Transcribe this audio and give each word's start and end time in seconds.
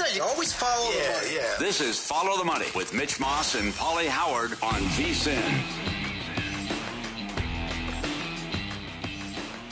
Money. 0.00 0.12
That's 0.12 0.14
what 0.14 0.14
I 0.14 0.14
always 0.14 0.14
say. 0.14 0.16
You 0.16 0.22
always 0.22 0.52
follow 0.52 0.90
yeah, 0.90 1.06
the 1.06 1.12
money. 1.12 1.34
Yeah. 1.36 1.56
This 1.58 1.80
is 1.80 1.98
Follow 1.98 2.38
the 2.38 2.44
Money 2.44 2.66
with 2.74 2.92
Mitch 2.94 3.20
Moss 3.20 3.54
and 3.54 3.72
Pauly 3.74 4.06
Howard 4.06 4.52
on 4.62 4.80
VSIN. 4.96 5.62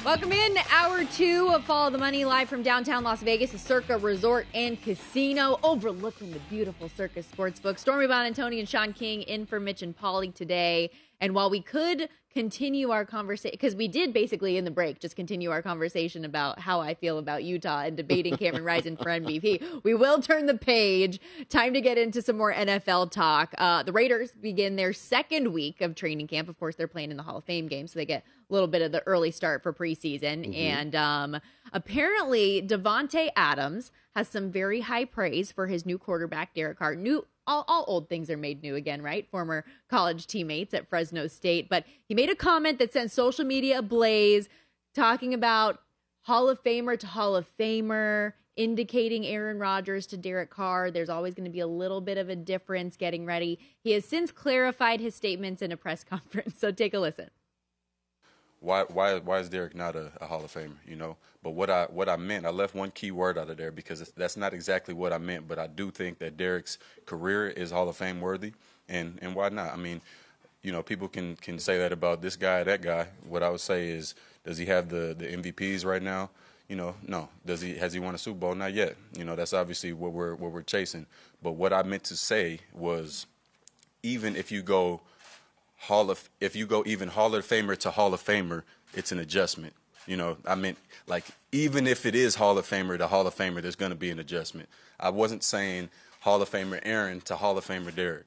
Welcome 0.05 0.33
in 0.33 0.55
to 0.57 0.63
hour 0.73 1.05
two 1.05 1.51
of 1.55 1.65
Follow 1.65 1.91
the 1.91 1.99
Money 1.99 2.25
live 2.25 2.49
from 2.49 2.65
downtown 2.65 3.05
Las 3.05 3.23
Vegas, 3.23 3.53
the 3.53 3.59
Circa 3.59 3.99
Resort 3.99 4.47
and 4.53 4.81
Casino, 4.83 5.61
overlooking 5.63 6.33
the 6.33 6.41
beautiful 6.51 6.89
Circa 6.89 7.23
Sportsbook. 7.23 7.79
Stormy 7.79 8.07
Buonantony 8.07 8.59
and 8.59 8.69
Sean 8.69 8.93
King 8.93 9.23
in 9.23 9.47
for 9.47 9.61
Mitch 9.61 9.81
and 9.81 9.97
Polly 9.97 10.33
today. 10.33 10.91
And 11.23 11.37
while 11.37 11.49
we 11.49 11.61
could 11.61 12.09
continue 12.35 12.91
our 12.91 13.05
conversation, 13.05 13.53
because 13.53 13.77
we 13.77 13.87
did 13.87 14.13
basically 14.13 14.57
in 14.57 14.65
the 14.65 14.73
break 14.73 14.99
just 14.99 15.15
continue 15.15 15.53
our 15.53 15.63
conversation 15.63 16.25
about 16.25 16.59
how 16.59 16.81
I 16.81 16.95
feel 16.95 17.19
about 17.19 17.45
Utah 17.45 17.83
and 17.83 17.97
debating 17.97 18.37
Cameron 18.37 18.65
Rising 18.65 18.97
for 18.97 19.05
MVP, 19.05 19.63
we 19.85 19.95
will 19.95 20.21
turn 20.21 20.47
the 20.47 20.57
page. 20.57 21.21
Time 21.49 21.75
to 21.75 21.81
get 21.81 21.97
into 21.97 22.23
some 22.23 22.37
more 22.37 22.53
NFL 22.53 23.13
talk. 23.13 23.55
Uh, 23.57 23.85
the 23.85 23.93
Raiders 23.93 24.33
begin 24.33 24.75
their 24.75 24.93
second 24.93 25.53
week 25.53 25.81
of 25.81 25.95
training 25.95 26.27
camp. 26.27 26.49
Of 26.49 26.59
course, 26.59 26.75
they're 26.75 26.89
playing 26.89 27.13
in 27.13 27.17
the 27.17 27.23
Hall 27.23 27.37
of 27.37 27.45
Fame 27.45 27.69
game, 27.69 27.87
so 27.87 28.01
they 28.01 28.07
get 28.07 28.25
a 28.51 28.53
little 28.53 28.69
bit 28.69 28.83
of 28.83 28.91
the 28.91 29.07
early 29.07 29.31
start 29.31 29.63
for 29.63 29.73
preseason. 29.73 30.45
Mm-hmm. 30.45 30.55
And 30.55 30.97
um, 30.97 31.41
apparently, 31.73 32.67
Davante 32.67 33.29
Adams 33.37 33.93
has 34.17 34.27
some 34.27 34.51
very 34.51 34.81
high 34.81 35.05
praise 35.05 35.53
for 35.53 35.69
his 35.69 35.87
new 35.87 35.99
quarterback, 35.99 36.53
Derek 36.55 36.79
Carr. 36.79 36.97
New 36.97 37.27
all, 37.47 37.65
all 37.69 37.85
old 37.87 38.09
things 38.09 38.31
are 38.31 38.37
made 38.37 38.63
new 38.63 38.75
again, 38.75 39.03
right? 39.03 39.29
Former 39.31 39.65
college 39.89 40.27
teammates 40.27 40.75
at 40.75 40.89
Fresno 40.89 41.27
State. 41.27 41.69
But 41.69 41.85
he 42.07 42.15
made 42.15 42.31
a 42.31 42.37
comment 42.37 42.79
that 42.79 42.93
sent 42.93 43.11
social 43.11 43.45
media 43.45 43.79
ablaze, 43.79 44.49
talking 44.95 45.35
about 45.35 45.81
Hall 46.23 46.49
of 46.49 46.63
Famer 46.63 46.99
to 46.99 47.07
Hall 47.07 47.35
of 47.35 47.47
Famer, 47.59 48.35
indicating 48.57 49.27
Aaron 49.27 49.59
Rodgers 49.59 50.07
to 50.09 50.17
Derek 50.17 50.51
Carr. 50.51 50.91
There's 50.91 51.09
always 51.09 51.35
going 51.35 51.47
to 51.47 51.51
be 51.51 51.61
a 51.61 51.67
little 51.67 52.01
bit 52.01 52.19
of 52.19 52.29
a 52.29 52.37
difference 52.37 52.97
getting 52.97 53.27
ready. 53.27 53.59
He 53.83 53.93
has 53.93 54.05
since 54.05 54.31
clarified 54.31 55.01
his 55.01 55.15
statements 55.15 55.63
in 55.63 55.73
a 55.73 55.77
press 55.77 56.05
conference. 56.09 56.59
So 56.59 56.71
take 56.71 56.95
a 56.95 56.99
listen 56.99 57.31
why 58.63 58.85
why 58.85 59.19
why 59.19 59.41
is 59.41 59.49
Derek 59.49 59.75
not 59.75 59.97
a, 59.97 60.13
a, 60.21 60.27
Hall 60.27 60.45
of 60.45 60.53
Famer? 60.53 60.77
You 60.87 60.97
know, 60.97 61.17
but 61.43 61.51
what 61.51 61.71
I 61.71 61.85
what 61.87 62.09
I 62.09 62.17
meant, 62.17 62.47
I 62.47 62.51
left 62.51 62.75
one 62.75 62.91
key 62.93 63.11
word 63.11 63.37
out 63.37 63.51
of 63.51 63.57
there 63.57 63.73
because 63.73 64.13
that's 64.17 64.37
not 64.37 64.55
exactly 64.55 64.95
what 64.95 65.13
I 65.13 65.19
meant. 65.19 65.49
But 65.49 65.59
I 65.59 65.67
do 65.67 65.91
think 65.91 66.19
that 66.21 66.37
Derek's 66.37 66.79
career 67.05 67.49
is 67.49 67.73
Hall 67.73 67.89
of 67.89 67.97
Fame 67.97 68.21
worthy, 68.21 68.53
and 68.89 69.19
and 69.21 69.35
why 69.35 69.49
not? 69.49 69.73
I 69.73 69.77
mean, 69.77 70.01
you 70.63 70.71
know, 70.71 70.83
people 70.83 71.09
can 71.09 71.35
can 71.37 71.59
say 71.59 71.79
that 71.79 71.93
about 71.93 72.23
this 72.23 72.37
guy, 72.37 72.63
that 72.63 72.81
guy. 72.81 73.09
What 73.29 73.43
I 73.43 73.51
would 73.51 73.61
say 73.61 73.89
is, 73.89 74.15
does 74.45 74.57
he 74.57 74.67
have 74.67 74.89
the 74.89 75.17
the 75.19 75.27
MVPs 75.27 75.85
right 75.85 76.03
now? 76.03 76.31
You 76.69 76.77
know, 76.77 76.95
no. 77.07 77.29
Does 77.45 77.61
he 77.61 77.75
has 77.75 77.93
he 77.93 77.99
won 77.99 78.15
a 78.15 78.19
Super 78.19 78.39
Bowl? 78.39 78.55
Not 78.55 78.73
yet. 78.73 78.97
You 79.19 79.25
know, 79.25 79.35
that's 79.35 79.53
obviously 79.53 79.93
what 79.93 80.13
we're 80.13 80.37
what 80.37 80.53
we're 80.53 80.63
chasing. 80.63 81.07
But 81.43 81.53
what 81.53 81.73
I 81.73 81.83
meant 81.83 82.05
to 82.05 82.17
say 82.17 82.61
was, 82.73 83.27
even 84.05 84.37
if 84.37 84.53
you 84.53 84.63
go 84.63 85.01
Hall 85.79 86.09
of 86.09 86.31
if 86.41 86.55
you 86.55 86.67
go 86.67 86.85
even 86.87 87.09
Hall 87.09 87.35
of 87.35 87.45
Famer 87.45 87.77
to 87.79 87.91
Hall 87.91 88.15
of 88.15 88.23
Famer, 88.23 88.63
it's 88.95 89.11
an 89.11 89.19
adjustment. 89.19 89.75
You 90.07 90.17
know, 90.17 90.37
I 90.47 90.55
mean, 90.55 90.77
like 91.07 91.25
even 91.53 91.87
if 91.87 92.07
it 92.07 92.15
is 92.15 92.35
Hall 92.35 92.59
of 92.59 92.69
Famer 92.69 92.99
to 92.99 93.07
Hall 93.07 93.27
of 93.27 93.35
Famer, 93.35 93.63
there's 93.63 93.77
going 93.77 93.93
to 93.93 93.97
be 93.97 94.11
an 94.11 94.19
adjustment. 94.19 94.69
I 94.99 95.11
wasn't 95.11 95.45
saying 95.45 95.91
Hall 96.21 96.43
of 96.43 96.51
Famer 96.51 96.81
Aaron 96.83 97.21
to 97.23 97.37
Hall 97.37 97.57
of 97.57 97.67
Famer 97.67 97.95
Derek. 97.95 98.27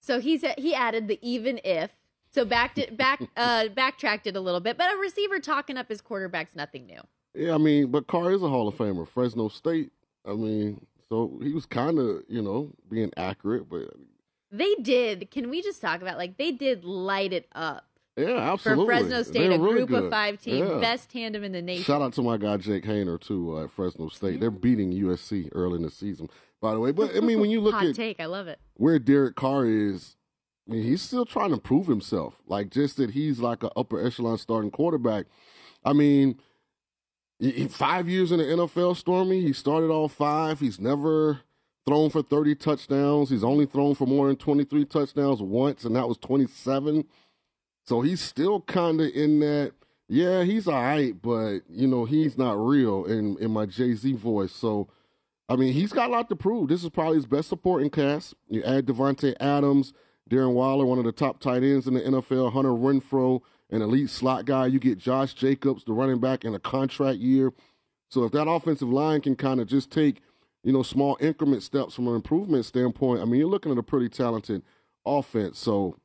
So 0.00 0.20
he 0.20 0.36
said 0.38 0.58
he 0.58 0.74
added 0.74 1.08
the 1.08 1.18
even 1.22 1.60
if. 1.64 1.92
So 2.30 2.46
backed 2.46 2.78
it 2.78 2.96
back 2.96 3.20
uh 3.36 3.68
backtracked 3.68 4.26
it 4.26 4.36
a 4.36 4.40
little 4.40 4.60
bit, 4.60 4.78
but 4.78 4.92
a 4.92 4.96
receiver 4.96 5.38
talking 5.38 5.76
up 5.76 5.88
his 5.88 6.00
quarterback's 6.00 6.56
nothing 6.56 6.86
new. 6.86 7.00
Yeah, 7.34 7.54
I 7.54 7.58
mean, 7.58 7.90
but 7.90 8.06
Carr 8.06 8.32
is 8.32 8.42
a 8.42 8.48
Hall 8.48 8.68
of 8.68 8.76
Famer. 8.76 9.06
Fresno 9.06 9.48
State. 9.48 9.90
I 10.26 10.34
mean, 10.34 10.86
so 11.08 11.38
he 11.42 11.52
was 11.52 11.66
kind 11.66 11.98
of 11.98 12.22
you 12.28 12.42
know 12.42 12.70
being 12.90 13.12
accurate, 13.16 13.68
but 13.68 13.94
they 14.50 14.74
did. 14.76 15.30
Can 15.30 15.50
we 15.50 15.62
just 15.62 15.80
talk 15.80 16.02
about 16.02 16.18
like 16.18 16.36
they 16.36 16.52
did 16.52 16.84
light 16.84 17.32
it 17.32 17.48
up? 17.54 17.86
Yeah, 18.16 18.52
absolutely. 18.52 18.84
For 18.84 18.90
Fresno 18.90 19.22
State, 19.22 19.48
They're 19.48 19.52
a 19.52 19.58
really 19.58 19.74
group 19.86 19.88
good. 19.88 20.04
of 20.04 20.10
five 20.10 20.40
team, 20.40 20.66
yeah. 20.66 20.78
best 20.78 21.10
tandem 21.10 21.44
in 21.44 21.52
the 21.52 21.62
nation. 21.62 21.84
Shout 21.84 22.02
out 22.02 22.12
to 22.14 22.22
my 22.22 22.36
guy 22.36 22.58
Jake 22.58 22.84
Haener 22.84 23.18
too 23.18 23.56
uh, 23.56 23.64
at 23.64 23.70
Fresno 23.70 24.08
State. 24.08 24.38
They're 24.40 24.50
beating 24.50 24.92
USC 24.92 25.48
early 25.52 25.76
in 25.76 25.82
the 25.82 25.90
season, 25.90 26.28
by 26.60 26.72
the 26.74 26.80
way. 26.80 26.92
But 26.92 27.16
I 27.16 27.20
mean, 27.20 27.40
when 27.40 27.50
you 27.50 27.60
look 27.60 27.74
Hot 27.74 27.86
at 27.86 27.94
take, 27.94 28.20
I 28.20 28.26
love 28.26 28.48
it. 28.48 28.60
where 28.74 28.98
Derek 28.98 29.34
Carr 29.34 29.64
is, 29.64 30.16
I 30.68 30.72
mean, 30.72 30.82
he's 30.82 31.00
still 31.00 31.24
trying 31.24 31.50
to 31.52 31.56
prove 31.58 31.86
himself. 31.86 32.42
Like 32.46 32.68
just 32.70 32.98
that 32.98 33.12
he's 33.12 33.40
like 33.40 33.62
an 33.62 33.70
upper 33.76 34.04
echelon 34.04 34.36
starting 34.36 34.70
quarterback. 34.70 35.24
I 35.82 35.94
mean, 35.94 36.38
he, 37.38 37.66
five 37.68 38.10
years 38.10 38.30
in 38.30 38.38
the 38.38 38.44
NFL, 38.44 38.96
Stormy. 38.96 39.40
He 39.40 39.54
started 39.54 39.90
all 39.90 40.08
five. 40.08 40.60
He's 40.60 40.78
never 40.78 41.40
thrown 41.86 42.10
for 42.10 42.22
30 42.22 42.54
touchdowns. 42.56 43.30
He's 43.30 43.42
only 43.42 43.64
thrown 43.66 43.94
for 43.94 44.06
more 44.06 44.28
than 44.28 44.36
23 44.36 44.84
touchdowns 44.84 45.40
once, 45.42 45.84
and 45.84 45.96
that 45.96 46.06
was 46.06 46.18
27. 46.18 47.04
So 47.84 48.00
he's 48.00 48.20
still 48.20 48.60
kind 48.60 49.00
of 49.00 49.08
in 49.08 49.40
that, 49.40 49.72
yeah, 50.08 50.44
he's 50.44 50.68
all 50.68 50.82
right, 50.82 51.20
but, 51.20 51.60
you 51.68 51.86
know, 51.86 52.04
he's 52.04 52.38
not 52.38 52.52
real 52.52 53.04
in, 53.04 53.36
in 53.38 53.50
my 53.50 53.66
Jay 53.66 53.94
Z 53.94 54.12
voice. 54.14 54.52
So, 54.52 54.88
I 55.48 55.56
mean, 55.56 55.72
he's 55.72 55.92
got 55.92 56.08
a 56.08 56.12
lot 56.12 56.28
to 56.28 56.36
prove. 56.36 56.68
This 56.68 56.84
is 56.84 56.90
probably 56.90 57.16
his 57.16 57.26
best 57.26 57.48
supporting 57.48 57.90
cast. 57.90 58.34
You 58.48 58.62
add 58.62 58.86
Davante 58.86 59.34
Adams, 59.40 59.92
Darren 60.30 60.54
Waller, 60.54 60.86
one 60.86 60.98
of 60.98 61.04
the 61.04 61.12
top 61.12 61.40
tight 61.40 61.62
ends 61.62 61.86
in 61.86 61.94
the 61.94 62.00
NFL, 62.00 62.52
Hunter 62.52 62.70
Renfrow, 62.70 63.40
an 63.70 63.82
elite 63.82 64.10
slot 64.10 64.44
guy. 64.44 64.66
You 64.66 64.78
get 64.78 64.98
Josh 64.98 65.34
Jacobs, 65.34 65.84
the 65.84 65.92
running 65.92 66.20
back, 66.20 66.44
in 66.44 66.54
a 66.54 66.58
contract 66.58 67.18
year. 67.18 67.52
So 68.08 68.24
if 68.24 68.32
that 68.32 68.48
offensive 68.48 68.90
line 68.90 69.20
can 69.22 69.36
kind 69.36 69.60
of 69.60 69.66
just 69.66 69.90
take, 69.90 70.20
you 70.62 70.72
know, 70.72 70.82
small 70.82 71.16
increment 71.20 71.62
steps 71.62 71.94
from 71.94 72.06
an 72.08 72.14
improvement 72.14 72.64
standpoint, 72.64 73.20
I 73.20 73.24
mean, 73.24 73.40
you're 73.40 73.48
looking 73.48 73.72
at 73.72 73.78
a 73.78 73.82
pretty 73.82 74.08
talented 74.08 74.62
offense. 75.04 75.58
So, 75.58 75.96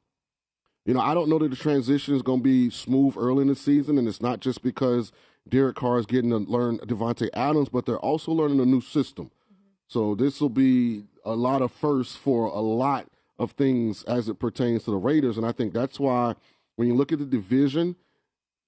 you 0.88 0.94
know, 0.94 1.02
I 1.02 1.14
don't 1.14 1.28
know 1.28 1.38
that 1.40 1.50
the 1.50 1.58
transition 1.58 2.16
is 2.16 2.22
going 2.22 2.40
to 2.40 2.44
be 2.44 2.70
smooth 2.70 3.16
early 3.18 3.42
in 3.42 3.50
the 3.50 3.56
season, 3.56 3.98
and 3.98 4.08
it's 4.08 4.22
not 4.22 4.40
just 4.40 4.64
because 4.64 5.12
Derek 5.48 5.76
Carr 5.76 6.00
is 6.00 6.06
getting 6.06 6.30
to 6.30 6.38
learn 6.38 6.78
Davante 6.80 7.28
Adams, 7.34 7.68
but 7.68 7.86
they're 7.86 8.00
also 8.00 8.32
learning 8.32 8.62
a 8.62 8.66
new 8.66 8.80
system. 8.80 9.30
So 9.88 10.16
this 10.16 10.40
will 10.40 10.50
be 10.50 11.04
a 11.26 11.36
lot 11.36 11.62
of 11.62 11.74
firsts 11.74 12.16
for 12.16 12.46
a 12.46 12.62
lot 12.62 13.08
of 13.38 13.52
things 13.52 14.04
as 14.04 14.30
it 14.30 14.40
pertains 14.40 14.86
to 14.86 14.92
the 14.92 14.98
Raiders, 14.98 15.38
and 15.38 15.46
I 15.46 15.52
think 15.52 15.74
that's 15.74 16.00
why 16.00 16.36
when 16.78 16.88
you 16.88 16.96
look 16.96 17.12
at 17.12 17.20
the 17.20 17.26
division, 17.26 17.98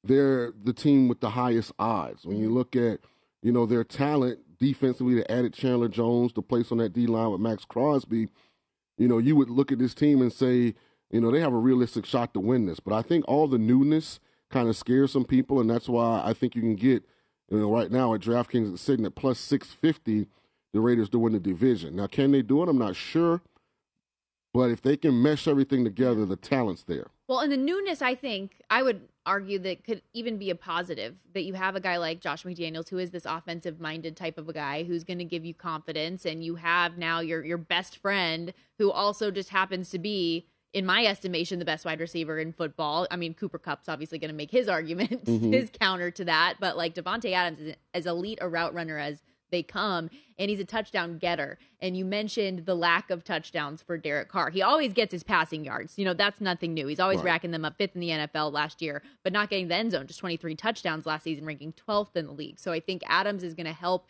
they're 0.03 0.51
the 0.61 0.73
team 0.73 1.07
with 1.07 1.21
the 1.21 1.29
highest 1.29 1.71
odds. 1.79 2.25
When 2.25 2.37
you 2.37 2.49
look 2.49 2.75
at 2.75 2.99
you 3.41 3.53
know 3.53 3.65
their 3.65 3.85
talent 3.85 4.39
defensively, 4.59 5.15
they 5.15 5.25
added 5.33 5.53
Chandler 5.53 5.87
Jones 5.87 6.33
to 6.33 6.41
place 6.41 6.69
on 6.69 6.79
that 6.79 6.91
D 6.91 7.07
line 7.07 7.31
with 7.31 7.39
Maxx 7.39 7.63
Crosby. 7.63 8.27
You 8.97 9.07
know, 9.07 9.19
you 9.19 9.37
would 9.37 9.49
look 9.49 9.71
at 9.71 9.79
this 9.79 9.93
team 9.93 10.21
and 10.21 10.33
say, 10.33 10.75
you 11.11 11.21
know, 11.21 11.31
they 11.31 11.39
have 11.39 11.53
a 11.53 11.57
realistic 11.57 12.05
shot 12.05 12.33
to 12.33 12.39
win 12.39 12.65
this. 12.65 12.79
But 12.79 12.93
I 12.93 13.01
think 13.01 13.25
all 13.27 13.47
the 13.47 13.57
newness 13.57 14.19
kind 14.49 14.69
of 14.69 14.77
scares 14.77 15.11
some 15.11 15.25
people, 15.25 15.59
and 15.59 15.69
that's 15.69 15.89
why 15.89 16.21
I 16.23 16.33
think 16.33 16.55
you 16.55 16.61
can 16.61 16.75
get, 16.75 17.03
you 17.49 17.59
know, 17.59 17.71
right 17.71 17.91
now 17.91 18.13
at 18.13 18.21
DraftKings 18.21 18.73
it's 18.73 18.81
sitting 18.81 19.05
at 19.05 19.15
plus 19.15 19.39
six 19.39 19.73
fifty, 19.73 20.27
the 20.73 20.81
Raiders 20.81 21.09
to 21.09 21.19
win 21.19 21.33
the 21.33 21.39
division. 21.39 21.95
Now, 21.95 22.07
can 22.07 22.31
they 22.31 22.41
do 22.41 22.61
it? 22.63 22.69
I'm 22.69 22.77
not 22.77 22.95
sure. 22.95 23.41
But 24.51 24.71
if 24.71 24.81
they 24.81 24.97
can 24.97 25.21
mesh 25.21 25.47
everything 25.47 25.83
together, 25.83 26.25
the 26.25 26.35
talent's 26.35 26.83
there. 26.83 27.07
Well, 27.27 27.39
and 27.39 27.51
the 27.51 27.57
newness, 27.57 28.01
I 28.01 28.15
think, 28.15 28.63
I 28.71 28.81
would 28.81 29.01
argue 29.25 29.59
that 29.59 29.83
could 29.83 30.01
even 30.13 30.39
be 30.39 30.49
a 30.49 30.55
positive 30.55 31.15
that 31.33 31.43
you 31.43 31.53
have 31.53 31.75
a 31.75 31.79
guy 31.79 31.97
like 31.97 32.19
Josh 32.19 32.43
McDaniels 32.43 32.89
who 32.89 32.97
is 32.97 33.11
this 33.11 33.25
offensive 33.25 33.79
minded 33.79 34.17
type 34.17 34.39
of 34.39 34.49
a 34.49 34.53
guy 34.53 34.83
who's 34.83 35.03
going 35.03 35.19
to 35.19 35.25
give 35.25 35.45
you 35.45 35.53
confidence 35.53 36.25
and 36.25 36.43
you 36.43 36.55
have 36.55 36.97
now 36.97 37.19
your 37.19 37.45
your 37.45 37.59
best 37.59 37.97
friend 37.97 38.53
who 38.79 38.89
also 38.89 39.29
just 39.29 39.49
happens 39.49 39.91
to 39.91 39.99
be 39.99 40.47
in 40.73 40.85
my 40.85 41.05
estimation 41.05 41.59
the 41.59 41.65
best 41.65 41.85
wide 41.85 41.99
receiver 41.99 42.39
in 42.39 42.53
football. 42.53 43.07
I 43.09 43.15
mean 43.15 43.33
Cooper 43.33 43.59
Kupp's 43.59 43.89
obviously 43.89 44.19
going 44.19 44.29
to 44.29 44.35
make 44.35 44.51
his 44.51 44.67
argument 44.67 45.25
mm-hmm. 45.25 45.51
his 45.51 45.69
counter 45.79 46.11
to 46.11 46.25
that, 46.25 46.55
but 46.59 46.77
like 46.77 46.95
Davante 46.95 47.31
Adams 47.33 47.59
is 47.59 47.75
as 47.93 48.05
elite 48.05 48.39
a 48.41 48.47
route 48.47 48.73
runner 48.73 48.97
as 48.97 49.21
they 49.51 49.63
come 49.63 50.09
and 50.37 50.49
he's 50.49 50.59
a 50.59 50.65
touchdown 50.65 51.17
getter. 51.17 51.57
And 51.79 51.97
you 51.97 52.05
mentioned 52.05 52.65
the 52.65 52.75
lack 52.75 53.09
of 53.09 53.23
touchdowns 53.23 53.81
for 53.81 53.97
Derek 53.97 54.29
Carr. 54.29 54.49
He 54.49 54.61
always 54.61 54.93
gets 54.93 55.11
his 55.11 55.23
passing 55.23 55.65
yards. 55.65 55.97
You 55.97 56.05
know, 56.05 56.13
that's 56.13 56.39
nothing 56.39 56.73
new. 56.73 56.87
He's 56.87 56.99
always 56.99 57.17
right. 57.17 57.25
racking 57.25 57.51
them 57.51 57.65
up 57.65 57.77
fifth 57.77 57.95
in 57.95 58.01
the 58.01 58.09
NFL 58.09 58.51
last 58.51 58.81
year, 58.81 59.01
but 59.23 59.33
not 59.33 59.49
getting 59.49 59.67
the 59.67 59.75
end 59.75 59.91
zone, 59.91 60.07
just 60.07 60.19
23 60.19 60.55
touchdowns 60.55 61.05
last 61.05 61.23
season, 61.23 61.45
ranking 61.45 61.73
12th 61.73 62.15
in 62.15 62.25
the 62.27 62.31
league. 62.31 62.59
So 62.59 62.71
I 62.71 62.79
think 62.79 63.01
Adams 63.05 63.43
is 63.43 63.53
going 63.53 63.65
to 63.65 63.73
help 63.73 64.05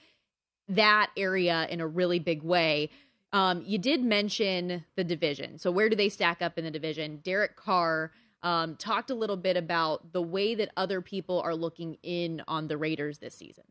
that 0.67 1.09
area 1.17 1.67
in 1.69 1.81
a 1.81 1.87
really 1.87 2.19
big 2.19 2.43
way. 2.43 2.89
Um, 3.31 3.63
you 3.65 3.77
did 3.77 4.03
mention 4.03 4.85
the 4.95 5.03
division. 5.03 5.59
So 5.59 5.71
where 5.71 5.89
do 5.89 5.95
they 5.95 6.09
stack 6.09 6.41
up 6.41 6.57
in 6.57 6.63
the 6.63 6.71
division? 6.71 7.21
Derek 7.23 7.55
Carr 7.55 8.11
um, 8.41 8.75
talked 8.75 9.11
a 9.11 9.15
little 9.15 9.37
bit 9.37 9.55
about 9.57 10.13
the 10.13 10.21
way 10.21 10.55
that 10.55 10.71
other 10.75 11.01
people 11.01 11.41
are 11.41 11.53
looking 11.53 11.97
in 12.01 12.41
on 12.47 12.67
the 12.67 12.77
Raiders 12.77 13.19
this 13.19 13.35
season 13.35 13.65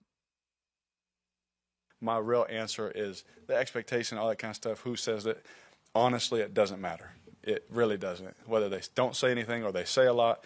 my 2.00 2.18
real 2.18 2.46
answer 2.48 2.90
is 2.94 3.24
the 3.46 3.54
expectation, 3.54 4.18
all 4.18 4.28
that 4.28 4.38
kind 4.38 4.50
of 4.50 4.56
stuff. 4.56 4.80
Who 4.80 4.96
says 4.96 5.26
it? 5.26 5.44
Honestly, 5.94 6.40
it 6.40 6.54
doesn't 6.54 6.80
matter. 6.80 7.12
It 7.42 7.64
really 7.70 7.96
doesn't. 7.96 8.36
Whether 8.46 8.68
they 8.68 8.80
don't 8.94 9.16
say 9.16 9.30
anything 9.30 9.64
or 9.64 9.72
they 9.72 9.84
say 9.84 10.06
a 10.06 10.12
lot, 10.12 10.44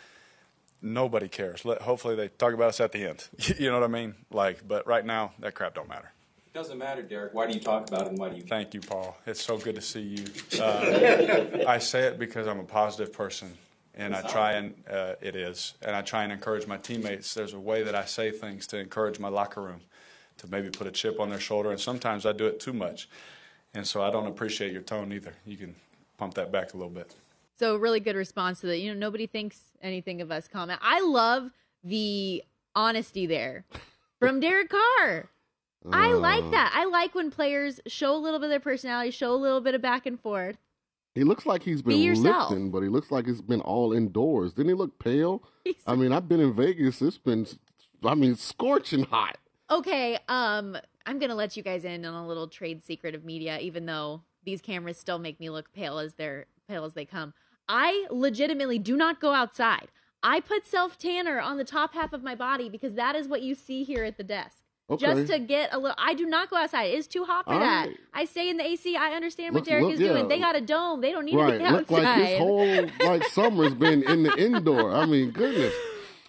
nobody 0.80 1.28
cares. 1.28 1.64
Let, 1.64 1.82
hopefully, 1.82 2.14
they 2.14 2.28
talk 2.28 2.54
about 2.54 2.68
us 2.68 2.80
at 2.80 2.92
the 2.92 3.08
end. 3.08 3.28
you 3.58 3.70
know 3.70 3.80
what 3.80 3.84
I 3.84 3.92
mean? 3.92 4.14
Like, 4.30 4.66
but 4.66 4.86
right 4.86 5.04
now, 5.04 5.32
that 5.40 5.54
crap 5.54 5.74
don't 5.74 5.88
matter. 5.88 6.12
It 6.52 6.58
doesn't 6.58 6.76
matter, 6.76 7.00
Derek. 7.00 7.32
Why 7.32 7.46
do 7.46 7.54
you 7.54 7.60
talk 7.60 7.88
about 7.88 8.02
it 8.02 8.08
and 8.08 8.18
why 8.18 8.28
do 8.28 8.36
you? 8.36 8.42
Thank 8.42 8.74
you, 8.74 8.82
Paul. 8.82 9.16
It's 9.26 9.42
so 9.42 9.56
good 9.56 9.74
to 9.74 9.80
see 9.80 10.02
you. 10.02 10.60
Uh, 10.60 11.64
I 11.66 11.78
say 11.78 12.02
it 12.02 12.18
because 12.18 12.46
I'm 12.46 12.60
a 12.60 12.64
positive 12.64 13.10
person, 13.10 13.56
and 13.94 14.14
I 14.14 14.20
try 14.20 14.52
and 14.52 14.74
uh, 14.90 15.14
it 15.22 15.34
is, 15.34 15.72
and 15.80 15.96
I 15.96 16.02
try 16.02 16.24
and 16.24 16.32
encourage 16.32 16.66
my 16.66 16.76
teammates. 16.76 17.32
There's 17.32 17.54
a 17.54 17.58
way 17.58 17.82
that 17.84 17.94
I 17.94 18.04
say 18.04 18.30
things 18.32 18.66
to 18.66 18.78
encourage 18.78 19.18
my 19.18 19.28
locker 19.28 19.62
room 19.62 19.80
to 20.36 20.46
maybe 20.50 20.68
put 20.68 20.86
a 20.86 20.90
chip 20.90 21.20
on 21.20 21.30
their 21.30 21.40
shoulder. 21.40 21.70
And 21.70 21.80
sometimes 21.80 22.26
I 22.26 22.32
do 22.32 22.46
it 22.46 22.60
too 22.60 22.74
much. 22.74 23.08
And 23.72 23.86
so 23.86 24.02
I 24.02 24.10
don't 24.10 24.26
appreciate 24.26 24.72
your 24.72 24.82
tone 24.82 25.10
either. 25.10 25.32
You 25.46 25.56
can 25.56 25.74
pump 26.18 26.34
that 26.34 26.52
back 26.52 26.74
a 26.74 26.76
little 26.76 26.92
bit. 26.92 27.14
So 27.58 27.76
really 27.76 28.00
good 28.00 28.16
response 28.16 28.60
to 28.60 28.66
that. 28.66 28.78
You 28.78 28.92
know, 28.92 29.00
nobody 29.00 29.26
thinks 29.26 29.58
anything 29.80 30.20
of 30.20 30.30
us 30.30 30.48
comment. 30.48 30.80
I 30.82 31.00
love 31.00 31.50
the 31.82 32.42
honesty 32.74 33.24
there 33.24 33.64
from 34.18 34.40
Derek 34.40 34.68
Carr. 34.68 35.30
I 35.90 36.12
like 36.12 36.48
that. 36.50 36.72
I 36.74 36.84
like 36.84 37.14
when 37.14 37.30
players 37.30 37.80
show 37.86 38.14
a 38.14 38.18
little 38.18 38.38
bit 38.38 38.44
of 38.44 38.50
their 38.50 38.60
personality, 38.60 39.10
show 39.10 39.32
a 39.32 39.36
little 39.36 39.60
bit 39.60 39.74
of 39.74 39.82
back 39.82 40.06
and 40.06 40.20
forth. 40.20 40.56
He 41.14 41.24
looks 41.24 41.44
like 41.44 41.62
he's 41.62 41.82
been 41.82 41.94
Be 41.94 42.10
lifting, 42.14 42.70
but 42.70 42.82
he 42.82 42.88
looks 42.88 43.10
like 43.10 43.28
it's 43.28 43.42
been 43.42 43.60
all 43.60 43.92
indoors. 43.92 44.54
Didn't 44.54 44.70
he 44.70 44.74
look 44.74 44.98
pale? 44.98 45.42
I 45.86 45.94
mean, 45.94 46.12
I've 46.12 46.28
been 46.28 46.40
in 46.40 46.52
Vegas. 46.52 47.02
It's 47.02 47.18
been, 47.18 47.46
I 48.04 48.14
mean, 48.14 48.36
scorching 48.36 49.04
hot. 49.04 49.36
Okay, 49.70 50.18
um, 50.28 50.76
I'm 51.06 51.18
gonna 51.18 51.34
let 51.34 51.56
you 51.56 51.62
guys 51.62 51.84
in 51.84 52.04
on 52.04 52.14
a 52.14 52.26
little 52.26 52.48
trade 52.48 52.82
secret 52.82 53.14
of 53.14 53.24
media, 53.24 53.58
even 53.58 53.86
though 53.86 54.22
these 54.44 54.60
cameras 54.60 54.98
still 54.98 55.18
make 55.18 55.38
me 55.38 55.50
look 55.50 55.72
pale 55.72 55.98
as 55.98 56.14
they're 56.14 56.46
pale 56.68 56.84
as 56.84 56.94
they 56.94 57.04
come. 57.04 57.34
I 57.68 58.06
legitimately 58.10 58.78
do 58.78 58.96
not 58.96 59.20
go 59.20 59.32
outside. 59.32 59.88
I 60.22 60.40
put 60.40 60.66
self 60.66 60.98
tanner 60.98 61.40
on 61.40 61.58
the 61.58 61.64
top 61.64 61.94
half 61.94 62.12
of 62.12 62.22
my 62.22 62.34
body 62.34 62.68
because 62.68 62.94
that 62.94 63.16
is 63.16 63.28
what 63.28 63.42
you 63.42 63.54
see 63.54 63.82
here 63.82 64.04
at 64.04 64.16
the 64.16 64.24
desk. 64.24 64.61
Okay. 64.90 65.06
Just 65.06 65.32
to 65.32 65.38
get 65.38 65.72
a 65.72 65.78
little, 65.78 65.96
I 65.96 66.14
do 66.14 66.26
not 66.26 66.50
go 66.50 66.56
outside. 66.56 66.86
It's 66.86 67.06
too 67.06 67.24
hot 67.24 67.46
for 67.46 67.52
All 67.52 67.60
that. 67.60 67.88
Right. 67.88 67.96
I 68.12 68.24
stay 68.24 68.50
in 68.50 68.56
the 68.56 68.66
AC. 68.66 68.96
I 68.96 69.12
understand 69.12 69.54
what 69.54 69.64
Derek 69.64 69.84
look, 69.84 69.94
is 69.94 70.00
yeah. 70.00 70.08
doing. 70.08 70.28
They 70.28 70.38
got 70.38 70.56
a 70.56 70.60
dome. 70.60 71.00
They 71.00 71.12
don't 71.12 71.24
need 71.24 71.36
right. 71.36 71.52
to 71.52 71.58
get 71.58 71.66
outside. 71.66 71.78
Look 71.78 71.90
like 71.90 72.18
this 72.18 72.38
whole 72.38 73.08
like 73.08 73.24
summer's 73.28 73.74
been 73.74 74.02
in 74.02 74.22
the 74.22 74.34
indoor. 74.36 74.92
I 74.94 75.06
mean, 75.06 75.30
goodness. 75.30 75.72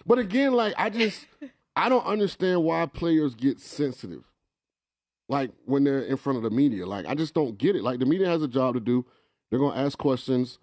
But 0.06 0.18
again, 0.18 0.52
like 0.52 0.74
I 0.78 0.88
just 0.88 1.26
I 1.76 1.88
don't 1.88 2.06
understand 2.06 2.62
why 2.62 2.86
players 2.86 3.34
get 3.34 3.60
sensitive. 3.60 4.24
Like 5.28 5.50
when 5.64 5.84
they're 5.84 6.02
in 6.02 6.16
front 6.16 6.36
of 6.36 6.42
the 6.42 6.50
media. 6.50 6.86
Like 6.86 7.06
I 7.06 7.14
just 7.14 7.34
don't 7.34 7.58
get 7.58 7.76
it. 7.76 7.82
Like 7.82 7.98
the 7.98 8.06
media 8.06 8.28
has 8.28 8.42
a 8.42 8.48
job 8.48 8.74
to 8.74 8.80
do. 8.80 9.04
They're 9.50 9.58
gonna 9.58 9.80
ask 9.80 9.98
questions. 9.98 10.58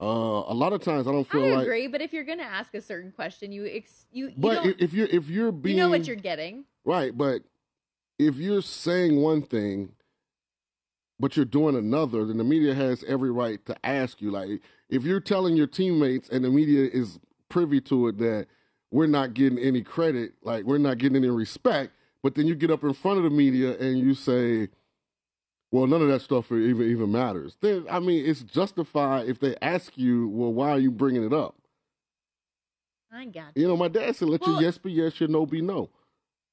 Uh, 0.00 0.44
a 0.46 0.54
lot 0.54 0.72
of 0.72 0.82
times 0.82 1.06
I 1.06 1.12
don't 1.12 1.28
feel 1.28 1.44
I 1.44 1.56
like. 1.56 1.62
agree, 1.62 1.86
but 1.86 2.00
if 2.00 2.12
you're 2.12 2.24
gonna 2.24 2.42
ask 2.42 2.74
a 2.74 2.80
certain 2.80 3.12
question, 3.12 3.52
you 3.52 3.66
ex- 3.66 4.06
you, 4.10 4.28
you 4.28 4.34
but 4.36 4.64
if 4.78 4.94
you're 4.94 5.08
if 5.08 5.28
you're 5.28 5.52
being 5.52 5.76
you 5.76 5.82
know 5.82 5.90
what 5.90 6.06
you're 6.06 6.16
getting 6.16 6.64
right, 6.84 7.16
but 7.16 7.42
if 8.18 8.36
you're 8.36 8.62
saying 8.62 9.20
one 9.20 9.42
thing, 9.42 9.92
but 11.18 11.36
you're 11.36 11.44
doing 11.44 11.76
another, 11.76 12.24
then 12.24 12.38
the 12.38 12.44
media 12.44 12.74
has 12.74 13.04
every 13.04 13.30
right 13.30 13.64
to 13.66 13.86
ask 13.86 14.20
you. 14.22 14.30
Like 14.30 14.60
if 14.88 15.04
you're 15.04 15.20
telling 15.20 15.56
your 15.56 15.66
teammates 15.66 16.28
and 16.28 16.44
the 16.44 16.50
media 16.50 16.88
is 16.92 17.18
privy 17.48 17.80
to 17.82 18.08
it 18.08 18.18
that 18.18 18.46
we're 18.90 19.06
not 19.06 19.34
getting 19.34 19.58
any 19.58 19.82
credit, 19.82 20.32
like 20.42 20.64
we're 20.64 20.78
not 20.78 20.98
getting 20.98 21.16
any 21.16 21.28
respect. 21.28 21.92
But 22.22 22.34
then 22.34 22.46
you 22.46 22.54
get 22.54 22.70
up 22.70 22.84
in 22.84 22.92
front 22.92 23.18
of 23.18 23.24
the 23.24 23.30
media 23.30 23.78
and 23.78 23.98
you 23.98 24.14
say, 24.14 24.68
well, 25.70 25.86
none 25.86 26.02
of 26.02 26.08
that 26.08 26.20
stuff 26.20 26.50
even 26.50 26.90
even 26.90 27.12
matters. 27.12 27.56
Then 27.60 27.86
I 27.90 28.00
mean, 28.00 28.26
it's 28.26 28.42
justified 28.42 29.28
if 29.28 29.38
they 29.40 29.56
ask 29.62 29.96
you, 29.96 30.28
well, 30.28 30.52
why 30.52 30.70
are 30.70 30.78
you 30.78 30.90
bringing 30.90 31.24
it 31.24 31.32
up? 31.32 31.54
I 33.12 33.24
got 33.26 33.52
you. 33.54 33.62
You 33.62 33.68
know, 33.68 33.76
my 33.76 33.88
dad 33.88 34.16
said, 34.16 34.28
let 34.28 34.40
well, 34.42 34.54
your 34.54 34.62
yes 34.62 34.78
be 34.78 34.92
yes, 34.92 35.20
your 35.20 35.28
no 35.28 35.46
be 35.46 35.60
no. 35.60 35.90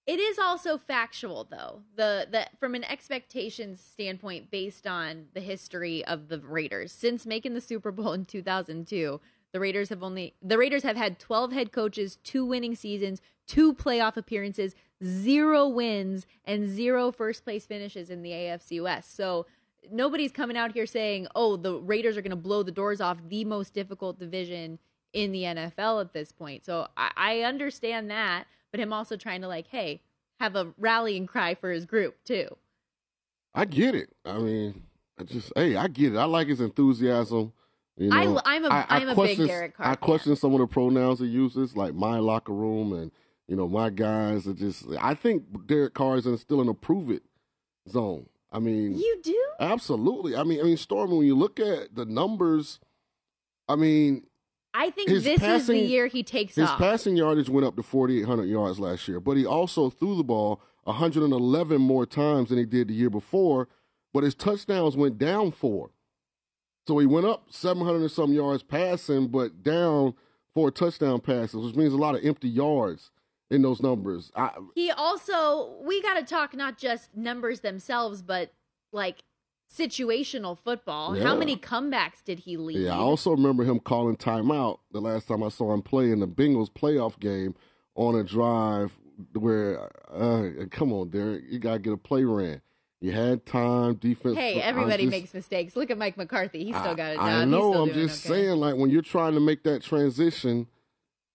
It 0.07 0.19
is 0.19 0.39
also 0.39 0.77
factual, 0.77 1.45
though. 1.49 1.81
The 1.95 2.27
the 2.31 2.47
from 2.59 2.73
an 2.73 2.85
expectations 2.85 3.79
standpoint, 3.79 4.49
based 4.49 4.87
on 4.87 5.25
the 5.33 5.41
history 5.41 6.03
of 6.05 6.29
the 6.29 6.39
Raiders 6.39 6.91
since 6.91 7.25
making 7.25 7.53
the 7.53 7.61
Super 7.61 7.91
Bowl 7.91 8.13
in 8.13 8.25
two 8.25 8.41
thousand 8.41 8.87
two 8.87 9.19
the 9.57 9.59
Raiders 9.59 9.89
have 9.89 10.03
only 10.03 10.35
the 10.41 10.57
Raiders 10.57 10.83
have 10.83 10.97
had 10.97 11.19
12 11.19 11.51
head 11.51 11.71
coaches, 11.71 12.17
two 12.23 12.45
winning 12.45 12.75
seasons, 12.75 13.21
two 13.45 13.73
playoff 13.73 14.17
appearances, 14.17 14.75
zero 15.03 15.67
wins, 15.67 16.25
and 16.45 16.67
zero 16.67 17.11
first 17.11 17.43
place 17.43 17.65
finishes 17.65 18.09
in 18.09 18.21
the 18.21 18.31
AFC 18.31 18.81
West. 18.83 19.15
So 19.15 19.45
nobody's 19.91 20.31
coming 20.31 20.57
out 20.57 20.73
here 20.73 20.85
saying, 20.85 21.27
"Oh, 21.33 21.55
the 21.55 21.79
Raiders 21.79 22.17
are 22.17 22.21
going 22.21 22.29
to 22.31 22.35
blow 22.35 22.63
the 22.63 22.71
doors 22.71 22.99
off 22.99 23.17
the 23.27 23.45
most 23.45 23.73
difficult 23.73 24.19
division 24.19 24.79
in 25.13 25.31
the 25.31 25.43
NFL 25.43 26.01
at 26.01 26.13
this 26.13 26.31
point." 26.31 26.65
So 26.65 26.87
I, 26.97 27.11
I 27.15 27.39
understand 27.41 28.11
that, 28.11 28.45
but 28.71 28.79
him 28.79 28.93
also 28.93 29.17
trying 29.17 29.41
to 29.41 29.47
like, 29.47 29.67
hey, 29.67 30.01
have 30.39 30.55
a 30.55 30.73
rallying 30.77 31.27
cry 31.27 31.55
for 31.55 31.71
his 31.71 31.85
group 31.85 32.23
too. 32.23 32.57
I 33.53 33.65
get 33.65 33.95
it. 33.95 34.13
I 34.23 34.37
mean, 34.37 34.83
I 35.19 35.23
just 35.23 35.51
hey, 35.55 35.75
I 35.75 35.87
get 35.87 36.13
it. 36.13 36.17
I 36.17 36.25
like 36.25 36.47
his 36.47 36.61
enthusiasm. 36.61 37.53
You 37.97 38.09
know, 38.09 38.41
I, 38.45 38.55
am 38.55 38.65
a, 38.65 38.85
am 38.89 39.09
a 39.09 39.15
big 39.15 39.39
Derek 39.39 39.75
Carr. 39.75 39.87
I 39.87 39.95
question 39.95 40.35
some 40.35 40.53
of 40.53 40.59
the 40.59 40.67
pronouns 40.67 41.19
he 41.19 41.25
uses, 41.25 41.75
like 41.75 41.95
my 41.95 42.19
locker 42.19 42.53
room 42.53 42.93
and 42.93 43.11
you 43.47 43.55
know 43.55 43.67
my 43.67 43.89
guys 43.89 44.47
are 44.47 44.53
just. 44.53 44.85
I 45.01 45.15
think 45.15 45.65
Derek 45.65 45.95
Carr 45.95 46.17
is 46.17 46.27
in, 46.27 46.37
still 46.37 46.61
in 46.61 46.69
a 46.69 46.75
prove 46.75 47.09
it 47.09 47.23
zone. 47.89 48.27
I 48.51 48.59
mean, 48.59 48.97
you 48.97 49.19
do 49.23 49.43
absolutely. 49.59 50.35
I 50.35 50.43
mean, 50.43 50.59
I 50.59 50.63
mean, 50.63 50.77
Storm. 50.77 51.09
when 51.11 51.25
you 51.25 51.35
look 51.35 51.59
at 51.59 51.95
the 51.95 52.05
numbers, 52.05 52.79
I 53.67 53.75
mean, 53.75 54.27
I 54.77 54.91
think 54.91 55.09
His 55.09 55.23
this 55.23 55.41
is 55.41 55.67
the 55.67 55.79
year 55.79 56.05
he 56.05 56.21
takes 56.21 56.53
His 56.55 56.69
off. 56.69 56.77
His 56.77 56.87
passing 56.87 57.17
yardage 57.17 57.49
went 57.49 57.65
up 57.65 57.75
to 57.77 57.83
4,800 57.83 58.43
yards 58.43 58.79
last 58.79 59.07
year, 59.07 59.19
but 59.19 59.35
he 59.35 59.45
also 59.45 59.89
threw 59.89 60.15
the 60.15 60.23
ball 60.23 60.61
111 60.83 61.81
more 61.81 62.05
times 62.05 62.49
than 62.49 62.59
he 62.59 62.65
did 62.65 62.87
the 62.87 62.93
year 62.93 63.09
before, 63.09 63.67
but 64.13 64.23
his 64.23 64.35
touchdowns 64.35 64.95
went 64.95 65.17
down 65.17 65.51
four. 65.51 65.89
So 66.87 66.99
he 66.99 67.07
went 67.07 67.25
up 67.25 67.47
700 67.49 68.01
and 68.01 68.11
some 68.11 68.31
yards 68.31 68.61
passing, 68.61 69.27
but 69.29 69.63
down 69.63 70.13
four 70.53 70.69
touchdown 70.69 71.21
passes, 71.21 71.55
which 71.65 71.75
means 71.75 71.91
a 71.91 71.97
lot 71.97 72.15
of 72.15 72.23
empty 72.23 72.47
yards 72.47 73.09
in 73.49 73.63
those 73.63 73.81
numbers. 73.81 74.31
I, 74.35 74.51
He 74.75 74.91
also, 74.91 75.75
we 75.83 76.03
got 76.03 76.15
to 76.15 76.23
talk 76.23 76.55
not 76.55 76.77
just 76.77 77.15
numbers 77.17 77.61
themselves, 77.61 78.21
but 78.21 78.53
like 78.91 79.23
situational 79.75 80.57
football. 80.57 81.15
How 81.15 81.35
many 81.35 81.57
comebacks 81.57 82.23
did 82.23 82.39
he 82.39 82.57
lead? 82.57 82.77
Yeah, 82.77 82.93
I 82.93 82.97
also 82.97 83.31
remember 83.31 83.63
him 83.63 83.79
calling 83.79 84.15
timeout 84.15 84.79
the 84.91 85.01
last 85.01 85.27
time 85.27 85.43
I 85.43 85.49
saw 85.49 85.73
him 85.73 85.81
play 85.81 86.11
in 86.11 86.19
the 86.19 86.27
Bengals 86.27 86.69
playoff 86.71 87.19
game 87.19 87.55
on 87.95 88.15
a 88.15 88.23
drive 88.23 88.97
where, 89.33 89.89
uh, 90.11 90.65
come 90.69 90.93
on, 90.93 91.09
Derek, 91.09 91.43
you 91.49 91.59
got 91.59 91.73
to 91.73 91.79
get 91.79 91.93
a 91.93 91.97
play 91.97 92.23
ran. 92.23 92.61
You 92.99 93.11
had 93.11 93.45
time, 93.45 93.95
defense. 93.95 94.37
Hey, 94.37 94.59
everybody 94.59 95.03
just- 95.03 95.11
makes 95.11 95.33
mistakes. 95.33 95.75
Look 95.75 95.91
at 95.91 95.97
Mike 95.97 96.17
McCarthy. 96.17 96.63
He's 96.63 96.75
still 96.75 96.95
got 96.95 97.13
it 97.13 97.17
down. 97.17 97.27
I 97.27 97.45
know. 97.45 97.73
I'm 97.73 97.93
just 97.93 98.25
okay. 98.25 98.35
saying, 98.35 98.59
like 98.59 98.75
when 98.75 98.89
you're 98.89 99.03
trying 99.03 99.33
to 99.35 99.39
make 99.39 99.63
that 99.63 99.83
transition, 99.83 100.67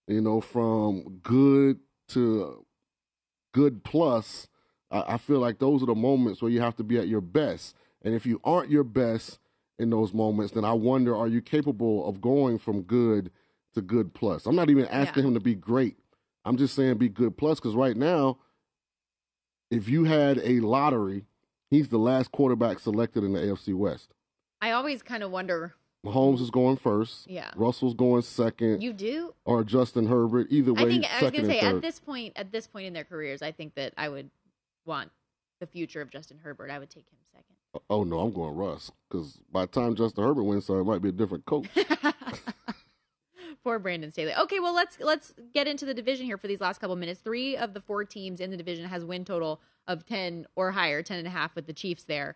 you 0.07 0.19
know, 0.19 0.41
from 0.41 1.19
good 1.23 1.79
to 2.09 2.65
good 3.53 3.85
plus, 3.85 4.47
I, 4.91 5.13
I 5.13 5.17
feel 5.17 5.39
like 5.39 5.59
those 5.59 5.81
are 5.81 5.85
the 5.85 5.95
moments 5.95 6.41
where 6.41 6.51
you 6.51 6.59
have 6.59 6.75
to 6.77 6.83
be 6.83 6.97
at 6.97 7.07
your 7.07 7.21
best. 7.21 7.75
And 8.03 8.13
if 8.13 8.25
you 8.25 8.39
aren't 8.43 8.69
your 8.69 8.83
best 8.83 9.39
in 9.79 9.89
those 9.89 10.13
moments, 10.13 10.53
then 10.53 10.65
I 10.65 10.73
wonder, 10.73 11.15
are 11.15 11.27
you 11.27 11.41
capable 11.41 12.07
of 12.07 12.21
going 12.21 12.57
from 12.59 12.81
good 12.81 13.31
to 13.73 13.81
good 13.81 14.13
plus? 14.13 14.45
I'm 14.45 14.55
not 14.55 14.69
even 14.69 14.85
asking 14.87 15.23
him 15.25 15.33
to 15.33 15.39
be 15.39 15.55
great. 15.55 15.97
I'm 16.45 16.57
just 16.57 16.75
saying 16.75 16.97
be 16.97 17.09
good 17.09 17.37
plus 17.37 17.59
because 17.59 17.75
right 17.75 17.95
now, 17.95 18.37
if 19.71 19.87
you 19.87 20.03
had 20.03 20.39
a 20.43 20.59
lottery, 20.59 21.25
he's 21.69 21.87
the 21.87 21.97
last 21.97 22.31
quarterback 22.31 22.79
selected 22.79 23.23
in 23.23 23.33
the 23.33 23.39
AFC 23.39 23.73
West. 23.73 24.13
I 24.61 24.71
always 24.71 25.01
kind 25.01 25.23
of 25.23 25.31
wonder. 25.31 25.73
Mahomes 26.05 26.41
is 26.41 26.51
going 26.51 26.75
first. 26.75 27.29
Yeah. 27.29 27.49
Russell's 27.55 27.93
going 27.93 28.23
second. 28.23 28.83
You 28.83 28.91
do? 28.91 29.33
Or 29.45 29.63
Justin 29.63 30.07
Herbert. 30.07 30.47
Either 30.49 30.73
way, 30.73 30.81
I 30.81 30.85
think 30.85 31.05
I 31.05 31.23
was 31.23 31.31
gonna 31.31 31.47
say 31.47 31.59
at 31.61 31.81
this 31.81 31.99
point, 31.99 32.33
at 32.35 32.51
this 32.51 32.67
point 32.67 32.87
in 32.87 32.93
their 32.93 33.05
careers, 33.05 33.41
I 33.41 33.53
think 33.53 33.75
that 33.75 33.93
I 33.97 34.09
would 34.09 34.29
want 34.85 35.11
the 35.61 35.67
future 35.67 36.01
of 36.01 36.09
Justin 36.09 36.39
Herbert. 36.43 36.69
I 36.69 36.79
would 36.79 36.89
take 36.89 37.09
him 37.09 37.17
second. 37.31 37.55
Oh 37.89 38.03
no, 38.03 38.19
I'm 38.19 38.31
going 38.31 38.55
Russ 38.55 38.91
because 39.09 39.39
by 39.51 39.61
the 39.61 39.71
time 39.71 39.95
Justin 39.95 40.23
Herbert 40.23 40.43
wins, 40.43 40.65
so 40.65 40.79
it 40.79 40.83
might 40.83 41.01
be 41.01 41.09
a 41.09 41.13
different 41.13 41.45
coach. 41.45 41.67
Poor 43.63 43.79
Brandon 43.79 44.11
Staley. 44.11 44.33
Okay, 44.35 44.59
well 44.59 44.75
let's 44.75 44.99
let's 44.99 45.33
get 45.53 45.67
into 45.67 45.85
the 45.85 45.93
division 45.93 46.25
here 46.25 46.37
for 46.37 46.47
these 46.47 46.59
last 46.59 46.79
couple 46.79 46.95
minutes. 46.95 47.21
Three 47.21 47.55
of 47.55 47.73
the 47.73 47.79
four 47.81 48.03
teams 48.03 48.41
in 48.41 48.51
the 48.51 48.57
division 48.57 48.85
has 48.85 49.05
win 49.05 49.23
total 49.23 49.61
of 49.87 50.05
ten 50.05 50.45
or 50.55 50.71
higher, 50.71 51.01
ten 51.01 51.17
and 51.17 51.27
a 51.27 51.31
half 51.31 51.55
with 51.55 51.65
the 51.65 51.73
Chiefs 51.73 52.03
there. 52.03 52.35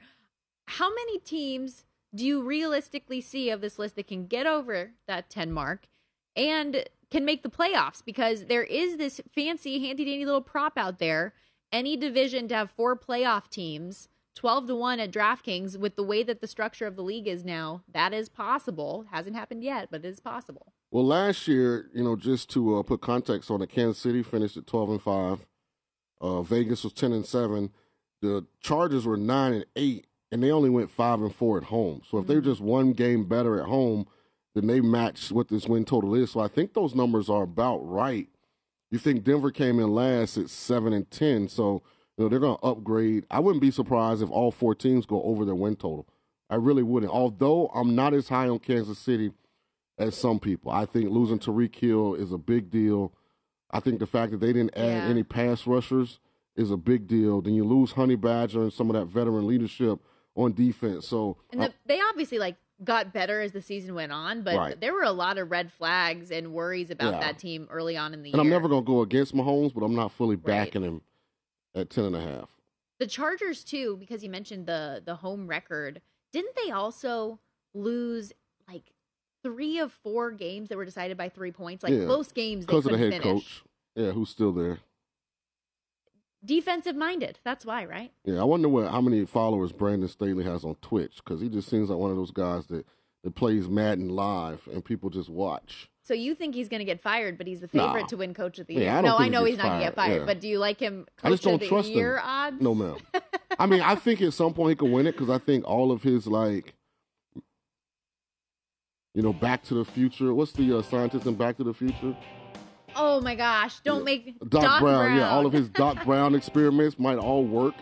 How 0.68 0.90
many 0.90 1.20
teams 1.20 1.86
do 2.16 2.26
you 2.26 2.42
realistically 2.42 3.20
see 3.20 3.50
of 3.50 3.62
this 3.62 3.78
list 3.78 3.96
that 3.96 4.08
can 4.08 4.28
get 4.28 4.48
over 4.48 4.92
that 5.08 5.30
ten 5.30 5.52
mark 5.52 5.88
and 6.36 6.86
can 7.12 7.26
make 7.26 7.44
the 7.44 7.50
playoffs? 7.50 8.04
Because 8.04 8.46
there 8.46 8.64
is 8.64 8.98
this 8.98 9.20
fancy, 9.36 9.86
handy 9.86 10.06
dandy 10.06 10.26
little 10.26 10.42
prop 10.42 10.78
out 10.78 11.00
there. 11.00 11.34
Any 11.74 11.98
division 11.98 12.48
to 12.48 12.56
have 12.56 12.72
four 12.72 12.98
playoff 12.98 13.50
teams, 13.50 14.08
twelve 14.38 14.68
to 14.68 14.76
one 14.76 15.00
at 15.00 15.12
DraftKings, 15.12 15.78
with 15.78 15.96
the 15.96 16.04
way 16.04 16.24
that 16.24 16.40
the 16.40 16.48
structure 16.48 16.86
of 16.86 16.96
the 16.96 17.02
league 17.02 17.28
is 17.28 17.44
now, 17.44 17.84
that 17.92 18.14
is 18.14 18.30
possible. 18.30 19.06
Hasn't 19.12 19.36
happened 19.36 19.64
yet, 19.64 19.90
but 19.92 20.06
it 20.06 20.08
is 20.08 20.20
possible. 20.20 20.74
well, 20.92 21.06
last 21.06 21.48
year, 21.48 21.90
you 21.94 22.04
know, 22.04 22.16
just 22.16 22.50
to 22.52 22.78
uh, 22.78 22.84
put 22.84 23.02
context 23.02 23.50
on 23.52 23.62
it, 23.62 23.70
Kansas 23.70 23.98
City 24.02 24.24
finished 24.24 24.56
at 24.56 24.68
12 24.68 24.90
and 24.92 25.02
five. 25.02 25.46
Uh, 26.22 26.42
Vegas 26.44 26.84
was 26.84 26.94
10 26.94 27.12
and 27.12 27.26
seven. 27.26 27.72
The 28.22 28.46
Chargers 28.62 29.06
were 29.06 29.18
nine 29.18 29.54
and 29.54 29.66
eight, 29.76 30.08
and 30.32 30.42
they 30.42 30.52
only 30.52 30.70
went 30.70 30.90
five 30.90 31.22
and 31.22 31.34
four 31.34 31.58
at 31.58 31.66
home. 31.66 32.02
So 32.10 32.18
if 32.20 32.28
they're 32.28 32.42
just 32.42 32.62
one 32.62 32.94
game 32.94 33.26
better 33.28 33.60
at 33.60 33.68
home, 33.68 34.08
then 34.56 34.66
they 34.68 34.82
match 34.82 35.32
what 35.32 35.50
this 35.50 35.68
win 35.68 35.86
total 35.86 36.16
is. 36.16 36.32
So 36.32 36.40
I 36.40 36.48
think 36.48 36.74
those 36.74 36.96
numbers 36.96 37.30
are 37.30 37.44
about 37.44 37.78
right. 37.88 38.28
You 38.90 38.98
think 38.98 39.24
Denver 39.24 39.52
came 39.52 39.80
in 39.80 39.94
last 39.94 40.38
at 40.38 40.50
seven 40.50 40.94
and 40.94 41.10
ten, 41.12 41.48
so 41.48 41.84
you 42.18 42.24
know 42.24 42.30
they're 42.30 42.40
going 42.40 42.58
to 42.58 42.64
upgrade. 42.64 43.26
I 43.30 43.40
wouldn't 43.40 43.62
be 43.62 43.72
surprised 43.72 44.22
if 44.22 44.30
all 44.30 44.52
four 44.52 44.74
teams 44.76 45.06
go 45.06 45.22
over 45.24 45.46
their 45.46 45.56
win 45.56 45.76
total. 45.76 46.08
I 46.50 46.56
really 46.56 46.84
wouldn't. 46.84 47.12
Although 47.12 47.68
I'm 47.76 47.96
not 47.96 48.14
as 48.14 48.30
high 48.30 48.48
on 48.48 48.60
Kansas 48.60 48.98
City 48.98 49.32
as 49.98 50.16
some 50.16 50.40
people. 50.40 50.72
I 50.72 50.86
think 50.86 51.10
losing 51.10 51.40
Tyreek 51.40 51.76
Hill 51.76 52.16
is 52.16 52.32
a 52.32 52.38
big 52.38 52.70
deal. 52.70 53.14
I 53.72 53.80
think 53.80 54.00
the 54.00 54.06
fact 54.06 54.32
that 54.32 54.40
they 54.40 54.54
didn't 54.54 54.78
add 54.78 55.04
Yeah. 55.04 55.10
any 55.10 55.24
pass 55.24 55.66
rushers 55.68 56.20
is 56.56 56.72
a 56.72 56.78
big 56.78 57.08
deal. 57.08 57.42
Then 57.42 57.54
you 57.56 57.64
lose 57.66 57.92
Honey 57.92 58.16
Badger 58.16 58.62
and 58.64 58.74
some 58.74 58.90
of 58.90 58.96
that 58.96 59.06
veteran 59.08 59.46
leadership 59.48 60.00
on 60.36 60.54
defense. 60.54 61.08
So 61.08 61.38
And 61.52 61.62
the, 61.62 61.74
they 61.86 62.00
obviously 62.00 62.40
like 62.40 62.56
got 62.84 63.12
better 63.12 63.42
as 63.42 63.52
the 63.54 63.62
season 63.62 63.96
went 63.96 64.12
on, 64.12 64.44
but 64.44 64.56
Right. 64.56 64.80
there 64.80 64.94
were 64.94 65.02
a 65.04 65.12
lot 65.12 65.40
of 65.40 65.50
red 65.50 65.72
flags 65.72 66.30
and 66.32 66.54
worries 66.54 66.92
about 66.92 67.14
Yeah. 67.16 67.20
that 67.22 67.40
team 67.40 67.68
early 67.72 67.98
on 67.98 68.14
in 68.14 68.22
the 68.22 68.30
and 68.30 68.36
year. 68.36 68.42
I'm 68.42 68.50
never 68.50 68.70
going 68.70 68.84
to 68.84 68.88
go 68.88 69.02
against 69.02 69.36
Mahomes, 69.36 69.74
but 69.74 69.84
I'm 69.84 69.96
not 69.96 70.12
fully 70.12 70.36
backing 70.36 70.84
him 70.84 71.02
at 71.76 71.90
ten 71.90 72.06
and 72.06 72.16
a 72.16 72.22
half. 72.22 72.50
the 73.00 73.08
Chargers 73.08 73.64
too, 73.64 73.98
because 73.98 74.24
you 74.24 74.30
mentioned 74.30 74.66
the 74.66 75.02
the 75.06 75.16
home 75.16 75.48
record. 75.48 76.02
Didn't 76.34 76.56
they 76.64 76.72
also 76.72 77.40
lose 77.74 78.34
like 78.68 78.92
three 79.44 79.78
of 79.80 79.92
four 79.92 80.32
games 80.32 80.70
that 80.70 80.78
were 80.78 80.86
decided 80.86 81.16
by 81.18 81.30
three 81.30 81.52
points, 81.52 81.84
like 81.84 81.94
Yeah. 81.94 82.06
close 82.06 82.32
games 82.32 82.66
because 82.66 82.86
of 82.86 82.92
the 82.92 82.98
head 82.98 83.12
finish? 83.22 83.24
coach. 83.24 83.64
Yeah, 83.96 84.12
who's 84.12 84.30
still 84.30 84.52
there? 84.52 84.80
Defensive 86.46 86.96
minded. 86.96 87.40
That's 87.44 87.66
why, 87.66 87.84
right? 87.86 88.12
Yeah, 88.24 88.40
I 88.40 88.44
wonder 88.44 88.70
what 88.70 88.90
how 88.92 89.02
many 89.02 89.26
followers 89.26 89.72
Brandon 89.72 90.08
Staley 90.08 90.44
has 90.44 90.64
on 90.64 90.76
Twitch 90.82 91.18
because 91.18 91.42
he 91.42 91.50
just 91.50 91.68
seems 91.70 91.90
like 91.90 91.98
one 92.00 92.12
of 92.12 92.18
those 92.18 92.32
guys 92.32 92.68
that 92.68 92.86
that 93.24 93.36
plays 93.36 93.68
Madden 93.68 94.10
live 94.10 94.68
and 94.72 94.86
people 94.86 95.10
just 95.10 95.30
watch. 95.30 95.90
So 96.08 96.14
you 96.14 96.36
think 96.36 96.56
he's 96.56 96.70
going 96.70 96.80
to 96.80 96.86
get 96.86 97.02
fired, 97.02 97.38
but 97.38 97.48
he's 97.48 97.60
the 97.60 97.68
Nah. 97.74 97.88
favorite 97.92 98.08
to 98.08 98.16
win 98.18 98.34
Coach 98.34 98.60
of 98.60 98.68
the 98.68 98.76
Yeah, 98.76 98.80
Year? 98.80 98.92
I 98.92 99.02
no, 99.02 99.18
I 99.18 99.28
know 99.28 99.42
gets 99.42 99.50
he's 99.50 99.58
not 99.58 99.64
going 99.68 99.80
to 99.80 99.86
get 99.88 99.96
fired, 99.96 100.20
yeah. 100.22 100.26
but 100.26 100.40
do 100.40 100.48
you 100.48 100.58
like 100.58 100.80
him? 100.80 101.06
Coach 101.18 101.26
I 101.26 101.30
just 101.32 101.44
don't 101.44 101.60
the 101.60 101.68
trust 101.68 101.90
Year 101.90 102.16
him. 102.16 102.24
odds? 102.26 102.62
No, 102.62 102.74
ma'am. 102.74 102.96
I 103.60 103.66
mean, 103.66 103.82
I 103.82 103.96
think 103.96 104.22
at 104.22 104.32
some 104.34 104.54
point 104.54 104.70
he 104.70 104.76
could 104.78 104.90
win 104.90 105.06
it 105.06 105.12
because 105.18 105.30
I 105.30 105.38
think 105.38 105.68
all 105.68 105.92
of 105.92 106.04
his 106.04 106.26
like, 106.26 106.76
you 109.14 109.22
know, 109.22 109.34
Back 109.34 109.64
to 109.64 109.74
the 109.74 109.84
Future. 109.84 110.34
What's 110.34 110.54
the 110.54 110.78
uh, 110.78 110.82
scientist 110.82 111.26
in 111.26 111.36
Back 111.36 111.58
to 111.58 111.66
the 111.66 111.74
Future? 111.74 112.16
Oh 112.96 113.20
my 113.20 113.36
gosh! 113.36 113.80
Don't 113.82 114.06
make 114.06 114.40
Doc, 114.50 114.80
Brown, 114.82 115.18
Yeah, 115.18 115.30
all 115.30 115.46
of 115.46 115.52
his 115.52 115.68
Doc 115.68 116.06
Brown 116.06 116.36
experiments 116.40 116.98
might 116.98 117.18
all 117.18 117.44
work. 117.44 117.76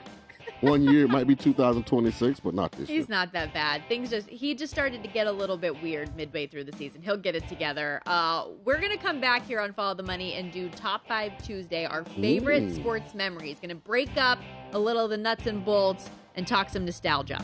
One 0.62 0.84
year 0.84 1.06
it 1.06 1.10
might 1.10 1.28
be 1.28 1.36
2026, 1.36 2.40
but 2.40 2.54
not 2.54 2.72
this 2.72 2.90
year. 2.90 3.00
He's 3.00 3.10
not 3.10 3.34
that 3.34 3.54
bad. 3.54 3.84
Things 3.88 4.10
just 4.10 4.30
he 4.30 4.56
just 4.56 4.72
started 4.72 5.04
to 5.04 5.10
get 5.10 5.28
a 5.28 5.32
little 5.32 5.58
bit 5.58 5.82
weird 5.82 6.16
midway 6.16 6.48
through 6.48 6.64
the 6.64 6.72
season. 6.74 7.02
He'll 7.02 7.18
get 7.18 7.36
it 7.36 7.48
together. 7.48 8.02
Uh, 8.06 8.48
we're 8.64 8.80
gonna 8.80 8.98
come 8.98 9.20
back 9.20 9.46
here 9.46 9.60
on 9.60 9.74
Follow 9.74 9.94
the 9.94 10.04
Money 10.04 10.34
and 10.34 10.52
do 10.52 10.70
Top 10.70 11.08
Five 11.08 11.34
Tuesday, 11.44 11.86
our 11.86 12.04
favorite 12.06 12.64
Ooh. 12.64 12.76
sports 12.76 13.14
memories. 13.14 13.58
Gonna 13.62 13.76
break 13.76 14.16
up 14.18 14.40
a 14.72 14.80
little 14.80 15.04
of 15.04 15.10
the 15.10 15.18
nuts 15.18 15.46
and 15.46 15.64
bolts 15.64 16.10
and 16.36 16.48
talk 16.48 16.70
some 16.70 16.86
nostalgia. 16.86 17.44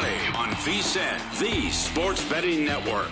Money 0.00 0.16
on 0.36 0.48
VSIN, 0.56 1.38
the 1.38 1.70
sports 1.70 2.24
betting 2.28 2.64
network. 2.64 3.08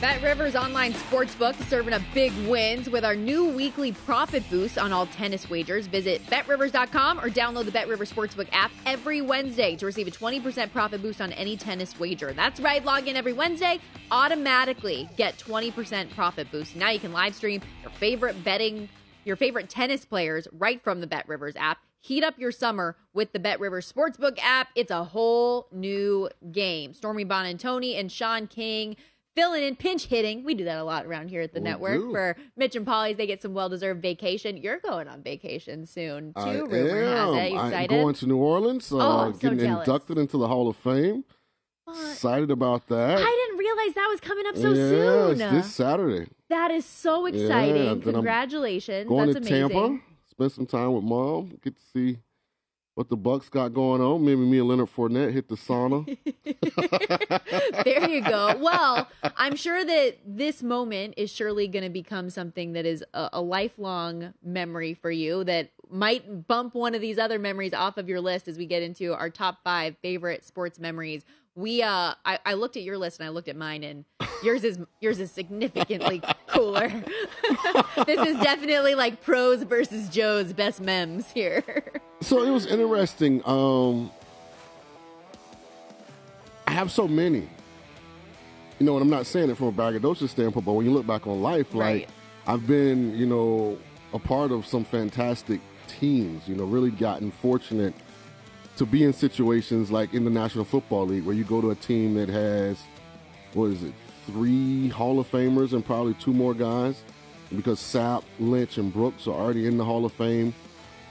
Bet 0.00 0.20
Rivers 0.20 0.56
Online 0.56 0.92
Sportsbook 0.92 1.54
serving 1.68 1.94
up 1.94 2.02
big 2.12 2.32
wins 2.48 2.90
with 2.90 3.04
our 3.04 3.14
new 3.14 3.46
weekly 3.46 3.92
profit 3.92 4.42
boost 4.50 4.76
on 4.76 4.92
all 4.92 5.06
tennis 5.06 5.48
wagers. 5.48 5.86
Visit 5.86 6.28
betrivers.com 6.28 7.20
or 7.20 7.30
download 7.30 7.66
the 7.66 7.70
Bet 7.70 7.86
Rivers 7.86 8.12
Sportsbook 8.12 8.48
app 8.50 8.72
every 8.84 9.20
Wednesday 9.20 9.76
to 9.76 9.86
receive 9.86 10.08
a 10.08 10.10
20% 10.10 10.72
profit 10.72 11.02
boost 11.02 11.20
on 11.20 11.32
any 11.34 11.56
tennis 11.56 11.98
wager. 12.00 12.32
That's 12.32 12.58
right, 12.58 12.84
log 12.84 13.06
in 13.06 13.16
every 13.16 13.32
Wednesday, 13.32 13.78
automatically 14.10 15.08
get 15.16 15.38
20% 15.38 16.10
profit 16.10 16.50
boost. 16.50 16.74
Now 16.74 16.90
you 16.90 16.98
can 16.98 17.12
live 17.12 17.36
stream 17.36 17.62
your 17.82 17.92
favorite 17.92 18.42
betting, 18.42 18.88
your 19.24 19.36
favorite 19.36 19.68
tennis 19.68 20.04
players 20.04 20.48
right 20.52 20.82
from 20.82 21.00
the 21.00 21.06
Bet 21.06 21.28
Rivers 21.28 21.54
app. 21.56 21.78
Heat 22.00 22.24
up 22.24 22.38
your 22.38 22.50
summer 22.50 22.96
with 23.14 23.32
the 23.32 23.38
Bet 23.38 23.60
Rivers 23.60 23.90
Sportsbook 23.92 24.38
app. 24.42 24.68
It's 24.74 24.90
a 24.90 25.04
whole 25.04 25.68
new 25.70 26.28
game. 26.50 26.92
Stormy 26.94 27.24
Buonantony 27.24 27.50
and 27.50 27.60
Tony 27.60 27.96
and 27.96 28.10
Sean 28.10 28.46
King 28.48 28.96
filling 29.36 29.62
in, 29.62 29.76
pinch 29.76 30.06
hitting. 30.06 30.42
We 30.44 30.54
do 30.54 30.64
that 30.64 30.78
a 30.78 30.84
lot 30.84 31.06
around 31.06 31.28
here 31.30 31.40
at 31.42 31.54
the 31.54 31.60
We 31.60 31.64
network 31.64 32.00
do. 32.00 32.10
for 32.12 32.36
Mitch 32.56 32.74
and 32.74 32.84
Pauly's. 32.84 33.16
They 33.16 33.26
get 33.28 33.40
some 33.40 33.54
well 33.54 33.68
deserved 33.68 34.02
vacation. 34.02 34.56
You're 34.56 34.78
going 34.80 35.06
on 35.06 35.22
vacation 35.22 35.86
soon 35.86 36.34
too. 36.34 36.40
I 36.40 36.54
rumor 36.58 37.04
has 37.04 37.34
it. 37.36 37.52
You 37.52 37.58
I'm 37.58 37.86
going 37.86 38.14
to 38.16 38.26
New 38.26 38.36
Orleans. 38.38 38.92
Uh, 38.92 38.96
Oh, 38.96 39.18
I'm 39.26 39.32
getting 39.38 39.60
inducted 39.60 40.18
into 40.18 40.36
the 40.38 40.48
Hall 40.48 40.68
of 40.68 40.76
Fame. 40.76 41.24
Excited 41.88 42.50
about 42.50 42.86
that. 42.88 43.18
I 43.18 43.46
didn't 43.46 43.58
realize 43.58 43.94
that 43.94 44.08
was 44.10 44.20
coming 44.20 44.46
up 44.46 44.56
so 44.56 44.70
yeah, 44.70 44.74
soon. 44.74 45.40
it's 45.40 45.52
this 45.52 45.74
Saturday. 45.74 46.28
That 46.52 46.70
is 46.70 46.84
so 46.84 47.26
exciting. 47.26 47.88
I'm 47.88 48.02
Congratulations. 48.02 49.08
Going 49.08 49.32
That's 49.32 49.46
to 49.46 49.54
amazing. 49.54 49.70
Tampa. 49.70 50.04
Spend 50.30 50.52
some 50.52 50.66
time 50.66 50.92
with 50.92 51.04
mom. 51.04 51.58
Get 51.62 51.76
to 51.76 51.82
see 51.94 52.18
what 52.94 53.08
the 53.08 53.16
Bucks 53.16 53.48
got 53.48 53.72
going 53.72 54.02
on. 54.02 54.24
Maybe 54.24 54.40
me 54.40 54.58
and 54.58 54.68
Leonard 54.68 54.90
Fournette 54.94 55.32
hit 55.32 55.48
the 55.48 55.54
sauna. 55.54 56.04
there 57.84 58.08
you 58.08 58.20
go. 58.20 58.56
Well, 58.62 59.08
I'm 59.36 59.56
sure 59.56 59.84
that 59.84 60.18
this 60.26 60.62
moment 60.62 61.14
is 61.16 61.30
surely 61.32 61.68
going 61.68 61.84
to 61.84 61.90
become 61.90 62.30
something 62.30 62.74
that 62.74 62.86
is 62.86 63.02
a, 63.12 63.30
a 63.34 63.40
lifelong 63.40 64.34
memory 64.42 64.94
for 64.94 65.10
you 65.10 65.42
that 65.44 65.70
might 65.90 66.46
bump 66.46 66.74
one 66.74 66.94
of 66.94 67.00
these 67.00 67.18
other 67.18 67.38
memories 67.38 67.74
off 67.74 67.96
of 67.96 68.08
your 68.08 68.20
list 68.20 68.46
as 68.46 68.56
we 68.56 68.66
get 68.66 68.82
into 68.82 69.14
our 69.14 69.30
top 69.30 69.58
five 69.64 69.96
favorite 70.02 70.44
sports 70.44 70.78
memories. 70.78 71.24
We, 71.54 71.82
uh, 71.82 72.14
I, 72.24 72.38
I 72.46 72.54
looked 72.54 72.76
at 72.76 72.82
your 72.82 72.96
list 72.96 73.20
and 73.20 73.26
I 73.26 73.30
looked 73.30 73.48
at 73.48 73.56
mine, 73.56 73.84
and 73.84 74.04
yours 74.42 74.64
is 74.64 74.78
yours 75.00 75.20
is 75.20 75.30
significantly 75.30 76.22
cooler. 76.46 76.88
this 78.06 78.26
is 78.26 78.38
definitely 78.40 78.94
like 78.94 79.22
pros 79.22 79.62
versus 79.62 80.08
Joe's 80.08 80.52
best 80.52 80.80
memes 80.80 81.30
here. 81.30 81.62
so 82.20 82.42
it 82.42 82.50
was 82.50 82.66
interesting. 82.66 83.42
Um, 83.44 84.10
I 86.66 86.72
have 86.72 86.90
so 86.90 87.06
many. 87.06 87.48
You 88.78 88.86
know, 88.86 88.94
and 88.96 89.02
I'm 89.02 89.10
not 89.10 89.26
saying 89.26 89.50
it 89.50 89.56
from 89.56 89.68
a 89.68 89.72
braggadocious 89.72 90.30
standpoint, 90.30 90.64
but 90.64 90.72
when 90.72 90.86
you 90.86 90.92
look 90.92 91.06
back 91.06 91.26
on 91.26 91.42
life, 91.42 91.74
like 91.74 91.84
Right. 91.84 92.08
I've 92.46 92.66
been, 92.66 93.16
you 93.16 93.26
know, 93.26 93.78
a 94.12 94.18
part 94.18 94.50
of 94.50 94.66
some 94.66 94.84
fantastic 94.84 95.60
teams. 95.86 96.48
You 96.48 96.56
know, 96.56 96.64
really 96.64 96.90
gotten 96.90 97.30
fortunate 97.30 97.94
to 98.76 98.86
be 98.86 99.04
in 99.04 99.12
situations 99.12 99.90
like 99.90 100.14
in 100.14 100.24
the 100.24 100.30
National 100.30 100.64
Football 100.64 101.06
League 101.06 101.24
where 101.24 101.34
you 101.34 101.44
go 101.44 101.60
to 101.60 101.70
a 101.70 101.74
team 101.74 102.14
that 102.14 102.28
has 102.28 102.78
what 103.54 103.66
is 103.66 103.82
it, 103.82 103.92
three 104.26 104.88
Hall 104.88 105.20
of 105.20 105.30
Famers 105.30 105.72
and 105.72 105.84
probably 105.84 106.14
two 106.14 106.32
more 106.32 106.54
guys 106.54 107.02
because 107.54 107.78
Sapp, 107.80 108.24
Lynch, 108.38 108.78
and 108.78 108.92
Brooks 108.92 109.26
are 109.26 109.34
already 109.34 109.66
in 109.66 109.76
the 109.76 109.84
Hall 109.84 110.04
of 110.04 110.12
Fame. 110.12 110.54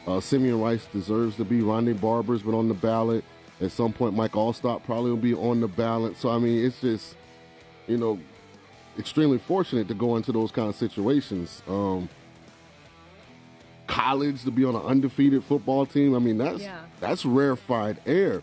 Uh, 0.08 0.20
Simeon 0.20 0.60
Rice 0.60 0.88
deserves 0.92 1.36
to 1.38 1.46
be. 1.46 1.60
Rondé 1.60 2.00
Barber's 2.00 2.42
been 2.42 2.56
on 2.56 2.68
the 2.68 2.74
ballot. 2.74 3.24
At 3.60 3.72
some 3.72 3.94
point, 3.94 4.16
Mike 4.16 4.32
Alstott 4.32 4.84
probably 4.84 5.12
will 5.12 5.18
be 5.18 5.36
on 5.36 5.62
the 5.62 5.68
ballot. 5.68 6.18
So, 6.18 6.30
I 6.30 6.40
mean, 6.40 6.66
it's 6.66 6.82
just, 6.82 7.16
you 7.88 7.98
know, 7.98 8.20
extremely 8.98 9.38
fortunate 9.38 9.88
to 9.90 9.94
go 9.94 10.16
into 10.16 10.32
those 10.32 10.52
kind 10.52 10.68
of 10.68 10.76
situations. 10.76 11.62
Um, 11.68 12.10
college 13.92 14.44
to 14.44 14.52
be 14.52 14.64
on 14.66 14.76
an 14.76 14.82
undefeated 14.84 15.44
football 15.44 15.86
team. 15.86 16.16
I 16.16 16.20
mean, 16.20 16.38
that's 16.38 16.62
Yeah. 16.62 16.80
that's 17.00 17.26
rarefied 17.26 18.00
air. 18.06 18.42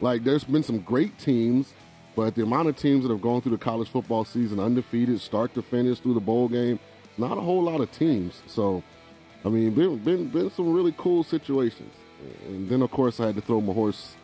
Like 0.00 0.24
there's 0.24 0.44
been 0.44 0.62
some 0.62 0.80
great 0.80 1.18
teams, 1.18 1.72
but 2.16 2.34
the 2.34 2.42
amount 2.42 2.68
of 2.68 2.76
teams 2.76 3.04
that 3.04 3.10
have 3.10 3.22
gone 3.22 3.40
through 3.40 3.52
the 3.52 3.64
college 3.64 3.88
football 3.88 4.24
season 4.24 4.58
undefeated, 4.60 5.20
start 5.20 5.54
to 5.54 5.62
finish 5.62 6.00
through 6.00 6.14
the 6.14 6.20
bowl 6.20 6.48
game, 6.48 6.78
not 7.16 7.38
a 7.38 7.40
whole 7.40 7.62
lot 7.62 7.80
of 7.80 7.90
teams. 7.92 8.42
So, 8.46 8.82
I 9.44 9.48
mean, 9.48 9.70
been 9.72 9.98
been 9.98 10.28
been 10.28 10.50
some 10.50 10.72
really 10.72 10.94
cool 10.98 11.22
situations. 11.24 11.94
And 12.48 12.68
then 12.68 12.82
of 12.82 12.90
course 12.90 13.20
I 13.20 13.26
had 13.26 13.36
to 13.36 13.40
throw 13.40 13.60
my 13.60 13.72
horse 13.72 14.16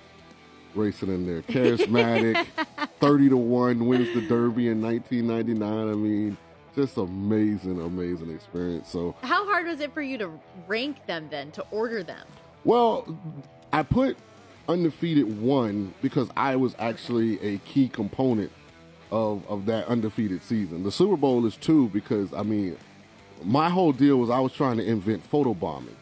racing 0.75 1.09
in 1.09 1.27
there. 1.27 1.43
Charismatic, 1.55 2.47
thirty 3.01 3.29
to 3.29 3.37
one 3.37 3.87
wins 3.87 4.13
the 4.15 4.23
Derby 4.23 4.69
in 4.69 4.83
1999. 4.83 5.89
I 5.89 5.95
mean, 5.95 6.37
just 6.75 6.97
amazing, 6.97 7.81
amazing 7.81 8.31
experience. 8.31 8.91
So. 8.91 9.15
How 9.23 9.45
hard 9.47 9.67
was 9.67 9.81
it 9.81 9.93
for 9.93 10.03
you 10.03 10.19
to 10.19 10.31
rank 10.67 11.07
them 11.07 11.29
then, 11.31 11.51
to 11.53 11.65
order 11.71 12.03
them? 12.03 12.27
Well, 12.65 13.19
I 13.73 13.83
put 13.83 14.17
undefeated 14.69 15.41
one 15.41 15.95
because 16.01 16.29
I 16.37 16.57
was 16.57 16.75
actually 16.79 17.41
a 17.41 17.59
key 17.59 17.89
component 17.89 18.51
of 19.11 19.47
of 19.49 19.67
that 19.67 19.87
undefeated 19.87 20.43
season. 20.43 20.83
The 20.83 20.91
Super 20.91 21.17
Bowl 21.17 21.47
is 21.47 21.57
two 21.57 21.89
because 21.91 22.33
I 22.33 22.43
mean, 22.43 22.77
my 23.43 23.69
whole 23.69 23.93
deal 23.93 24.17
was 24.17 24.31
I 24.31 24.41
was 24.41 24.53
trying 24.53 24.79
to 24.79 24.85
invent 24.85 25.31
photobombing. 25.31 25.95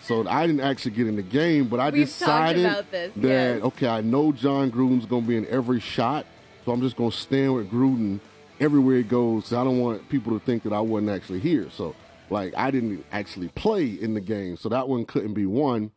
So 0.00 0.26
I 0.28 0.46
didn't 0.46 0.62
actually 0.62 0.92
get 0.92 1.06
in 1.06 1.16
the 1.16 1.22
game, 1.22 1.68
but 1.68 1.80
I 1.80 1.90
We've 1.90 2.06
decided 2.06 2.64
about 2.64 2.90
this, 2.90 3.12
that 3.16 3.54
yes. 3.56 3.62
okay, 3.62 3.88
I 3.88 4.00
know 4.00 4.32
Jon 4.32 4.70
Gruden's 4.70 5.06
going 5.06 5.22
to 5.24 5.28
be 5.28 5.36
in 5.36 5.46
every 5.46 5.80
shot, 5.80 6.24
so 6.64 6.72
I'm 6.72 6.80
just 6.80 6.96
going 6.96 7.10
to 7.10 7.16
stand 7.16 7.54
with 7.54 7.70
Gruden 7.70 8.20
everywhere 8.60 8.96
he 8.96 9.02
goes. 9.02 9.52
I 9.52 9.64
don't 9.64 9.78
want 9.80 10.08
people 10.08 10.38
to 10.38 10.44
think 10.44 10.62
that 10.64 10.72
I 10.72 10.80
wasn't 10.80 11.10
actually 11.10 11.40
here. 11.40 11.68
So 11.70 11.94
like 12.30 12.54
I 12.56 12.70
didn't 12.70 13.04
actually 13.12 13.48
play 13.48 13.86
in 13.86 14.14
the 14.14 14.20
game, 14.20 14.56
so 14.56 14.68
that 14.68 14.88
one 14.88 15.04
couldn't 15.04 15.34
be 15.34 15.46
won. 15.46 15.90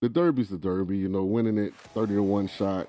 The 0.00 0.08
Derby's 0.08 0.48
the 0.50 0.56
Derby, 0.58 0.96
you 0.98 1.08
know, 1.08 1.22
winning 1.24 1.58
it 1.58 1.74
thirty 1.94 2.14
to 2.14 2.22
one 2.22 2.48
shot. 2.48 2.88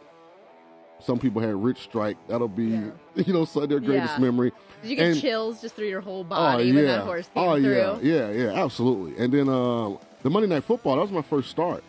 Some 0.99 1.19
people 1.19 1.41
had 1.41 1.55
Rich 1.55 1.79
Strike. 1.79 2.17
That'll 2.29 2.47
be, 2.47 2.63
you 3.15 3.33
know, 3.33 3.43
so 3.45 3.65
their 3.65 3.79
greatest 3.81 4.13
Yeah. 4.13 4.19
memory. 4.19 4.51
Did 4.81 4.89
you 4.89 4.95
get 4.95 5.05
And- 5.11 5.19
chills 5.21 5.61
just 5.61 5.75
through 5.75 5.87
your 5.87 6.01
whole 6.01 6.23
body 6.23 6.71
when 6.73 6.85
that 6.85 7.03
horse 7.03 7.29
came 7.33 7.43
oh, 7.43 7.55
through? 7.59 7.71
yeah, 7.73 7.99
yeah, 8.01 8.31
yeah, 8.31 8.63
absolutely. 8.63 9.17
And 9.21 9.33
then 9.33 9.49
uh, 9.49 9.97
the 10.23 10.29
Monday 10.29 10.47
Night 10.47 10.63
Football, 10.63 10.95
that 10.95 11.01
was 11.01 11.11
my 11.11 11.21
first 11.21 11.49
start. 11.49 11.83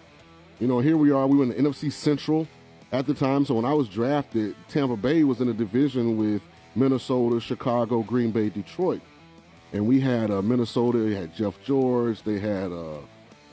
You 0.59 0.67
know, 0.67 0.81
here 0.81 0.97
we 0.97 1.11
are. 1.13 1.27
We 1.29 1.37
were 1.37 1.45
in 1.45 1.51
the 1.51 1.55
NFC 1.57 1.93
Central 1.93 2.49
at 2.93 3.07
the 3.07 3.15
time. 3.15 3.45
So 3.45 3.55
when 3.55 3.65
I 3.65 3.73
was 3.73 3.89
drafted, 3.89 4.57
Tampa 4.69 4.97
Bay 4.97 5.23
was 5.25 5.41
in 5.41 5.49
a 5.49 5.53
division 5.55 6.17
with 6.17 6.43
Minnesota, 6.75 7.41
Chicago, 7.41 8.03
Green 8.03 8.31
Bay, 8.31 8.49
Detroit. 8.49 9.01
And 9.73 9.87
we 9.87 10.01
had 10.01 10.31
uh, 10.31 10.43
Minnesota, 10.43 10.99
they 10.99 11.15
had 11.15 11.35
Jeff 11.35 11.61
George, 11.65 12.23
they 12.23 12.39
had 12.39 12.71
uh, 12.71 12.99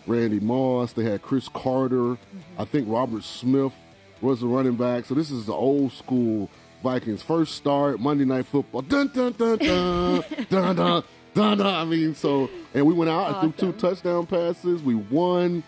Randy 0.06 0.40
Moss, 0.40 0.94
they 0.94 1.04
had 1.04 1.22
Cris 1.22 1.48
Carter. 1.50 2.18
I 2.58 2.66
think 2.66 2.88
Robert 2.88 3.24
Smith 3.24 3.74
was 4.22 4.42
the 4.42 4.48
running 4.48 4.76
back. 4.76 5.06
So 5.06 5.16
this 5.16 5.32
is 5.32 5.48
the 5.48 5.54
old 5.54 5.92
school 5.94 6.50
Vikings. 6.84 7.22
First 7.22 7.56
start, 7.56 8.00
Monday 8.00 8.26
Night 8.26 8.46
Football. 8.46 8.82
Dun, 8.84 9.08
dun, 9.14 9.34
dun, 9.34 9.58
dun, 9.58 10.24
dun, 10.50 10.76
dun, 10.76 11.04
dun, 11.34 11.58
dun. 11.58 11.62
I 11.62 11.86
mean, 11.86 12.16
so, 12.16 12.50
and 12.74 12.86
we 12.86 12.94
went 12.94 13.10
out 13.10 13.44
and 13.44 13.56
threw 13.56 13.72
two 13.72 13.78
touchdown 13.80 14.26
passes. 14.26 14.82
We 14.82 14.96
won. 14.96 15.64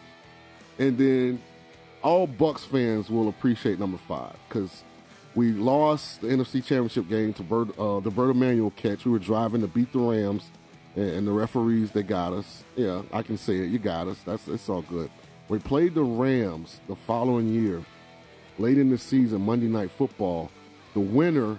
And 0.80 0.98
then 0.98 1.42
all 2.02 2.28
Bucks 2.28 2.63
fans 2.63 3.10
will 3.10 3.30
appreciate 3.30 3.80
number 3.80 3.98
five 4.08 4.36
because 4.48 4.84
we 5.36 5.52
lost 5.52 6.22
the 6.22 6.28
NFC 6.28 6.63
Championship 6.63 7.10
game 7.10 7.34
to 7.34 7.74
uh, 7.80 8.00
the 8.00 8.12
Bert 8.12 8.32
Emanuel 8.32 8.72
catch. 8.72 9.06
We 9.06 9.12
were 9.12 9.19
driving 9.19 9.62
to 9.62 9.67
beat 9.67 9.91
the 9.91 10.00
Rams, 10.00 10.50
and, 10.96 11.10
and 11.10 11.28
the 11.28 11.32
referees 11.32 11.91
they 11.91 12.04
got 12.04 12.34
us. 12.34 12.63
Yeah, 12.76 13.02
I 13.12 13.24
can 13.24 13.38
say 13.38 13.56
it. 13.58 13.69
You 13.69 13.80
got 13.80 14.08
us. 14.08 14.19
That's 14.26 14.48
it's 14.48 14.69
all 14.69 14.84
good. 14.84 15.10
We 15.50 15.60
played 15.60 15.96
the 15.96 16.04
Rams 16.04 16.80
the 16.88 16.96
following 16.96 17.48
year, 17.48 17.84
late 18.60 18.78
in 18.78 18.89
the 18.89 18.98
season, 18.98 19.41
Monday 19.41 19.67
Night 19.67 19.91
Football. 19.91 20.52
The 20.93 21.00
winner 21.00 21.58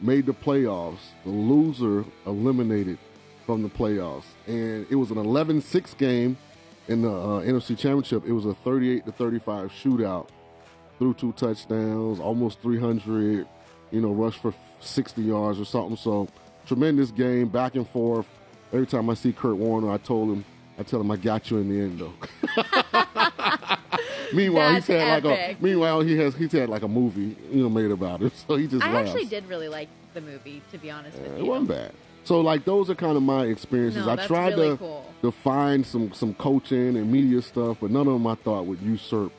made 0.00 0.26
the 0.26 0.34
playoffs. 0.34 0.98
The 1.24 1.30
loser 1.30 2.04
eliminated 2.26 2.98
from 3.44 3.62
the 3.62 3.68
playoffs, 3.68 4.26
and 4.46 4.86
it 4.90 4.94
was 4.94 5.10
an 5.10 5.16
11-6 5.16 5.96
game 5.98 6.36
in 6.86 7.02
the 7.02 7.10
uh, 7.10 7.40
NFC 7.40 7.76
Championship. 7.76 8.24
It 8.26 8.32
was 8.32 8.46
a 8.46 8.54
38 8.54 9.06
to 9.06 9.12
35 9.12 9.72
shootout. 9.72 10.28
Threw 10.98 11.14
two 11.14 11.32
touchdowns, 11.32 12.20
almost 12.20 12.60
300. 12.60 13.46
You 13.90 14.00
know, 14.00 14.12
rushed 14.12 14.40
for 14.40 14.52
60 14.80 15.22
yards 15.22 15.58
or 15.60 15.64
something. 15.64 15.96
So 15.96 16.28
tremendous 16.66 17.10
game, 17.10 17.48
back 17.48 17.74
and 17.74 17.88
forth. 17.88 18.26
Every 18.72 18.86
time 18.86 19.08
I 19.08 19.14
see 19.14 19.32
Kurt 19.32 19.56
Warner, 19.56 19.90
I 19.90 19.96
told 19.96 20.30
him, 20.30 20.44
I 20.78 20.82
tell 20.82 21.00
him 21.00 21.10
I 21.10 21.16
got 21.16 21.50
you 21.50 21.58
in 21.58 21.68
the 21.68 21.80
end 21.80 21.98
though. 21.98 22.12
meanwhile, 24.32 24.74
That's 24.74 24.86
he's 24.86 24.96
had 24.96 25.24
like 25.24 25.56
a 25.60 25.62
meanwhile 25.62 26.00
he 26.00 26.16
has 26.18 26.34
he's 26.34 26.52
had 26.52 26.68
like 26.68 26.82
a 26.82 26.88
movie 26.88 27.36
you 27.50 27.62
know 27.62 27.70
made 27.70 27.90
about 27.90 28.22
it. 28.22 28.32
So 28.46 28.56
he 28.56 28.66
just 28.66 28.84
I 28.84 28.92
laughs. 28.92 29.08
actually 29.10 29.26
did 29.26 29.46
really 29.46 29.68
like 29.68 29.88
the 30.14 30.20
movie, 30.20 30.62
to 30.70 30.78
be 30.78 30.90
honest 30.90 31.18
with 31.18 31.32
you. 31.32 31.38
It 31.38 31.46
wasn't 31.46 31.68
bad. 31.68 31.92
So 32.24 32.40
like 32.40 32.64
those 32.64 32.90
are 32.90 32.94
kind 32.94 33.16
of 33.16 33.22
my 33.22 33.44
experiences. 33.46 34.06
No, 34.06 34.12
I 34.12 34.26
tried 34.26 34.54
really 34.54 34.70
to 34.70 34.76
cool. 34.76 35.12
to 35.22 35.30
find 35.32 35.84
some 35.84 36.12
some 36.12 36.34
coaching 36.34 36.96
and 36.96 37.10
media 37.10 37.42
stuff, 37.42 37.78
but 37.80 37.90
none 37.90 38.06
of 38.06 38.12
them 38.12 38.26
I 38.26 38.34
thought 38.36 38.66
would 38.66 38.80
usurp 38.82 39.32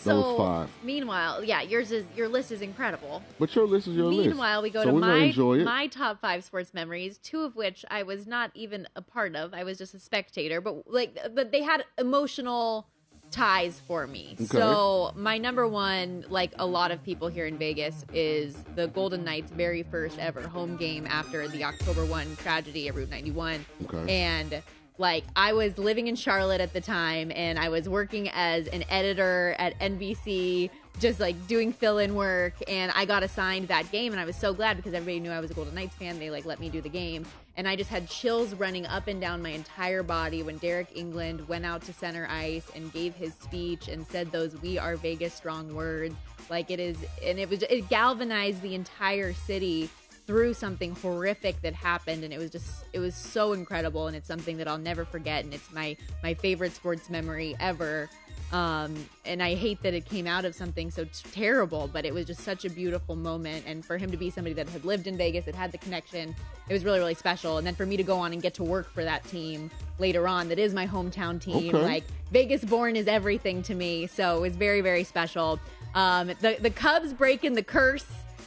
So, 0.00 0.36
five. 0.36 0.70
meanwhile, 0.82 1.44
yeah, 1.44 1.60
yours 1.62 1.92
is 1.92 2.06
your 2.16 2.28
list 2.28 2.50
is 2.52 2.62
incredible. 2.62 3.22
But 3.38 3.54
your 3.54 3.66
list 3.66 3.86
is 3.88 3.96
your 3.96 4.06
list. 4.06 4.28
Meanwhile, 4.28 4.62
we 4.62 4.70
go 4.70 4.82
so 4.82 4.92
to 4.92 4.96
my 4.96 5.32
my 5.64 5.86
top 5.86 6.20
five 6.20 6.44
sports 6.44 6.72
memories, 6.72 7.18
two 7.18 7.42
of 7.42 7.56
which 7.56 7.84
I 7.90 8.02
was 8.02 8.26
not 8.26 8.50
even 8.54 8.88
a 8.96 9.02
part 9.02 9.36
of. 9.36 9.52
I 9.52 9.64
was 9.64 9.78
just 9.78 9.94
a 9.94 9.98
spectator, 10.00 10.60
but 10.60 10.90
like, 10.90 11.18
but 11.34 11.52
they 11.52 11.62
had 11.62 11.84
emotional 11.98 12.88
ties 13.30 13.80
for 13.86 14.06
me. 14.06 14.34
Okay. 14.34 14.46
So 14.46 15.12
my 15.14 15.38
number 15.38 15.66
one, 15.66 16.24
like 16.28 16.52
a 16.58 16.66
lot 16.66 16.90
of 16.90 17.02
people 17.02 17.28
here 17.28 17.46
in 17.46 17.58
Vegas, 17.58 18.04
is 18.12 18.56
the 18.74 18.88
Golden 18.88 19.24
Knights' 19.24 19.50
very 19.50 19.82
first 19.84 20.18
ever 20.18 20.46
home 20.46 20.76
game 20.76 21.06
after 21.06 21.48
the 21.48 21.64
October 21.64 22.04
one 22.04 22.36
tragedy 22.36 22.88
at 22.88 22.94
Route 22.94 23.10
91. 23.10 23.64
Okay. 23.84 24.12
And 24.12 24.62
like 25.00 25.24
I 25.34 25.54
was 25.54 25.78
living 25.78 26.06
in 26.08 26.14
Charlotte 26.14 26.60
at 26.60 26.74
the 26.74 26.80
time 26.80 27.32
and 27.34 27.58
I 27.58 27.70
was 27.70 27.88
working 27.88 28.28
as 28.34 28.66
an 28.66 28.84
editor 28.90 29.56
at 29.58 29.76
NBC 29.80 30.68
just 30.98 31.18
like 31.18 31.46
doing 31.46 31.72
fill-in 31.72 32.14
work 32.14 32.52
and 32.68 32.92
I 32.94 33.06
got 33.06 33.22
assigned 33.22 33.68
that 33.68 33.90
game 33.90 34.12
and 34.12 34.20
I 34.20 34.26
was 34.26 34.36
so 34.36 34.52
glad 34.52 34.76
because 34.76 34.92
everybody 34.92 35.18
knew 35.18 35.30
I 35.30 35.40
was 35.40 35.50
a 35.50 35.54
Golden 35.54 35.74
Knights 35.74 35.96
fan. 35.96 36.18
They 36.18 36.30
like 36.30 36.44
let 36.44 36.60
me 36.60 36.68
do 36.68 36.82
the 36.82 36.90
game 36.90 37.24
and 37.56 37.66
I 37.66 37.76
just 37.76 37.88
had 37.88 38.10
chills 38.10 38.54
running 38.54 38.84
up 38.86 39.08
and 39.08 39.20
down 39.20 39.42
my 39.42 39.48
entire 39.48 40.02
body 40.02 40.42
when 40.42 40.58
Deryk 40.60 40.94
Engelland 40.94 41.48
went 41.48 41.64
out 41.64 41.80
to 41.82 41.94
center 41.94 42.28
ice 42.30 42.66
and 42.74 42.92
gave 42.92 43.14
his 43.14 43.32
speech 43.34 43.88
and 43.88 44.06
said 44.06 44.30
those 44.30 44.60
we 44.60 44.78
are 44.78 44.96
Vegas 44.96 45.32
strong 45.32 45.74
words. 45.74 46.14
Like 46.50 46.70
it 46.70 46.78
is 46.78 46.98
and 47.24 47.38
it 47.38 47.48
was 47.48 47.62
it 47.62 47.88
galvanized 47.88 48.60
the 48.60 48.74
entire 48.74 49.32
city 49.32 49.88
through 50.30 50.54
something 50.54 50.94
horrific 51.02 51.60
that 51.60 51.74
happened 51.74 52.22
and 52.22 52.32
it 52.32 52.38
was 52.38 52.50
just 52.50 52.84
it 52.92 53.00
was 53.00 53.16
so 53.16 53.52
incredible 53.52 54.06
and 54.06 54.14
it's 54.14 54.28
something 54.28 54.56
that 54.58 54.68
I'll 54.68 54.78
never 54.78 55.04
forget 55.04 55.42
and 55.42 55.52
it's 55.52 55.72
my 55.72 55.96
my 56.22 56.34
favorite 56.34 56.72
sports 56.72 57.10
memory 57.10 57.56
ever. 57.58 58.08
Um 58.52 58.94
and 59.24 59.42
I 59.42 59.56
hate 59.56 59.82
that 59.82 59.92
it 59.92 60.04
came 60.04 60.28
out 60.28 60.44
of 60.44 60.54
something 60.54 60.88
so 60.92 61.02
t- 61.02 61.10
terrible 61.32 61.90
but 61.92 62.04
it 62.04 62.14
was 62.14 62.26
just 62.26 62.42
such 62.42 62.64
a 62.64 62.70
beautiful 62.70 63.16
moment 63.16 63.64
and 63.66 63.84
for 63.84 63.98
him 63.98 64.08
to 64.12 64.16
be 64.16 64.30
somebody 64.30 64.52
that 64.54 64.68
had 64.68 64.84
lived 64.84 65.08
in 65.08 65.16
Vegas 65.16 65.46
that 65.46 65.56
had 65.56 65.72
the 65.72 65.78
connection 65.78 66.32
it 66.68 66.72
was 66.72 66.84
really 66.84 67.00
really 67.00 67.14
special. 67.14 67.58
And 67.58 67.66
then 67.66 67.74
for 67.74 67.84
me 67.84 67.96
to 67.96 68.04
go 68.04 68.16
on 68.16 68.32
and 68.32 68.40
get 68.40 68.54
to 68.54 68.62
work 68.62 68.88
for 68.94 69.02
that 69.02 69.24
team 69.24 69.68
later 69.98 70.28
on 70.28 70.48
that 70.50 70.60
is 70.60 70.72
my 70.72 70.86
hometown 70.86 71.40
team 71.40 71.74
Okay. 71.74 71.84
like 71.84 72.04
Vegas 72.30 72.64
born 72.64 72.94
is 72.94 73.08
everything 73.08 73.64
to 73.64 73.74
me 73.74 74.06
so 74.06 74.36
it 74.36 74.40
was 74.42 74.54
very 74.54 74.80
very 74.80 75.02
special. 75.02 75.58
Um 75.96 76.28
the 76.40 76.56
the 76.60 76.70
Cubs 76.70 77.12
breaking 77.12 77.54
the 77.54 77.64
curse 77.64 78.06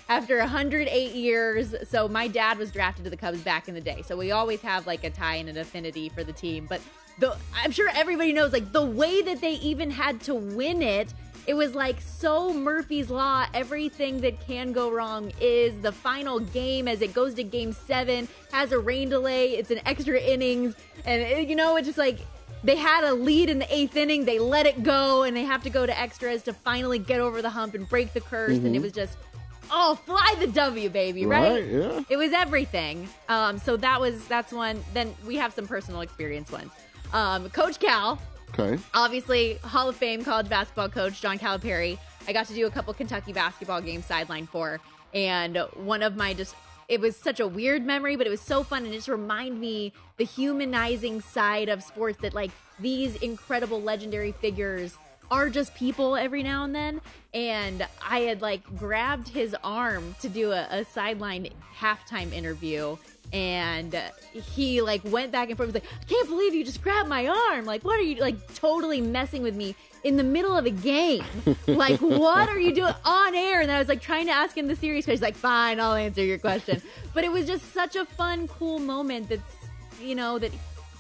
after 0.10 0.38
108 0.40 1.12
years. 1.14 1.74
So 1.88 2.08
my 2.08 2.28
dad 2.28 2.58
was 2.58 2.72
drafted 2.72 3.04
to 3.06 3.10
the 3.10 3.18
Cubs 3.18 3.42
back 3.42 3.68
in 3.68 3.74
the 3.74 3.82
day. 3.82 4.04
So 4.06 4.18
we 4.18 4.32
always 4.32 4.62
have 4.62 4.86
like 4.88 5.04
a 5.04 5.10
tie 5.10 5.36
and 5.36 5.50
an 5.50 5.58
affinity 5.58 6.10
for 6.10 6.24
the 6.24 6.34
team. 6.34 6.66
But 6.68 6.82
the 7.20 7.36
I'm 7.56 7.72
sure 7.72 7.90
everybody 7.94 8.34
knows 8.34 8.54
like 8.54 8.72
the 8.72 8.84
way 8.86 9.22
that 9.22 9.40
they 9.42 9.54
even 9.54 9.92
had 9.92 10.22
to 10.22 10.36
win 10.36 10.82
it. 10.82 11.14
It 11.46 11.56
was 11.56 11.76
like 11.76 12.00
so 12.00 12.54
Murphy's 12.54 13.10
Law. 13.10 13.46
Everything 13.54 14.22
that 14.22 14.40
can 14.48 14.72
go 14.72 14.90
wrong 14.90 15.32
is 15.42 15.78
the 15.82 15.92
final 15.92 16.40
game 16.40 16.88
as 16.88 17.02
it 17.02 17.14
goes 17.14 17.34
to 17.34 17.44
game 17.44 17.74
seven, 17.74 18.30
has 18.54 18.72
a 18.72 18.80
rain 18.80 19.10
delay. 19.10 19.52
It's 19.58 19.70
an 19.70 19.82
extra 19.86 20.18
innings. 20.20 20.74
And, 21.06 21.22
it- 21.22 21.50
you 21.50 21.56
know, 21.58 21.76
it's 21.76 21.86
just 21.88 21.98
like 21.98 22.20
they 22.64 22.78
had 22.78 23.04
a 23.04 23.14
lead 23.14 23.50
in 23.50 23.60
the 23.60 23.74
eighth 23.76 23.98
inning. 23.98 24.24
They 24.24 24.40
let 24.40 24.66
it 24.66 24.84
go 24.84 25.24
and 25.24 25.36
they 25.36 25.44
have 25.44 25.64
to 25.64 25.70
go 25.70 25.86
to 25.86 26.00
extras 26.00 26.44
to 26.44 26.54
finally 26.54 26.98
get 26.98 27.20
over 27.20 27.42
the 27.42 27.50
hump 27.50 27.74
and 27.76 27.90
break 27.90 28.14
the 28.14 28.22
curse. 28.22 28.52
And 28.60 28.68
Mhm. 28.74 28.76
it 28.76 28.82
was 28.82 28.94
just 28.94 29.18
oh 29.72 29.96
fly 30.06 30.36
the 30.40 30.48
w 30.48 30.90
baby 30.90 31.26
right, 31.26 31.52
Right, 31.52 31.66
yeah. 31.66 32.02
it 32.10 32.18
was 32.18 32.32
everything. 32.34 33.08
Um 33.30 33.58
so 33.58 33.78
that 33.78 34.00
was 34.00 34.26
that's 34.28 34.52
one 34.52 34.84
then 34.94 35.14
we 35.26 35.36
have 35.38 35.54
some 35.54 35.68
personal 35.68 36.02
experience 36.02 36.52
ones. 36.52 36.72
Um 37.14 37.50
coach 37.50 37.80
cal. 37.80 38.20
Okay. 38.58 38.78
obviously 38.94 39.56
hall 39.64 39.90
of 39.90 39.96
fame 39.96 40.24
college 40.24 40.48
basketball 40.48 40.90
coach 40.90 41.22
john 41.22 41.40
calipari. 41.40 41.98
I 42.28 42.34
got 42.34 42.46
to 42.48 42.54
do 42.54 42.66
a 42.68 42.70
couple 42.72 42.94
kentucky 42.94 43.34
basketball 43.34 43.82
games 43.82 44.06
sideline 44.06 44.48
for. 44.48 44.80
And 45.14 45.58
one 45.76 46.04
of 46.04 46.16
my 46.16 46.34
just 46.34 46.56
it 46.90 47.00
was 47.00 47.16
such 47.16 47.40
a 47.40 47.48
weird 47.48 47.86
memory, 47.86 48.18
but 48.18 48.28
it 48.28 48.30
was 48.30 48.42
so 48.42 48.62
fun. 48.62 48.84
And 48.84 48.94
it 48.94 48.98
just 48.98 49.08
remind 49.08 49.60
me 49.60 49.94
the 50.18 50.26
humanizing 50.26 51.22
side 51.22 51.70
of 51.70 51.82
sports 51.82 52.20
that 52.22 52.34
like 52.34 52.52
these 52.80 53.16
incredible 53.18 53.82
legendary 53.82 54.34
figures 54.34 54.98
are 55.32 55.50
just 55.50 55.76
people 55.76 56.16
every 56.16 56.44
now 56.44 56.64
and 56.64 56.76
then. 56.76 57.02
And 57.34 57.86
I 58.08 58.22
had 58.22 58.42
like 58.42 58.64
grabbed 58.78 59.28
his 59.28 59.56
arm 59.64 60.16
to 60.22 60.30
do 60.30 60.52
a, 60.52 60.68
a 60.70 60.86
sideline 60.86 61.50
halftime 61.78 62.32
interview. 62.32 62.98
And 63.32 64.00
he 64.32 64.82
like 64.82 65.02
went 65.06 65.32
back 65.32 65.50
and 65.50 65.58
forth. 65.58 65.70
He 65.70 65.74
was 65.74 65.82
like, 65.84 65.92
I 66.02 66.06
can't 66.06 66.30
believe 66.30 66.54
you 66.54 66.64
just 66.64 66.84
grabbed 66.84 67.10
my 67.10 67.28
arm. 67.28 67.66
Like, 67.66 67.84
what 67.84 68.00
are 68.00 68.04
you 68.04 68.22
like 68.22 68.54
totally 68.54 69.02
messing 69.02 69.42
with 69.42 69.56
me 69.56 69.76
in 70.04 70.18
the 70.18 70.24
middle 70.24 70.56
of 70.56 70.68
a 70.68 70.72
game? 70.72 71.24
like, 71.68 72.00
what 72.00 72.48
are 72.50 72.60
you 72.60 72.76
doing 72.76 72.94
on 73.04 73.34
air? 73.34 73.62
And 73.62 73.72
I 73.72 73.80
was 73.80 73.88
like 73.88 74.02
trying 74.02 74.28
to 74.28 74.34
ask 74.34 74.56
him 74.56 74.68
the 74.68 74.76
serious 74.76 75.06
question. 75.06 75.18
He's 75.18 75.22
like, 75.24 75.36
fine, 75.36 75.80
I'll 75.80 75.96
answer 75.96 76.24
your 76.24 76.38
question. 76.38 76.82
But 77.16 77.24
it 77.24 77.32
was 77.32 77.48
just 77.48 77.74
such 77.74 77.96
a 77.96 78.06
fun, 78.06 78.48
cool 78.48 78.78
moment 78.78 79.30
that's, 79.30 79.56
you 80.00 80.14
know, 80.14 80.38
that 80.38 80.52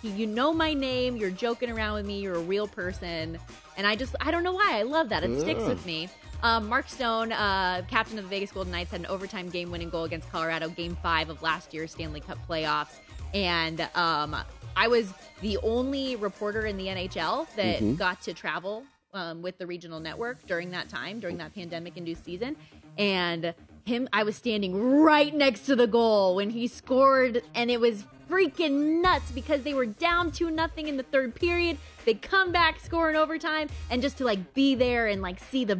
you 0.03 0.27
know 0.27 0.53
my 0.53 0.73
name, 0.73 1.15
you're 1.15 1.31
joking 1.31 1.69
around 1.69 1.95
with 1.95 2.05
me, 2.05 2.19
you're 2.19 2.35
a 2.35 2.39
real 2.39 2.67
person. 2.67 3.39
And 3.77 3.87
I 3.87 3.95
just, 3.95 4.15
I 4.21 4.31
don't 4.31 4.43
know 4.43 4.53
why. 4.53 4.77
I 4.79 4.83
love 4.83 5.09
that. 5.09 5.23
It 5.23 5.31
yeah. 5.31 5.39
sticks 5.39 5.63
with 5.63 5.85
me. 5.85 6.09
Um, 6.43 6.67
Mark 6.67 6.89
Stone, 6.89 7.31
uh, 7.31 7.83
captain 7.87 8.17
of 8.17 8.25
the 8.25 8.29
Vegas 8.29 8.51
Golden 8.51 8.71
Knights, 8.71 8.91
had 8.91 8.99
an 8.99 9.05
overtime 9.05 9.49
game 9.49 9.71
winning 9.71 9.89
goal 9.89 10.03
against 10.03 10.29
Colorado, 10.29 10.67
game 10.69 10.97
five 11.01 11.29
of 11.29 11.41
last 11.41 11.73
year's 11.73 11.91
Stanley 11.91 12.19
Cup 12.19 12.37
playoffs. 12.47 12.99
And 13.33 13.81
um, 13.95 14.35
I 14.75 14.87
was 14.89 15.13
the 15.41 15.57
only 15.63 16.17
reporter 16.17 16.65
in 16.65 16.77
the 16.77 16.87
NHL 16.87 17.47
that 17.55 17.77
mm-hmm. 17.77 17.95
got 17.95 18.21
to 18.23 18.33
travel 18.33 18.83
um, 19.13 19.41
with 19.41 19.57
the 19.57 19.65
regional 19.65 20.01
network 20.01 20.45
during 20.45 20.71
that 20.71 20.89
time, 20.89 21.19
during 21.19 21.37
that 21.37 21.55
pandemic 21.55 21.95
induced 21.95 22.25
season. 22.25 22.57
And 22.97 23.53
him, 23.85 24.09
I 24.11 24.23
was 24.23 24.35
standing 24.35 24.99
right 24.99 25.33
next 25.33 25.61
to 25.67 25.75
the 25.75 25.87
goal 25.87 26.35
when 26.35 26.49
he 26.49 26.67
scored, 26.67 27.41
and 27.55 27.71
it 27.71 27.79
was 27.79 28.05
freaking 28.33 28.99
nuts 28.99 29.31
because 29.31 29.61
they 29.61 29.75
were 29.75 29.85
down 29.85 30.31
2 30.31 30.49
nothing 30.49 30.87
in 30.87 30.97
the 30.97 31.03
third 31.03 31.35
period. 31.35 31.77
They 32.03 32.15
come 32.15 32.51
back, 32.51 32.79
score 32.79 33.11
in 33.11 33.15
overtime, 33.15 33.69
and 33.91 34.01
just 34.01 34.17
to 34.17 34.25
like 34.25 34.55
be 34.55 34.73
there 34.73 35.05
and 35.07 35.21
like 35.21 35.39
see 35.39 35.65
the 35.65 35.79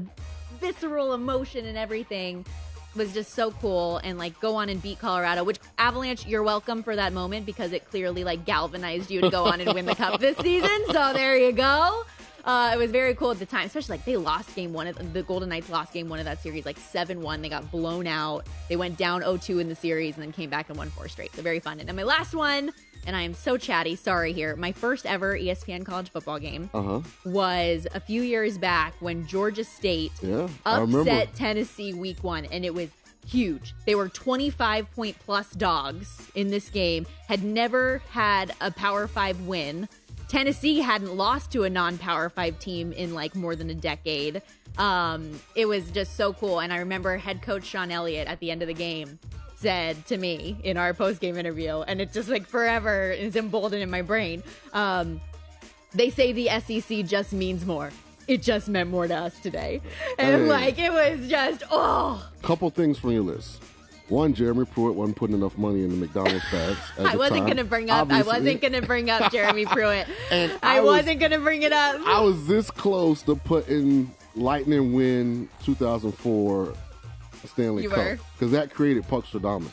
visceral 0.59 1.13
emotion 1.13 1.65
and 1.65 1.75
everything 1.75 2.45
was 2.95 3.11
just 3.11 3.33
so 3.33 3.49
cool 3.49 3.97
and 4.03 4.19
like 4.19 4.39
go 4.39 4.55
on 4.55 4.69
and 4.69 4.79
beat 4.83 4.99
Colorado, 4.99 5.43
which 5.43 5.57
Avalanche, 5.79 6.27
you're 6.27 6.43
welcome 6.43 6.83
for 6.83 6.95
that 6.95 7.11
moment 7.11 7.43
because 7.43 7.73
it 7.73 7.89
clearly 7.89 8.23
like 8.23 8.45
galvanized 8.45 9.09
you 9.09 9.19
to 9.21 9.31
go 9.31 9.45
on 9.45 9.59
and 9.59 9.73
win 9.73 9.87
the 9.87 9.95
cup 9.95 10.19
this 10.19 10.37
season. 10.37 10.85
So 10.91 11.11
there 11.11 11.35
you 11.35 11.53
go. 11.53 12.03
Uh, 12.45 12.71
it 12.73 12.77
was 12.77 12.91
very 12.91 13.15
cool 13.15 13.31
at 13.31 13.39
the 13.39 13.45
time, 13.45 13.65
especially 13.65 13.97
like 13.97 14.05
they 14.05 14.17
lost 14.17 14.53
game 14.55 14.73
one. 14.73 14.87
Of, 14.87 15.13
the 15.13 15.23
Golden 15.23 15.49
Knights 15.49 15.69
lost 15.69 15.93
game 15.93 16.09
one 16.09 16.19
of 16.19 16.25
that 16.25 16.41
series, 16.41 16.65
like 16.65 16.77
7 16.77 17.21
1. 17.21 17.41
They 17.41 17.49
got 17.49 17.71
blown 17.71 18.05
out. 18.05 18.45
They 18.67 18.75
went 18.75 18.97
down 18.97 19.21
0 19.21 19.37
2 19.37 19.59
in 19.59 19.69
the 19.69 19.75
series 19.75 20.15
and 20.15 20.23
then 20.23 20.31
came 20.31 20.49
back 20.49 20.69
and 20.69 20.77
won 20.77 20.89
four 20.89 21.07
straight. 21.07 21.33
So 21.35 21.41
very 21.41 21.59
fun. 21.59 21.79
And 21.79 21.87
then 21.87 21.95
my 21.95 22.03
last 22.03 22.35
one, 22.35 22.71
and 23.05 23.15
I 23.15 23.21
am 23.21 23.33
so 23.33 23.57
chatty, 23.57 23.95
sorry 23.95 24.33
here. 24.33 24.55
My 24.55 24.71
first 24.71 25.05
ever 25.05 25.37
ESPN 25.37 25.85
college 25.85 26.09
football 26.09 26.39
game 26.39 26.69
uh-huh. 26.73 27.01
was 27.25 27.87
a 27.93 27.99
few 27.99 28.21
years 28.21 28.57
back 28.57 28.93
when 28.99 29.25
Georgia 29.25 29.63
State 29.63 30.11
yeah, 30.21 30.47
upset 30.65 31.33
Tennessee 31.35 31.93
week 31.93 32.23
one, 32.23 32.45
and 32.45 32.65
it 32.65 32.73
was 32.73 32.89
huge. 33.25 33.73
They 33.85 33.95
were 33.95 34.09
25 34.09 34.91
point 34.91 35.17
plus 35.19 35.51
dogs 35.51 36.29
in 36.35 36.49
this 36.49 36.69
game, 36.69 37.05
had 37.27 37.43
never 37.43 38.01
had 38.09 38.51
a 38.61 38.71
Power 38.71 39.07
Five 39.07 39.39
win. 39.41 39.87
Tennessee 40.33 40.79
hadn't 40.79 41.15
lost 41.15 41.51
to 41.51 41.63
a 41.63 41.69
non-power 41.69 42.27
five 42.27 42.57
team 42.57 42.91
in 42.91 43.13
like 43.13 43.35
more 43.35 43.55
than 43.55 43.69
a 43.69 43.75
decade. 43.75 44.41
Um, 44.79 45.39
it 45.53 45.67
was 45.67 45.91
just 45.91 46.15
so 46.17 46.33
cool. 46.33 46.59
And 46.59 46.73
I 46.73 46.77
remember 46.77 47.17
head 47.17 47.43
coach 47.43 47.65
Shawn 47.65 47.91
Elliott 47.91 48.27
at 48.27 48.39
the 48.39 48.49
end 48.49 48.63
of 48.63 48.67
the 48.67 48.73
game 48.73 49.19
said 49.57 50.03
to 50.07 50.17
me 50.17 50.57
in 50.63 50.75
our 50.75 50.95
post-game 50.95 51.37
interview, 51.37 51.81
and 51.81 52.01
it 52.01 52.11
just 52.11 52.29
like 52.29 52.47
forever 52.47 53.11
is 53.11 53.35
emboldened 53.35 53.83
in 53.83 53.91
my 53.91 54.01
brain. 54.01 54.41
Um, 54.73 55.21
they 55.93 56.09
say 56.09 56.33
the 56.33 56.49
SEC 56.61 57.05
just 57.05 57.31
means 57.31 57.63
more. 57.63 57.91
It 58.27 58.41
just 58.41 58.69
meant 58.69 58.89
more 58.89 59.07
to 59.07 59.15
us 59.15 59.37
today. 59.39 59.81
And 60.17 60.45
hey. 60.45 60.49
like 60.49 60.79
it 60.79 60.91
was 60.91 61.29
just 61.29 61.61
oh. 61.69 62.27
Couple 62.41 62.71
things 62.71 62.97
from 62.97 63.11
your 63.11 63.21
list. 63.21 63.61
One, 64.09 64.33
Jeremy 64.33 64.65
Pruitt 64.65 64.95
wasn't 64.95 65.15
putting 65.15 65.35
enough 65.35 65.57
money 65.57 65.83
in 65.83 65.89
the 65.89 65.95
McDonald's 65.95 66.43
bags. 66.51 66.77
I 66.99 67.15
wasn't 67.15 67.45
going 67.45 67.57
to 67.57 67.63
bring 67.63 67.89
up. 67.89 68.01
Obviously. 68.01 68.31
I 68.31 68.39
wasn't 68.39 68.61
to 68.73 68.81
bring 68.81 69.09
up 69.09 69.31
Jeremy 69.31 69.65
Pruitt. 69.67 70.07
and 70.29 70.51
I, 70.61 70.77
I 70.77 70.81
was, 70.81 71.05
not 71.05 71.19
going 71.19 71.31
to 71.31 71.39
bring 71.39 71.61
it 71.61 71.71
up. 71.71 72.01
I 72.05 72.19
was 72.19 72.45
this 72.47 72.69
close 72.69 73.21
to 73.23 73.35
putting 73.35 74.11
Lightning 74.35 74.93
win 74.93 75.47
2004 75.63 76.73
Stanley 77.45 77.83
you 77.83 77.89
Cup 77.89 78.19
because 78.33 78.51
that 78.51 78.73
created 78.73 79.07
Puck 79.07 79.25
Stradamus. 79.25 79.71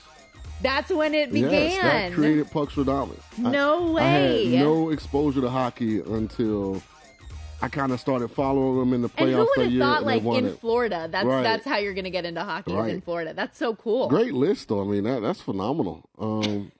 That's 0.62 0.90
when 0.90 1.14
it 1.14 1.32
began. 1.32 1.50
Yes, 1.50 1.82
that 1.82 2.12
created 2.12 2.50
Puck 2.50 2.70
Stradamus. 2.70 3.18
No 3.38 3.88
I, 3.88 3.90
way. 3.92 4.02
I 4.02 4.50
had 4.50 4.60
no 4.60 4.90
exposure 4.90 5.40
to 5.40 5.50
hockey 5.50 6.00
until 6.00 6.82
I 7.62 7.68
kind 7.68 7.92
of 7.92 8.00
started 8.00 8.28
following 8.28 8.78
them 8.78 8.92
in 8.94 9.02
the 9.02 9.08
playoffs. 9.08 9.20
And 9.20 9.32
who 9.32 9.48
would 9.56 9.72
have 9.72 9.78
thought, 9.78 10.04
like 10.04 10.22
in 10.22 10.46
it. 10.46 10.60
Florida, 10.60 11.08
that's 11.10 11.26
right. 11.26 11.42
that's 11.42 11.64
how 11.66 11.76
you're 11.76 11.94
going 11.94 12.04
to 12.04 12.10
get 12.10 12.24
into 12.24 12.42
hockey 12.42 12.72
right. 12.72 12.90
in 12.90 13.00
Florida. 13.00 13.34
That's 13.34 13.58
so 13.58 13.74
cool. 13.74 14.08
Great 14.08 14.32
list, 14.32 14.68
though. 14.68 14.80
I 14.80 14.84
mean, 14.84 15.04
that 15.04 15.20
that's 15.20 15.40
phenomenal. 15.40 16.08
Um, 16.18 16.72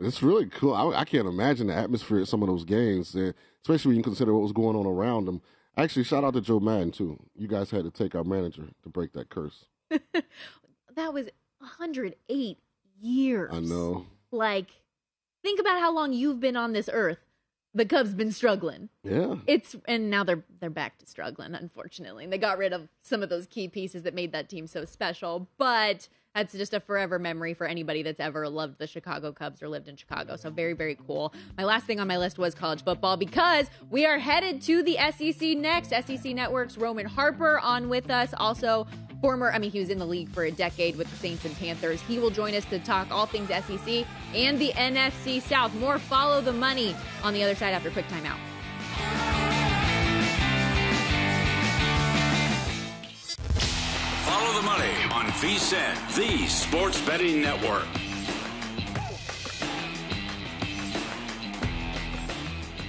it's 0.00 0.22
really 0.22 0.46
cool. 0.46 0.74
I, 0.74 1.00
I, 1.00 1.04
can't 1.04 1.26
imagine 1.26 1.66
the 1.66 1.74
atmosphere 1.74 2.20
at 2.20 2.28
some 2.28 2.42
of 2.42 2.48
those 2.48 2.64
games, 2.64 3.14
especially 3.14 3.90
when 3.90 3.96
you 3.96 4.02
consider 4.02 4.32
what 4.32 4.42
was 4.42 4.52
going 4.52 4.76
on 4.76 4.86
around 4.86 5.26
them. 5.26 5.42
Actually, 5.76 6.04
shout 6.04 6.24
out 6.24 6.34
to 6.34 6.40
Joe 6.40 6.60
Maddon 6.60 6.90
too. 6.90 7.18
You 7.36 7.48
guys 7.48 7.70
had 7.70 7.84
to 7.84 7.90
take 7.90 8.14
our 8.14 8.24
manager 8.24 8.68
to 8.82 8.88
break 8.88 9.12
that 9.12 9.28
curse. 9.28 9.66
that 9.90 11.12
was 11.12 11.28
108 11.58 12.58
years. 13.00 13.50
I 13.52 13.60
know. 13.60 14.06
Like, 14.30 14.68
think 15.42 15.60
about 15.60 15.80
how 15.80 15.92
long 15.92 16.12
you've 16.12 16.40
been 16.40 16.56
on 16.56 16.72
this 16.72 16.88
earth 16.92 17.18
the 17.78 17.86
Cubs 17.86 18.12
been 18.14 18.32
struggling. 18.32 18.88
Yeah. 19.02 19.36
It's 19.46 19.76
and 19.86 20.10
now 20.10 20.24
they're 20.24 20.44
they're 20.60 20.70
back 20.70 20.98
to 20.98 21.06
struggling, 21.06 21.54
unfortunately. 21.54 22.24
And 22.24 22.32
they 22.32 22.38
got 22.38 22.58
rid 22.58 22.72
of 22.72 22.88
some 23.00 23.22
of 23.22 23.28
those 23.28 23.46
key 23.46 23.68
pieces 23.68 24.02
that 24.02 24.14
made 24.14 24.32
that 24.32 24.48
team 24.48 24.66
so 24.66 24.84
special, 24.84 25.48
but 25.56 26.08
that's 26.34 26.52
just 26.52 26.74
a 26.74 26.80
forever 26.80 27.18
memory 27.18 27.54
for 27.54 27.66
anybody 27.66 28.02
that's 28.02 28.20
ever 28.20 28.48
loved 28.48 28.78
the 28.78 28.86
Chicago 28.86 29.32
Cubs 29.32 29.62
or 29.62 29.68
lived 29.68 29.88
in 29.88 29.96
Chicago. 29.96 30.36
So 30.36 30.50
very, 30.50 30.72
very 30.72 30.96
cool. 31.06 31.32
My 31.56 31.64
last 31.64 31.86
thing 31.86 31.98
on 31.98 32.06
my 32.06 32.18
list 32.18 32.38
was 32.38 32.54
college 32.54 32.84
football 32.84 33.16
because 33.16 33.68
we 33.90 34.06
are 34.06 34.18
headed 34.18 34.62
to 34.62 34.82
the 34.82 34.96
SEC 35.16 35.56
next. 35.56 35.90
SEC 35.90 36.34
Network's 36.34 36.76
Roman 36.76 37.06
Harper 37.06 37.58
on 37.58 37.88
with 37.88 38.10
us. 38.10 38.34
Also, 38.36 38.86
former, 39.20 39.50
I 39.52 39.58
mean, 39.58 39.70
he 39.70 39.80
was 39.80 39.90
in 39.90 39.98
the 39.98 40.06
league 40.06 40.28
for 40.30 40.44
a 40.44 40.50
decade 40.50 40.96
with 40.96 41.10
the 41.10 41.16
Saints 41.16 41.44
and 41.44 41.56
Panthers. 41.58 42.00
He 42.02 42.18
will 42.18 42.30
join 42.30 42.54
us 42.54 42.64
to 42.66 42.78
talk 42.78 43.10
all 43.10 43.26
things 43.26 43.48
SEC 43.48 44.06
and 44.34 44.58
the 44.58 44.72
NFC 44.72 45.40
South. 45.40 45.74
More 45.74 45.98
follow 45.98 46.40
the 46.40 46.52
money 46.52 46.94
on 47.22 47.34
the 47.34 47.42
other 47.42 47.54
side 47.54 47.72
after 47.72 47.90
quick 47.90 48.06
timeout. 48.08 48.38
Follow 54.24 54.54
the 54.54 54.62
money 54.62 54.94
on 55.12 55.26
VSIN, 55.40 56.16
the 56.16 56.46
sports 56.46 57.00
betting 57.02 57.40
network. 57.40 57.86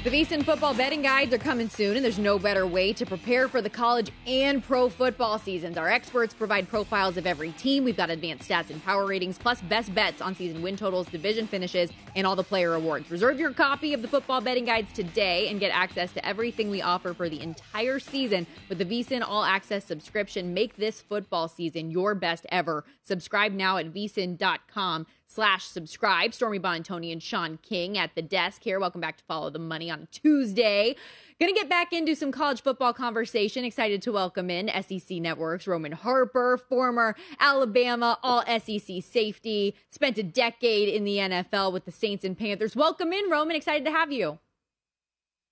The 0.01 0.09
VSIN 0.09 0.45
football 0.45 0.73
betting 0.73 1.01
guides 1.01 1.33
are 1.33 1.37
coming 1.37 1.67
soon, 1.67 1.97
and 1.97 2.05
there's 2.05 2.17
no 2.17 2.39
better 2.39 2.65
way 2.65 2.93
to 2.93 3.05
prepare 3.05 3.49
for 3.49 3.61
the 3.61 3.69
college 3.69 4.11
and 4.25 4.63
pro 4.63 4.87
football 4.87 5.37
seasons. 5.37 5.77
Our 5.77 5.89
experts 5.89 6.33
provide 6.33 6.69
profiles 6.69 7.17
of 7.17 7.27
every 7.27 7.51
team. 7.51 7.83
We've 7.83 7.97
got 7.97 8.09
advanced 8.09 8.47
stats 8.47 8.69
and 8.69 8.81
power 8.81 9.05
ratings, 9.05 9.37
plus 9.37 9.59
best 9.59 9.93
bets 9.93 10.21
on 10.21 10.35
season 10.35 10.61
win 10.61 10.77
totals, 10.77 11.07
division 11.07 11.47
finishes, 11.47 11.89
and 12.15 12.25
all 12.25 12.37
the 12.37 12.45
player 12.45 12.75
awards. 12.75 13.11
Reserve 13.11 13.41
your 13.41 13.51
copy 13.51 13.93
of 13.93 14.01
the 14.01 14.07
football 14.07 14.39
betting 14.39 14.63
guides 14.63 14.93
today 14.93 15.49
and 15.49 15.59
get 15.59 15.75
access 15.75 16.13
to 16.13 16.25
everything 16.25 16.69
we 16.69 16.81
offer 16.81 17.13
for 17.13 17.27
the 17.27 17.41
entire 17.41 17.99
season 17.99 18.47
with 18.69 18.77
the 18.77 18.85
VSIN 18.85 19.21
All 19.21 19.43
Access 19.43 19.83
subscription. 19.83 20.53
Make 20.53 20.77
this 20.77 21.01
football 21.01 21.49
season 21.49 21.91
your 21.91 22.15
best 22.15 22.45
ever. 22.53 22.85
Subscribe 23.03 23.51
now 23.51 23.75
at 23.75 23.93
vsin.com 23.93 25.07
slash 25.29 25.65
subscribe. 25.65 26.33
Stormy 26.33 26.59
Buonantony 26.59 27.11
and 27.11 27.21
Sean 27.21 27.59
King 27.61 27.97
at 27.97 28.15
the 28.15 28.21
desk 28.21 28.63
here. 28.63 28.79
Welcome 28.79 28.99
back 28.99 29.17
to 29.17 29.23
Follow 29.25 29.49
the 29.49 29.59
Money 29.59 29.89
on 29.89 30.07
Tuesday. 30.11 30.95
Gonna 31.39 31.53
get 31.53 31.69
back 31.69 31.93
into 31.93 32.15
some 32.15 32.31
college 32.31 32.61
football 32.61 32.93
conversation. 32.93 33.63
Excited 33.63 34.01
to 34.01 34.11
welcome 34.11 34.49
in 34.49 34.69
SEC 34.83 35.21
Network's 35.21 35.67
Roman 35.67 35.93
Harper, 35.93 36.57
former 36.57 37.15
Alabama 37.39 38.17
All 38.23 38.43
SEC 38.45 39.01
safety, 39.03 39.75
spent 39.89 40.17
a 40.17 40.23
decade 40.23 40.89
in 40.89 41.05
the 41.05 41.17
NFL 41.17 41.71
with 41.71 41.85
the 41.85 41.91
Saints 41.91 42.25
and 42.25 42.37
Panthers. 42.37 42.75
Welcome 42.75 43.13
in, 43.13 43.29
Roman. 43.29 43.55
Excited 43.55 43.85
to 43.85 43.91
have 43.91 44.11
you. 44.11 44.39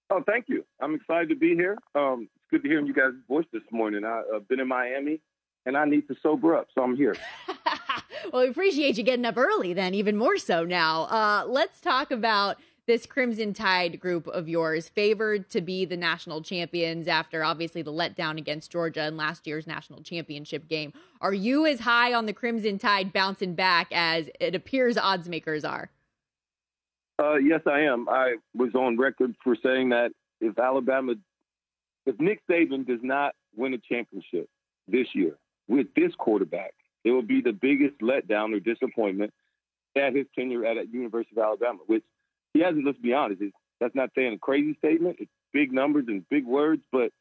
Oh, 0.09 0.23
thank 0.25 0.45
you. 0.49 0.65
I'm 0.81 0.95
excited 0.95 1.29
to 1.29 1.35
be 1.35 1.53
here. 1.53 1.77
Um, 1.93 2.29
it's 2.35 2.45
good 2.49 2.63
to 2.63 2.69
hear 2.69 2.83
you 2.83 2.93
guys' 2.93 3.11
voice 3.27 3.45
this 3.53 3.63
morning. 3.71 4.03
I've 4.03 4.23
uh, 4.33 4.39
been 4.39 4.59
in 4.59 4.67
Miami 4.67 5.21
and 5.67 5.75
I 5.75 5.83
need 5.83 6.07
to 6.07 6.15
sober 6.23 6.55
up, 6.55 6.69
so 6.73 6.81
I'm 6.81 6.95
here. 6.95 7.15
well, 8.31 8.43
we 8.43 8.47
appreciate 8.47 8.97
you 8.97 9.03
getting 9.03 9.25
up 9.25 9.37
early 9.37 9.73
then, 9.73 9.93
even 9.93 10.15
more 10.15 10.37
so 10.37 10.63
now. 10.63 11.03
Uh, 11.03 11.43
let's 11.45 11.81
talk 11.81 12.09
about 12.09 12.55
this 12.87 13.05
Crimson 13.05 13.53
Tide 13.53 13.99
group 13.99 14.27
of 14.27 14.47
yours 14.47 14.87
favored 14.87 15.49
to 15.49 15.59
be 15.59 15.83
the 15.83 15.97
national 15.97 16.41
champions 16.41 17.09
after 17.09 17.43
obviously 17.43 17.81
the 17.81 17.91
letdown 17.91 18.37
against 18.37 18.71
Georgia 18.71 19.07
in 19.07 19.17
last 19.17 19.45
year's 19.45 19.67
national 19.67 20.01
championship 20.03 20.69
game. 20.69 20.93
Are 21.19 21.33
you 21.33 21.65
as 21.65 21.81
high 21.81 22.13
on 22.13 22.27
the 22.27 22.33
Crimson 22.33 22.79
Tide 22.79 23.11
bouncing 23.11 23.53
back 23.53 23.87
as 23.91 24.29
it 24.39 24.55
appears 24.55 24.97
odds 24.97 25.27
makers 25.27 25.65
are? 25.65 25.89
Uh, 27.21 27.35
yes, 27.35 27.59
I 27.67 27.81
am. 27.81 28.07
I 28.07 28.35
was 28.55 28.73
on 28.73 28.97
record 28.97 29.35
for 29.43 29.57
saying 29.61 29.89
that 29.89 30.11
if 30.39 30.57
Alabama, 30.57 31.15
if 32.05 32.17
Nick 32.21 32.39
Saban 32.49 32.87
does 32.87 33.01
not 33.03 33.35
win 33.53 33.73
a 33.73 33.79
championship 33.79 34.47
this 34.87 35.07
year 35.13 35.35
with 35.67 35.87
this 35.95 36.13
quarterback, 36.17 36.73
it 37.03 37.11
will 37.11 37.21
be 37.21 37.41
the 37.41 37.53
biggest 37.53 37.99
letdown 37.99 38.55
or 38.55 38.59
disappointment 38.59 39.33
at 39.95 40.15
his 40.15 40.25
tenure 40.35 40.65
at, 40.65 40.77
at 40.77 40.93
University 40.93 41.35
of 41.35 41.43
Alabama, 41.43 41.79
which 41.87 42.03
he 42.53 42.61
hasn't, 42.61 42.85
let's 42.85 42.97
be 42.97 43.13
honest, 43.13 43.41
that's 43.79 43.95
not 43.95 44.09
saying 44.15 44.33
a 44.33 44.37
crazy 44.37 44.75
statement. 44.79 45.17
It's 45.19 45.31
big 45.53 45.71
numbers 45.71 46.05
and 46.07 46.27
big 46.29 46.45
words, 46.45 46.81
but 46.91 47.11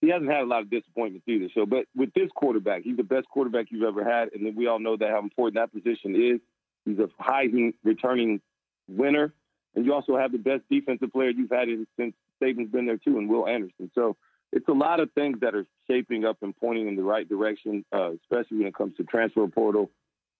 he 0.00 0.08
hasn't 0.08 0.30
had 0.30 0.42
a 0.42 0.46
lot 0.46 0.62
of 0.62 0.70
disappointments 0.70 1.26
either. 1.28 1.48
So, 1.54 1.66
but 1.66 1.84
with 1.94 2.12
this 2.14 2.30
quarterback, 2.34 2.82
he's 2.82 2.96
the 2.96 3.02
best 3.02 3.28
quarterback 3.28 3.66
you've 3.70 3.84
ever 3.84 4.04
had. 4.04 4.32
And 4.32 4.46
then 4.46 4.54
we 4.54 4.66
all 4.66 4.78
know 4.78 4.96
that 4.96 5.10
how 5.10 5.18
important 5.18 5.56
that 5.56 5.72
position 5.72 6.14
is. 6.16 6.40
He's 6.84 6.98
a 6.98 7.08
Heisman 7.22 7.74
returning 7.84 8.40
winner. 8.88 9.34
And 9.74 9.84
you 9.84 9.92
also 9.92 10.16
have 10.16 10.32
the 10.32 10.38
best 10.38 10.62
defensive 10.70 11.12
player 11.12 11.30
you've 11.30 11.50
had 11.50 11.68
in, 11.68 11.86
since 11.96 12.14
Saban's 12.42 12.70
been 12.70 12.86
there 12.86 12.96
too, 12.96 13.18
and 13.18 13.28
Will 13.28 13.46
Anderson. 13.46 13.90
So 13.94 14.16
it's 14.52 14.68
a 14.68 14.72
lot 14.72 15.00
of 15.00 15.10
things 15.12 15.38
that 15.40 15.54
are 15.54 15.66
shaping 15.88 16.24
up 16.24 16.38
and 16.42 16.56
pointing 16.56 16.88
in 16.88 16.96
the 16.96 17.02
right 17.02 17.28
direction, 17.28 17.84
uh, 17.92 18.12
especially 18.22 18.58
when 18.58 18.66
it 18.66 18.74
comes 18.74 18.96
to 18.96 19.04
transfer 19.04 19.46
portal 19.46 19.90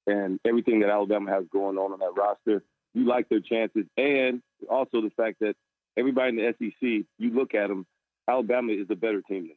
and 0.06 0.40
everything 0.44 0.80
that 0.80 0.90
Alabama 0.90 1.30
has 1.30 1.44
going 1.52 1.78
on 1.78 1.92
on 1.92 1.98
that 2.00 2.14
roster. 2.16 2.64
You 2.94 3.06
like 3.06 3.28
their 3.28 3.40
chances, 3.40 3.84
and 3.96 4.42
also 4.68 5.00
the 5.00 5.12
fact 5.16 5.38
that 5.40 5.54
everybody 5.96 6.30
in 6.30 6.36
the 6.36 6.54
SEC, 6.58 7.06
you 7.18 7.30
look 7.30 7.54
at 7.54 7.68
them, 7.68 7.86
Alabama 8.26 8.72
is 8.72 8.86
a 8.90 8.96
better 8.96 9.22
team 9.22 9.48
than. 9.48 9.56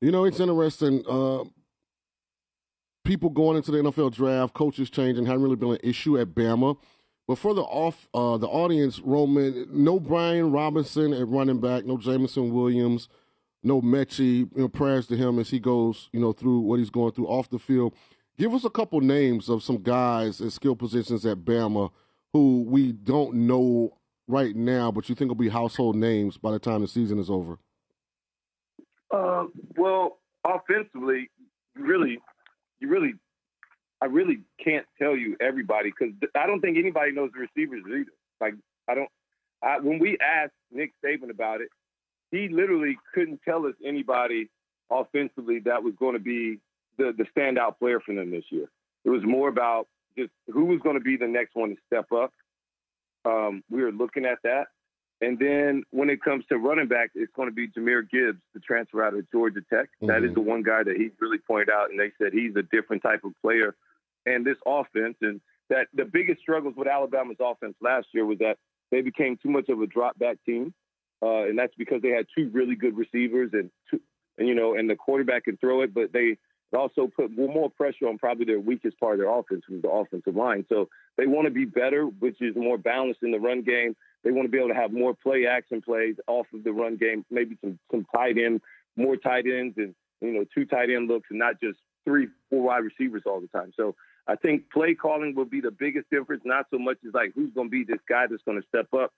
You 0.00 0.12
know, 0.12 0.24
it's 0.24 0.38
interesting. 0.38 1.02
Uh, 1.08 1.42
people 3.04 3.30
going 3.30 3.56
into 3.56 3.72
the 3.72 3.78
NFL 3.78 4.14
draft, 4.14 4.54
coaches 4.54 4.90
changing, 4.90 5.26
hadn't 5.26 5.42
really 5.42 5.56
been 5.56 5.72
an 5.72 5.78
issue 5.82 6.18
at 6.18 6.28
Bama. 6.28 6.76
But 7.26 7.38
for 7.38 7.52
the 7.52 7.62
off, 7.62 8.08
uh, 8.14 8.38
the 8.38 8.46
audience, 8.46 9.00
Roman, 9.00 9.66
no 9.70 9.98
Brian 9.98 10.52
Robinson 10.52 11.12
at 11.12 11.26
running 11.26 11.60
back, 11.60 11.84
no 11.84 11.98
Jameson 11.98 12.54
Williams, 12.54 13.08
no 13.62 13.80
Metchie. 13.80 14.48
You 14.54 14.62
know, 14.62 14.68
prayers 14.68 15.06
to 15.08 15.16
him 15.16 15.38
as 15.38 15.50
he 15.50 15.58
goes, 15.58 16.08
you 16.12 16.20
know, 16.20 16.32
through 16.32 16.60
what 16.60 16.78
he's 16.78 16.90
going 16.90 17.12
through 17.12 17.26
off 17.26 17.50
the 17.50 17.58
field. 17.58 17.94
Give 18.38 18.54
us 18.54 18.64
a 18.64 18.70
couple 18.70 19.00
names 19.00 19.48
of 19.48 19.62
some 19.62 19.82
guys 19.82 20.40
at 20.40 20.52
skill 20.52 20.76
positions 20.76 21.26
at 21.26 21.38
Bama 21.38 21.90
who 22.32 22.64
we 22.68 22.92
don't 22.92 23.34
know 23.34 23.98
right 24.26 24.54
now, 24.54 24.92
but 24.92 25.08
you 25.08 25.14
think 25.14 25.28
will 25.28 25.34
be 25.34 25.48
household 25.48 25.96
names 25.96 26.36
by 26.36 26.52
the 26.52 26.58
time 26.58 26.82
the 26.82 26.88
season 26.88 27.18
is 27.18 27.30
over. 27.30 27.58
Uh, 29.10 29.46
well, 29.76 30.18
offensively, 30.46 31.30
really, 31.74 32.18
you 32.78 32.88
really, 32.88 33.14
I 34.00 34.06
really 34.06 34.40
can't 34.62 34.86
tell 35.00 35.16
you 35.16 35.36
everybody 35.40 35.90
because 35.90 36.14
I 36.34 36.46
don't 36.46 36.60
think 36.60 36.76
anybody 36.76 37.12
knows 37.12 37.30
the 37.32 37.40
receivers 37.40 37.82
either. 37.86 38.12
Like 38.40 38.54
I 38.88 38.94
don't. 38.94 39.08
I, 39.62 39.80
when 39.80 39.98
we 39.98 40.16
asked 40.20 40.52
Nick 40.70 40.92
Saban 41.04 41.30
about 41.30 41.60
it, 41.60 41.68
he 42.30 42.48
literally 42.48 42.96
couldn't 43.14 43.40
tell 43.44 43.66
us 43.66 43.74
anybody 43.84 44.48
offensively 44.90 45.60
that 45.60 45.82
was 45.82 45.94
going 45.98 46.14
to 46.14 46.20
be 46.20 46.58
the 46.96 47.12
the 47.16 47.24
standout 47.36 47.78
player 47.78 48.00
for 48.00 48.14
them 48.14 48.30
this 48.30 48.44
year. 48.50 48.68
It 49.04 49.10
was 49.10 49.22
more 49.24 49.48
about 49.48 49.88
just 50.16 50.30
who 50.52 50.66
was 50.66 50.80
going 50.80 50.96
to 50.96 51.00
be 51.00 51.16
the 51.16 51.28
next 51.28 51.54
one 51.54 51.70
to 51.70 51.76
step 51.86 52.10
up. 52.12 52.32
Um, 53.24 53.62
we 53.70 53.82
were 53.82 53.92
looking 53.92 54.24
at 54.24 54.38
that. 54.44 54.66
And 55.20 55.38
then 55.38 55.82
when 55.90 56.10
it 56.10 56.22
comes 56.22 56.44
to 56.48 56.58
running 56.58 56.86
back, 56.86 57.10
it's 57.14 57.32
going 57.34 57.48
to 57.48 57.54
be 57.54 57.68
Jahmyr 57.68 58.08
Gibbs, 58.08 58.38
the 58.54 58.60
transfer 58.60 59.04
out 59.04 59.14
of 59.14 59.28
Georgia 59.32 59.60
Tech. 59.68 59.86
Mm-hmm. 59.86 60.06
That 60.06 60.18
is 60.18 60.30
mm-hmm. 60.30 60.34
the 60.34 60.40
one 60.40 60.62
guy 60.62 60.82
that 60.84 60.96
he 60.96 61.10
really 61.20 61.38
pointed 61.38 61.70
out, 61.70 61.90
and 61.90 61.98
they 61.98 62.12
said 62.18 62.32
he's 62.32 62.54
a 62.56 62.62
different 62.62 63.02
type 63.02 63.24
of 63.24 63.32
player. 63.42 63.74
And 64.26 64.46
this 64.46 64.58
offense, 64.64 65.16
and 65.20 65.40
that 65.70 65.88
the 65.92 66.04
biggest 66.04 66.40
struggles 66.40 66.74
with 66.76 66.86
Alabama's 66.86 67.38
offense 67.40 67.74
last 67.80 68.06
year 68.12 68.24
was 68.24 68.38
that 68.38 68.58
they 68.90 69.00
became 69.00 69.36
too 69.42 69.50
much 69.50 69.68
of 69.68 69.80
a 69.80 69.86
drop 69.86 70.18
back 70.18 70.38
team, 70.46 70.72
uh, 71.22 71.44
and 71.44 71.58
that's 71.58 71.74
because 71.76 72.02
they 72.02 72.10
had 72.10 72.26
two 72.36 72.50
really 72.52 72.76
good 72.76 72.96
receivers 72.96 73.50
and 73.52 73.70
two, 73.90 74.00
and 74.36 74.46
you 74.46 74.54
know, 74.54 74.74
and 74.74 74.88
the 74.88 74.96
quarterback 74.96 75.44
can 75.44 75.56
throw 75.56 75.82
it, 75.82 75.92
but 75.92 76.12
they 76.12 76.38
also 76.76 77.06
put 77.06 77.30
more 77.36 77.70
pressure 77.70 78.08
on 78.08 78.18
probably 78.18 78.44
their 78.44 78.60
weakest 78.60 78.98
part 79.00 79.14
of 79.14 79.20
their 79.20 79.30
offense, 79.30 79.62
which 79.68 79.76
is 79.76 79.82
the 79.82 79.90
offensive 79.90 80.36
line. 80.36 80.64
So 80.68 80.88
they 81.16 81.26
want 81.26 81.46
to 81.46 81.50
be 81.50 81.64
better, 81.64 82.04
which 82.04 82.40
is 82.40 82.54
more 82.56 82.76
balanced 82.78 83.22
in 83.22 83.30
the 83.30 83.40
run 83.40 83.62
game. 83.62 83.96
They 84.22 84.30
want 84.30 84.46
to 84.46 84.50
be 84.50 84.58
able 84.58 84.68
to 84.68 84.74
have 84.74 84.92
more 84.92 85.14
play 85.14 85.46
action 85.46 85.80
plays 85.80 86.16
off 86.26 86.46
of 86.52 86.64
the 86.64 86.72
run 86.72 86.96
game, 86.96 87.24
maybe 87.30 87.56
some 87.60 87.78
some 87.90 88.06
tight 88.14 88.36
end, 88.38 88.60
more 88.96 89.16
tight 89.16 89.46
ends, 89.46 89.74
and 89.78 89.94
you 90.20 90.32
know 90.32 90.44
two 90.54 90.66
tight 90.66 90.90
end 90.90 91.08
looks, 91.08 91.28
and 91.30 91.38
not 91.38 91.60
just 91.60 91.78
three, 92.04 92.28
four 92.50 92.62
wide 92.62 92.84
receivers 92.84 93.22
all 93.26 93.40
the 93.40 93.48
time. 93.48 93.72
So 93.76 93.94
I 94.26 94.36
think 94.36 94.70
play 94.70 94.94
calling 94.94 95.34
will 95.34 95.46
be 95.46 95.60
the 95.60 95.70
biggest 95.70 96.10
difference. 96.10 96.42
Not 96.44 96.66
so 96.70 96.78
much 96.78 96.98
as 97.06 97.14
like 97.14 97.32
who's 97.34 97.52
going 97.52 97.68
to 97.68 97.70
be 97.70 97.84
this 97.84 98.00
guy 98.08 98.26
that's 98.26 98.42
going 98.42 98.60
to 98.60 98.68
step 98.68 98.88
up. 98.92 99.12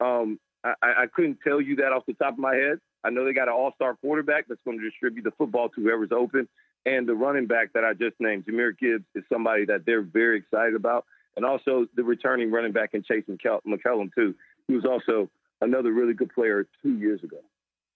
Um, 0.00 0.38
I, 0.64 0.74
I 0.82 1.06
couldn't 1.14 1.38
tell 1.46 1.60
you 1.60 1.76
that 1.76 1.92
off 1.92 2.06
the 2.06 2.14
top 2.14 2.32
of 2.32 2.38
my 2.38 2.54
head. 2.54 2.78
I 3.04 3.10
know 3.10 3.24
they 3.24 3.34
got 3.34 3.48
an 3.48 3.54
all-star 3.54 3.96
quarterback 3.96 4.46
that's 4.48 4.60
going 4.64 4.78
to 4.78 4.84
distribute 4.84 5.24
the 5.24 5.30
football 5.32 5.68
to 5.68 5.80
whoever's 5.82 6.12
open, 6.12 6.48
and 6.86 7.06
the 7.06 7.14
running 7.14 7.46
back 7.46 7.72
that 7.74 7.84
I 7.84 7.92
just 7.92 8.16
named, 8.18 8.46
Jahmyr 8.46 8.78
Gibbs, 8.78 9.04
is 9.14 9.24
somebody 9.30 9.66
that 9.66 9.84
they're 9.84 10.02
very 10.02 10.38
excited 10.38 10.74
about 10.74 11.04
and 11.36 11.44
also 11.44 11.86
the 11.96 12.04
returning 12.04 12.50
running 12.50 12.72
back 12.72 12.90
in 12.94 13.02
Jase 13.06 13.24
McClellan 13.64 14.10
too. 14.14 14.34
He 14.68 14.74
was 14.74 14.84
also 14.84 15.28
another 15.60 15.92
really 15.92 16.14
good 16.14 16.32
player 16.32 16.66
two 16.82 16.96
years 16.96 17.22
ago. 17.22 17.38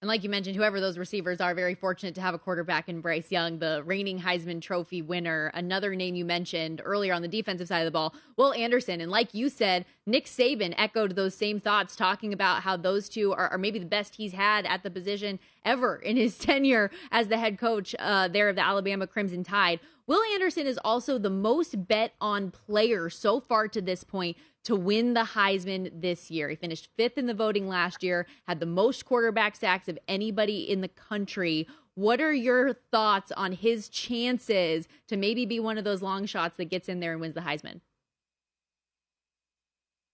And 0.00 0.08
like 0.08 0.22
you 0.22 0.30
mentioned, 0.30 0.54
whoever 0.54 0.80
those 0.80 0.96
receivers 0.96 1.40
are, 1.40 1.56
very 1.56 1.74
fortunate 1.74 2.14
to 2.14 2.20
have 2.20 2.32
a 2.32 2.38
quarterback 2.38 2.88
in 2.88 3.00
Bryce 3.00 3.32
Young, 3.32 3.58
the 3.58 3.82
reigning 3.84 4.20
Heisman 4.20 4.62
Trophy 4.62 5.02
winner. 5.02 5.50
Another 5.54 5.96
name 5.96 6.14
you 6.14 6.24
mentioned 6.24 6.80
earlier 6.84 7.12
on 7.12 7.22
the 7.22 7.26
defensive 7.26 7.66
side 7.66 7.80
of 7.80 7.86
the 7.86 7.90
ball, 7.90 8.14
Will 8.36 8.52
Anderson. 8.52 9.00
And 9.00 9.10
like 9.10 9.34
you 9.34 9.48
said, 9.48 9.84
Nick 10.06 10.26
Saban 10.26 10.72
echoed 10.78 11.16
those 11.16 11.34
same 11.34 11.58
thoughts, 11.58 11.96
talking 11.96 12.32
about 12.32 12.62
how 12.62 12.76
those 12.76 13.08
two 13.08 13.32
are, 13.32 13.48
are 13.48 13.58
maybe 13.58 13.80
the 13.80 13.86
best 13.86 14.14
he's 14.14 14.34
had 14.34 14.66
at 14.66 14.84
the 14.84 14.90
position 14.90 15.40
ever 15.64 15.96
in 15.96 16.16
his 16.16 16.38
tenure 16.38 16.92
as 17.10 17.26
the 17.26 17.38
head 17.38 17.58
coach 17.58 17.96
uh, 17.98 18.28
there 18.28 18.48
of 18.48 18.54
the 18.54 18.64
Alabama 18.64 19.08
Crimson 19.08 19.42
Tide. 19.42 19.80
Will 20.06 20.22
Anderson 20.32 20.66
is 20.66 20.78
also 20.84 21.18
the 21.18 21.28
most 21.28 21.88
bet 21.88 22.14
on 22.20 22.52
player 22.52 23.10
so 23.10 23.40
far 23.40 23.66
to 23.68 23.82
this 23.82 24.04
point 24.04 24.36
to 24.68 24.76
win 24.76 25.14
the 25.14 25.24
Heisman 25.24 26.02
this 26.02 26.30
year. 26.30 26.50
He 26.50 26.54
finished 26.54 26.90
fifth 26.94 27.16
in 27.16 27.24
the 27.24 27.32
voting 27.32 27.68
last 27.68 28.02
year, 28.02 28.26
had 28.46 28.60
the 28.60 28.66
most 28.66 29.06
quarterback 29.06 29.56
sacks 29.56 29.88
of 29.88 29.98
anybody 30.06 30.70
in 30.70 30.82
the 30.82 30.88
country. 30.88 31.66
What 31.94 32.20
are 32.20 32.34
your 32.34 32.74
thoughts 32.92 33.32
on 33.32 33.52
his 33.52 33.88
chances 33.88 34.86
to 35.06 35.16
maybe 35.16 35.46
be 35.46 35.58
one 35.58 35.78
of 35.78 35.84
those 35.84 36.02
long 36.02 36.26
shots 36.26 36.58
that 36.58 36.66
gets 36.66 36.86
in 36.86 37.00
there 37.00 37.12
and 37.12 37.20
wins 37.22 37.34
the 37.34 37.40
Heisman? 37.40 37.80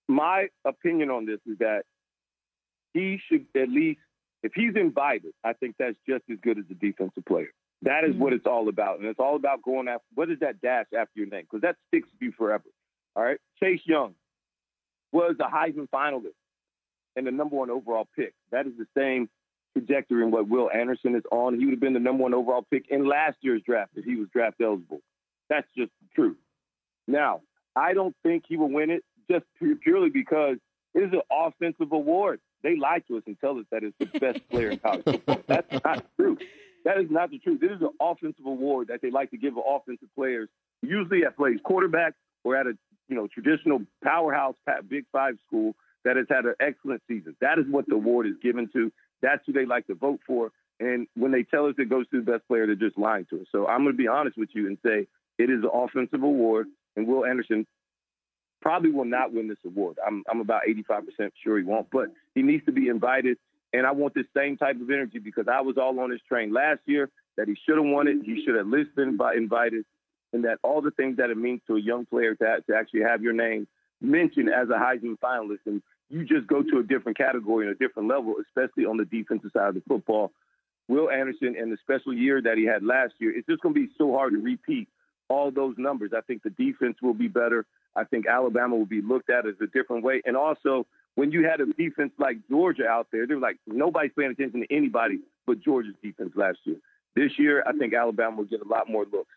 My 0.06 0.46
opinion 0.64 1.10
on 1.10 1.26
this 1.26 1.40
is 1.46 1.58
that 1.58 1.82
he 2.92 3.18
should 3.28 3.46
at 3.60 3.68
least, 3.68 3.98
if 4.44 4.52
he's 4.54 4.76
invited, 4.76 5.32
I 5.42 5.54
think 5.54 5.74
that's 5.80 5.96
just 6.08 6.22
as 6.30 6.38
good 6.44 6.58
as 6.58 6.64
a 6.70 6.74
defensive 6.74 7.24
player. 7.24 7.50
That 7.82 8.04
is 8.04 8.12
mm-hmm. 8.12 8.22
what 8.22 8.32
it's 8.34 8.46
all 8.46 8.68
about. 8.68 9.00
And 9.00 9.08
it's 9.08 9.18
all 9.18 9.34
about 9.34 9.62
going 9.64 9.88
after 9.88 10.04
what 10.14 10.30
is 10.30 10.38
that 10.42 10.60
dash 10.60 10.86
after 10.96 11.10
your 11.16 11.26
name? 11.26 11.42
Because 11.42 11.62
that 11.62 11.74
sticks 11.88 12.08
with 12.12 12.22
you 12.22 12.32
forever. 12.38 12.62
All 13.16 13.24
right. 13.24 13.38
Chase 13.60 13.80
Young 13.84 14.14
was 15.14 15.36
a 15.38 15.44
Heisman 15.44 15.88
finalist 15.88 16.34
and 17.16 17.26
the 17.26 17.30
number 17.30 17.56
one 17.56 17.70
overall 17.70 18.08
pick. 18.16 18.34
That 18.50 18.66
is 18.66 18.72
the 18.76 18.86
same 18.98 19.30
trajectory 19.72 20.24
in 20.24 20.32
what 20.32 20.48
Will 20.48 20.68
Anderson 20.70 21.14
is 21.14 21.22
on. 21.30 21.58
He 21.58 21.64
would 21.64 21.72
have 21.72 21.80
been 21.80 21.94
the 21.94 22.00
number 22.00 22.24
one 22.24 22.34
overall 22.34 22.66
pick 22.68 22.86
in 22.90 23.06
last 23.06 23.36
year's 23.40 23.62
draft 23.64 23.92
if 23.94 24.04
he 24.04 24.16
was 24.16 24.28
draft 24.32 24.56
eligible. 24.60 25.00
That's 25.48 25.66
just 25.76 25.92
the 26.02 26.08
truth. 26.14 26.36
Now, 27.06 27.42
I 27.76 27.94
don't 27.94 28.14
think 28.22 28.44
he 28.48 28.56
will 28.56 28.70
win 28.70 28.90
it 28.90 29.04
just 29.30 29.44
purely 29.82 30.10
because 30.10 30.56
it 30.94 31.00
is 31.00 31.12
an 31.12 31.22
offensive 31.30 31.92
award. 31.92 32.40
They 32.62 32.76
lie 32.76 33.00
to 33.08 33.16
us 33.18 33.22
and 33.26 33.38
tell 33.40 33.58
us 33.58 33.66
that 33.70 33.82
it's 33.84 33.96
the 33.98 34.18
best 34.18 34.40
player 34.50 34.70
in 34.70 34.78
college 34.78 35.04
football. 35.04 35.40
That's 35.46 35.84
not 35.84 36.04
true. 36.16 36.38
That 36.84 36.98
is 36.98 37.10
not 37.10 37.30
the 37.30 37.38
truth. 37.38 37.60
This 37.60 37.70
is 37.70 37.82
an 37.82 37.90
offensive 38.00 38.46
award 38.46 38.88
that 38.88 39.00
they 39.00 39.10
like 39.10 39.30
to 39.30 39.36
give 39.36 39.54
offensive 39.56 40.08
players, 40.16 40.48
usually 40.82 41.24
at 41.24 41.36
plays 41.36 41.58
quarterback 41.62 42.14
or 42.42 42.56
at 42.56 42.66
a 42.66 42.76
you 43.08 43.16
know 43.16 43.26
traditional 43.26 43.80
powerhouse 44.02 44.54
Big 44.88 45.04
Five 45.12 45.36
school 45.46 45.74
that 46.04 46.16
has 46.16 46.26
had 46.28 46.44
an 46.44 46.54
excellent 46.60 47.02
season. 47.08 47.36
That 47.40 47.58
is 47.58 47.64
what 47.70 47.86
the 47.86 47.94
award 47.94 48.26
is 48.26 48.34
given 48.42 48.68
to. 48.74 48.92
That's 49.22 49.42
who 49.46 49.52
they 49.52 49.64
like 49.64 49.86
to 49.86 49.94
vote 49.94 50.20
for. 50.26 50.50
And 50.80 51.06
when 51.14 51.32
they 51.32 51.44
tell 51.44 51.66
us 51.66 51.74
it 51.78 51.88
goes 51.88 52.06
to 52.10 52.22
the 52.22 52.30
best 52.30 52.46
player, 52.46 52.66
they're 52.66 52.74
just 52.74 52.98
lying 52.98 53.26
to 53.30 53.40
us. 53.40 53.46
So 53.52 53.66
I'm 53.66 53.84
going 53.84 53.94
to 53.94 54.02
be 54.02 54.08
honest 54.08 54.36
with 54.36 54.50
you 54.52 54.66
and 54.66 54.76
say 54.84 55.06
it 55.38 55.50
is 55.50 55.62
an 55.62 55.70
offensive 55.72 56.22
award, 56.22 56.66
and 56.96 57.06
Will 57.06 57.24
Anderson 57.24 57.66
probably 58.60 58.90
will 58.90 59.04
not 59.04 59.32
win 59.32 59.48
this 59.48 59.58
award. 59.64 59.98
I'm 60.04 60.24
I'm 60.30 60.40
about 60.40 60.62
85% 60.68 61.30
sure 61.42 61.58
he 61.58 61.64
won't, 61.64 61.88
but 61.90 62.08
he 62.34 62.42
needs 62.42 62.64
to 62.66 62.72
be 62.72 62.88
invited 62.88 63.38
and 63.74 63.86
I 63.86 63.90
want 63.90 64.14
this 64.14 64.26
same 64.36 64.56
type 64.56 64.80
of 64.80 64.88
energy 64.88 65.18
because 65.18 65.46
I 65.52 65.60
was 65.60 65.76
all 65.76 65.98
on 65.98 66.10
his 66.12 66.20
train 66.28 66.52
last 66.52 66.78
year 66.86 67.10
that 67.36 67.48
he 67.48 67.56
should 67.66 67.76
have 67.76 67.84
won 67.84 68.06
it. 68.06 68.18
He 68.24 68.44
should 68.44 68.54
have 68.54 68.66
at 68.66 68.70
least 68.70 68.94
been 68.94 69.18
invited. 69.36 69.84
And 70.34 70.44
that 70.44 70.58
all 70.62 70.82
the 70.82 70.90
things 70.90 71.16
that 71.16 71.30
it 71.30 71.38
means 71.38 71.60
to 71.68 71.76
a 71.76 71.80
young 71.80 72.04
player 72.04 72.34
to, 72.34 72.56
to 72.68 72.76
actually 72.76 73.02
have 73.02 73.22
your 73.22 73.32
name 73.32 73.66
mentioned 74.00 74.50
as 74.50 74.68
a 74.68 74.72
Heisman 74.72 75.16
finalist. 75.18 75.64
And 75.64 75.80
you 76.10 76.24
just 76.24 76.46
go 76.46 76.62
to 76.62 76.78
a 76.78 76.82
different 76.82 77.16
category 77.16 77.66
and 77.66 77.74
a 77.74 77.78
different 77.78 78.08
level, 78.08 78.34
especially 78.46 78.84
on 78.84 78.96
the 78.96 79.04
defensive 79.04 79.50
side 79.56 79.68
of 79.68 79.74
the 79.74 79.82
football. 79.88 80.32
Will 80.88 81.08
Anderson 81.08 81.54
and 81.58 81.72
the 81.72 81.78
special 81.80 82.12
year 82.12 82.42
that 82.42 82.58
he 82.58 82.66
had 82.66 82.82
last 82.82 83.14
year, 83.18 83.34
it's 83.34 83.46
just 83.46 83.62
going 83.62 83.74
to 83.74 83.80
be 83.80 83.92
so 83.96 84.12
hard 84.12 84.32
to 84.34 84.40
repeat 84.40 84.88
all 85.28 85.50
those 85.50 85.76
numbers. 85.78 86.10
I 86.14 86.20
think 86.20 86.42
the 86.42 86.50
defense 86.50 86.96
will 87.00 87.14
be 87.14 87.28
better. 87.28 87.64
I 87.96 88.04
think 88.04 88.26
Alabama 88.26 88.76
will 88.76 88.86
be 88.86 89.00
looked 89.00 89.30
at 89.30 89.46
as 89.46 89.54
a 89.62 89.66
different 89.66 90.04
way. 90.04 90.20
And 90.26 90.36
also, 90.36 90.84
when 91.14 91.30
you 91.30 91.46
had 91.46 91.60
a 91.60 91.66
defense 91.66 92.12
like 92.18 92.38
Georgia 92.50 92.86
out 92.86 93.06
there, 93.12 93.26
they 93.26 93.34
were 93.34 93.40
like 93.40 93.56
nobody's 93.66 94.10
paying 94.18 94.32
attention 94.32 94.60
to 94.60 94.74
anybody 94.74 95.20
but 95.46 95.60
Georgia's 95.60 95.94
defense 96.02 96.32
last 96.34 96.58
year. 96.64 96.76
This 97.14 97.32
year, 97.38 97.62
I 97.66 97.72
think 97.72 97.94
Alabama 97.94 98.38
will 98.38 98.44
get 98.44 98.60
a 98.60 98.68
lot 98.68 98.90
more 98.90 99.04
looks. 99.10 99.30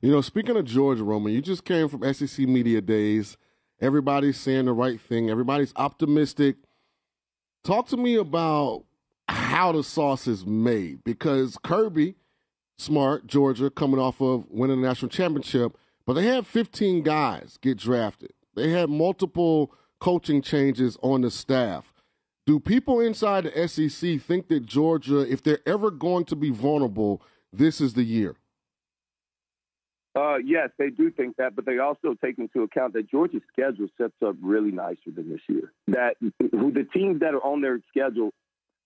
You 0.00 0.10
know, 0.10 0.20
speaking 0.20 0.56
of 0.56 0.64
Georgia, 0.64 1.04
Roman, 1.04 1.32
you 1.32 1.40
just 1.40 1.64
came 1.64 1.88
from 1.88 2.12
SEC 2.12 2.46
media 2.46 2.80
days. 2.80 3.36
Everybody's 3.80 4.38
saying 4.38 4.66
the 4.66 4.72
right 4.72 5.00
thing. 5.00 5.30
Everybody's 5.30 5.72
optimistic. 5.76 6.56
Talk 7.62 7.88
to 7.88 7.96
me 7.96 8.14
about 8.16 8.84
how 9.28 9.72
the 9.72 9.82
sauce 9.82 10.26
is 10.26 10.44
made 10.44 11.02
because 11.04 11.56
Kirby 11.62 12.16
Smart, 12.76 13.26
Georgia, 13.26 13.70
coming 13.70 14.00
off 14.00 14.20
of 14.20 14.46
winning 14.50 14.82
the 14.82 14.88
national 14.88 15.08
championship, 15.08 15.76
but 16.06 16.14
they 16.14 16.26
had 16.26 16.46
15 16.46 17.02
guys 17.02 17.58
get 17.62 17.78
drafted. 17.78 18.32
They 18.54 18.70
had 18.70 18.90
multiple 18.90 19.72
coaching 20.00 20.42
changes 20.42 20.98
on 21.02 21.22
the 21.22 21.30
staff. 21.30 21.92
Do 22.46 22.60
people 22.60 23.00
inside 23.00 23.44
the 23.44 23.68
SEC 23.68 24.20
think 24.20 24.48
that 24.48 24.66
Georgia, 24.66 25.20
if 25.20 25.42
they're 25.42 25.66
ever 25.66 25.90
going 25.90 26.26
to 26.26 26.36
be 26.36 26.50
vulnerable, 26.50 27.22
this 27.52 27.80
is 27.80 27.94
the 27.94 28.02
year? 28.02 28.36
Uh, 30.16 30.36
yes, 30.36 30.70
they 30.78 30.90
do 30.90 31.10
think 31.10 31.36
that, 31.38 31.56
but 31.56 31.66
they 31.66 31.78
also 31.78 32.14
take 32.22 32.38
into 32.38 32.62
account 32.62 32.92
that 32.92 33.10
Georgia's 33.10 33.42
schedule 33.52 33.88
sets 34.00 34.14
up 34.24 34.36
really 34.40 34.70
nice 34.70 34.96
for 35.04 35.10
them 35.10 35.28
this 35.28 35.40
year. 35.48 35.72
That 35.88 36.16
the 36.20 36.86
teams 36.94 37.20
that 37.20 37.34
are 37.34 37.44
on 37.44 37.60
their 37.60 37.80
schedule, 37.88 38.30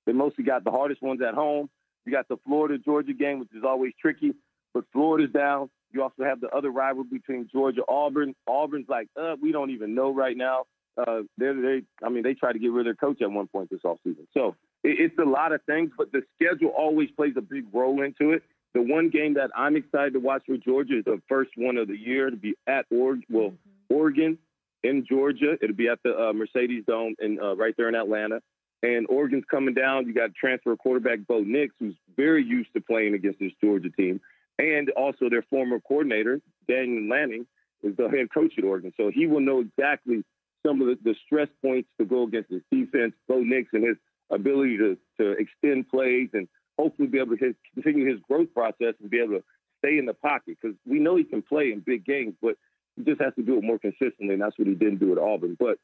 they 0.06 0.12
mostly 0.12 0.44
got 0.44 0.64
the 0.64 0.70
hardest 0.70 1.02
ones 1.02 1.20
at 1.20 1.34
home. 1.34 1.68
You 2.06 2.12
got 2.12 2.28
the 2.28 2.38
Florida 2.46 2.78
Georgia 2.78 3.12
game, 3.12 3.40
which 3.40 3.50
is 3.54 3.62
always 3.62 3.92
tricky, 4.00 4.34
but 4.72 4.84
Florida's 4.92 5.30
down. 5.30 5.68
You 5.92 6.02
also 6.02 6.24
have 6.24 6.40
the 6.40 6.48
other 6.48 6.70
rival 6.70 7.04
between 7.04 7.48
Georgia 7.52 7.82
Auburn. 7.86 8.34
Auburn's 8.46 8.88
like, 8.88 9.08
uh, 9.20 9.36
we 9.40 9.52
don't 9.52 9.70
even 9.70 9.94
know 9.94 10.14
right 10.14 10.36
now. 10.36 10.64
Uh, 10.96 11.22
they 11.36 11.52
they, 11.52 11.82
I 12.02 12.08
mean, 12.08 12.22
they 12.22 12.34
tried 12.34 12.54
to 12.54 12.58
get 12.58 12.72
rid 12.72 12.86
of 12.86 12.96
their 12.96 13.08
coach 13.08 13.20
at 13.20 13.30
one 13.30 13.48
point 13.48 13.68
this 13.70 13.80
offseason. 13.84 14.26
So 14.32 14.56
it, 14.82 14.98
it's 14.98 15.18
a 15.18 15.28
lot 15.28 15.52
of 15.52 15.62
things, 15.64 15.90
but 15.96 16.10
the 16.10 16.22
schedule 16.34 16.70
always 16.70 17.10
plays 17.10 17.34
a 17.36 17.42
big 17.42 17.64
role 17.72 18.02
into 18.02 18.32
it. 18.32 18.42
The 18.74 18.82
one 18.82 19.08
game 19.10 19.34
that 19.34 19.50
I'm 19.56 19.76
excited 19.76 20.12
to 20.12 20.20
watch 20.20 20.42
for 20.46 20.56
Georgia 20.56 20.98
is 20.98 21.04
the 21.04 21.20
first 21.28 21.50
one 21.56 21.76
of 21.76 21.88
the 21.88 21.96
year 21.96 22.30
to 22.30 22.36
be 22.36 22.54
at 22.66 22.86
Oregon. 22.90 23.24
Well, 23.30 23.54
Oregon 23.88 24.38
in 24.82 25.06
Georgia. 25.08 25.56
It'll 25.60 25.76
be 25.76 25.88
at 25.88 25.98
the 26.04 26.28
uh, 26.28 26.32
Mercedes 26.32 26.84
Dome 26.86 27.14
and 27.18 27.40
uh, 27.40 27.56
right 27.56 27.74
there 27.76 27.88
in 27.88 27.94
Atlanta. 27.94 28.40
And 28.82 29.06
Oregon's 29.08 29.44
coming 29.50 29.74
down. 29.74 30.06
You 30.06 30.14
got 30.14 30.34
transfer 30.34 30.76
quarterback 30.76 31.26
Bo 31.26 31.40
Nix, 31.40 31.74
who's 31.80 31.96
very 32.16 32.44
used 32.44 32.72
to 32.74 32.80
playing 32.80 33.14
against 33.14 33.40
this 33.40 33.52
Georgia 33.60 33.90
team, 33.90 34.20
and 34.58 34.90
also 34.90 35.28
their 35.28 35.42
former 35.50 35.80
coordinator 35.80 36.40
Daniel 36.68 37.08
Lanning 37.08 37.46
is 37.82 37.96
the 37.96 38.08
head 38.08 38.28
coach 38.32 38.52
at 38.58 38.64
Oregon, 38.64 38.92
so 38.96 39.10
he 39.12 39.26
will 39.26 39.40
know 39.40 39.60
exactly 39.60 40.24
some 40.66 40.80
of 40.80 40.88
the, 40.88 40.98
the 41.02 41.14
stress 41.26 41.48
points 41.62 41.88
to 41.98 42.04
go 42.04 42.24
against 42.24 42.50
his 42.50 42.62
defense. 42.70 43.14
Bo 43.28 43.40
Nix 43.40 43.68
and 43.72 43.84
his 43.84 43.96
ability 44.30 44.76
to 44.78 44.96
to 45.18 45.30
extend 45.32 45.88
plays 45.88 46.28
and 46.34 46.48
hopefully 46.78 47.08
be 47.08 47.18
able 47.18 47.36
to 47.36 47.44
his, 47.44 47.54
continue 47.74 48.10
his 48.10 48.20
growth 48.28 48.52
process 48.54 48.94
and 49.00 49.10
be 49.10 49.20
able 49.20 49.38
to 49.38 49.44
stay 49.84 49.98
in 49.98 50.06
the 50.06 50.14
pocket 50.14 50.56
because 50.60 50.76
we 50.86 50.98
know 50.98 51.16
he 51.16 51.24
can 51.24 51.42
play 51.42 51.72
in 51.72 51.80
big 51.80 52.04
games, 52.04 52.34
but 52.40 52.56
he 52.96 53.04
just 53.04 53.20
has 53.20 53.34
to 53.34 53.42
do 53.42 53.58
it 53.58 53.64
more 53.64 53.78
consistently, 53.78 54.34
and 54.34 54.42
that's 54.42 54.58
what 54.58 54.68
he 54.68 54.74
didn't 54.74 54.98
do 54.98 55.12
at 55.12 55.18
Auburn. 55.18 55.56
But 55.58 55.78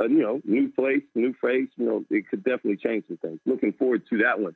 uh, 0.00 0.08
you 0.08 0.22
know, 0.22 0.40
new 0.44 0.70
place, 0.70 1.02
new 1.14 1.34
face, 1.42 1.68
you 1.76 1.86
know, 1.86 2.04
it 2.10 2.28
could 2.28 2.44
definitely 2.44 2.76
change 2.76 3.04
some 3.08 3.16
things. 3.18 3.40
Looking 3.46 3.72
forward 3.72 4.02
to 4.10 4.18
that 4.18 4.38
one. 4.38 4.54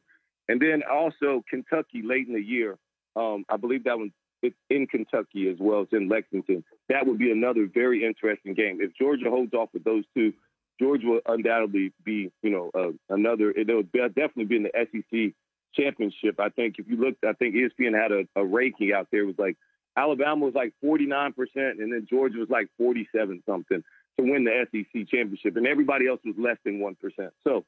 And 0.48 0.60
then 0.60 0.82
also 0.90 1.42
Kentucky 1.48 2.02
late 2.04 2.28
in 2.28 2.34
the 2.34 2.42
year. 2.42 2.78
Um, 3.16 3.44
I 3.48 3.56
believe 3.56 3.84
that 3.84 3.98
one 3.98 4.12
it's 4.42 4.56
in 4.68 4.86
Kentucky 4.88 5.48
as 5.48 5.56
well. 5.60 5.82
It's 5.82 5.92
in 5.92 6.08
Lexington. 6.08 6.64
That 6.88 7.06
would 7.06 7.18
be 7.18 7.30
another 7.30 7.68
very 7.72 8.04
interesting 8.04 8.54
game. 8.54 8.78
If 8.80 8.92
Georgia 8.94 9.30
holds 9.30 9.54
off 9.54 9.68
with 9.72 9.84
those 9.84 10.04
two, 10.14 10.32
Georgia 10.80 11.06
will 11.06 11.20
undoubtedly 11.26 11.92
be, 12.04 12.32
you 12.42 12.50
know, 12.50 12.70
uh, 12.74 12.90
another. 13.08 13.50
It 13.50 13.68
will 13.68 13.84
definitely 13.84 14.46
be 14.46 14.56
in 14.56 14.62
the 14.64 14.72
SEC 14.74 15.32
championship. 15.74 16.38
I 16.38 16.48
think 16.48 16.76
if 16.78 16.88
you 16.88 16.96
looked, 16.96 17.24
I 17.24 17.32
think 17.32 17.54
ESPN 17.54 18.00
had 18.00 18.12
a, 18.12 18.24
a 18.36 18.44
ranking 18.44 18.92
out 18.92 19.08
there. 19.10 19.22
It 19.22 19.26
was 19.26 19.38
like 19.38 19.56
Alabama 19.96 20.44
was 20.44 20.54
like 20.54 20.74
49%, 20.84 21.34
and 21.54 21.92
then 21.92 22.06
Georgia 22.08 22.38
was 22.38 22.50
like 22.50 22.68
47 22.78 23.42
something 23.46 23.82
to 24.18 24.24
win 24.24 24.44
the 24.44 24.66
SEC 24.70 25.08
championship, 25.08 25.56
and 25.56 25.66
everybody 25.66 26.06
else 26.08 26.20
was 26.24 26.34
less 26.38 26.56
than 26.64 26.80
1%. 26.80 27.30
So 27.44 27.64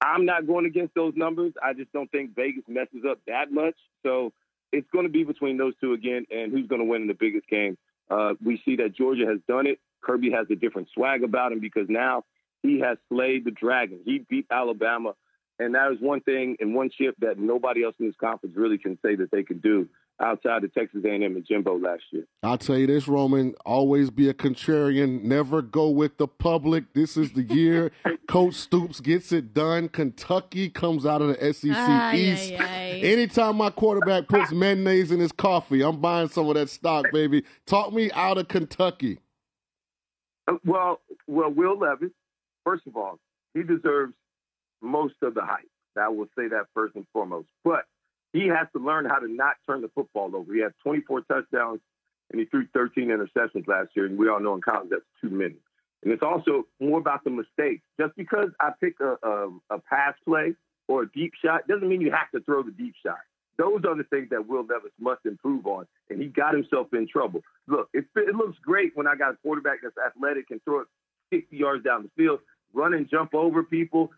I'm 0.00 0.24
not 0.24 0.46
going 0.46 0.66
against 0.66 0.94
those 0.94 1.14
numbers. 1.16 1.52
I 1.62 1.72
just 1.72 1.92
don't 1.92 2.10
think 2.10 2.34
Vegas 2.34 2.64
messes 2.68 3.04
up 3.08 3.20
that 3.26 3.50
much. 3.50 3.76
So 4.02 4.32
it's 4.72 4.88
going 4.90 5.06
to 5.06 5.12
be 5.12 5.24
between 5.24 5.56
those 5.56 5.74
two 5.80 5.92
again, 5.92 6.26
and 6.30 6.52
who's 6.52 6.66
going 6.66 6.80
to 6.80 6.86
win 6.86 7.02
in 7.02 7.08
the 7.08 7.14
biggest 7.14 7.48
game. 7.48 7.78
Uh, 8.10 8.34
we 8.44 8.60
see 8.64 8.76
that 8.76 8.94
Georgia 8.94 9.26
has 9.26 9.38
done 9.48 9.66
it. 9.66 9.78
Kirby 10.02 10.30
has 10.32 10.46
a 10.50 10.54
different 10.54 10.88
swag 10.92 11.24
about 11.24 11.52
him 11.52 11.60
because 11.60 11.86
now 11.88 12.24
he 12.62 12.80
has 12.80 12.98
slayed 13.08 13.44
the 13.44 13.50
dragon. 13.50 14.00
He 14.04 14.24
beat 14.28 14.46
Alabama, 14.50 15.14
and 15.58 15.74
that 15.74 15.92
is 15.92 15.98
one 16.00 16.20
thing 16.20 16.56
and 16.60 16.74
one 16.74 16.90
chip 16.90 17.14
that 17.20 17.38
nobody 17.38 17.84
else 17.84 17.94
in 17.98 18.06
this 18.06 18.16
conference 18.20 18.56
really 18.56 18.78
can 18.78 18.98
say 19.04 19.14
that 19.16 19.30
they 19.30 19.42
can 19.42 19.58
do 19.58 19.88
outside 20.20 20.62
of 20.62 20.72
Texas 20.72 21.02
A&M 21.04 21.22
and 21.22 21.44
Jimbo 21.44 21.76
last 21.76 22.02
year. 22.12 22.24
I'll 22.44 22.56
tell 22.58 22.78
you 22.78 22.86
this, 22.86 23.08
Roman, 23.08 23.54
always 23.66 24.10
be 24.10 24.28
a 24.28 24.34
contrarian. 24.34 25.22
Never 25.24 25.60
go 25.60 25.90
with 25.90 26.18
the 26.18 26.28
public. 26.28 26.92
This 26.94 27.16
is 27.16 27.32
the 27.32 27.42
year 27.42 27.90
Coach 28.28 28.54
Stoops 28.54 29.00
gets 29.00 29.32
it 29.32 29.52
done. 29.52 29.88
Kentucky 29.88 30.70
comes 30.70 31.04
out 31.04 31.20
of 31.20 31.28
the 31.28 31.52
SEC 31.52 31.70
Ay, 31.74 32.16
East. 32.16 32.52
ay, 32.52 32.56
ay. 32.60 33.00
Anytime 33.02 33.56
my 33.56 33.70
quarterback 33.70 34.28
puts 34.28 34.52
mayonnaise 34.52 35.10
in 35.10 35.18
his 35.18 35.32
coffee, 35.32 35.82
I'm 35.82 36.00
buying 36.00 36.28
some 36.28 36.48
of 36.48 36.54
that 36.54 36.70
stock, 36.70 37.06
baby. 37.12 37.42
Talk 37.66 37.92
me 37.92 38.10
out 38.12 38.38
of 38.38 38.46
Kentucky. 38.48 39.18
Uh, 40.46 40.54
Well, 40.64 41.00
well, 41.26 41.50
Will 41.50 41.76
Levis, 41.78 42.10
first 42.64 42.86
of 42.86 42.96
all, 42.96 43.18
he 43.52 43.62
deserves 43.62 44.14
most 44.84 45.14
of 45.22 45.34
the 45.34 45.42
hype. 45.42 45.68
I 45.96 46.08
will 46.08 46.26
say 46.36 46.48
that 46.48 46.66
first 46.74 46.96
and 46.96 47.06
foremost. 47.12 47.46
But 47.62 47.84
he 48.32 48.48
has 48.48 48.66
to 48.76 48.82
learn 48.82 49.04
how 49.04 49.18
to 49.18 49.28
not 49.28 49.56
turn 49.66 49.80
the 49.80 49.90
football 49.94 50.34
over. 50.34 50.52
He 50.52 50.60
had 50.60 50.72
24 50.82 51.22
touchdowns 51.22 51.80
and 52.30 52.40
he 52.40 52.46
threw 52.46 52.66
13 52.74 53.08
interceptions 53.08 53.68
last 53.68 53.90
year, 53.94 54.06
and 54.06 54.18
we 54.18 54.28
all 54.28 54.40
know 54.40 54.54
in 54.54 54.60
college 54.60 54.88
that's 54.90 55.02
too 55.20 55.30
many. 55.30 55.54
And 56.02 56.12
it's 56.12 56.22
also 56.22 56.66
more 56.80 56.98
about 56.98 57.22
the 57.24 57.30
mistakes. 57.30 57.82
Just 57.98 58.14
because 58.16 58.48
I 58.60 58.70
pick 58.80 58.94
a, 59.00 59.16
a, 59.22 59.48
a 59.70 59.78
pass 59.78 60.14
play 60.24 60.54
or 60.88 61.02
a 61.02 61.12
deep 61.12 61.32
shot 61.42 61.66
doesn't 61.68 61.88
mean 61.88 62.00
you 62.00 62.10
have 62.10 62.30
to 62.34 62.40
throw 62.40 62.62
the 62.62 62.72
deep 62.72 62.94
shot. 63.04 63.18
Those 63.56 63.84
are 63.86 63.96
the 63.96 64.04
things 64.04 64.30
that 64.30 64.48
Will 64.48 64.66
Levis 64.66 64.90
must 64.98 65.24
improve 65.24 65.66
on, 65.66 65.86
and 66.10 66.20
he 66.20 66.26
got 66.26 66.54
himself 66.54 66.88
in 66.92 67.06
trouble. 67.06 67.42
Look, 67.68 67.88
it, 67.94 68.06
it 68.16 68.34
looks 68.34 68.58
great 68.58 68.96
when 68.96 69.06
I 69.06 69.14
got 69.14 69.34
a 69.34 69.36
quarterback 69.36 69.78
that's 69.82 69.96
athletic 69.96 70.50
and 70.50 70.60
throw 70.64 70.80
it 70.80 70.88
60 71.32 71.56
yards 71.56 71.84
down 71.84 72.02
the 72.02 72.10
field, 72.16 72.40
run 72.72 72.94
and 72.94 73.08
jump 73.08 73.32
over 73.32 73.62
people, 73.62 74.10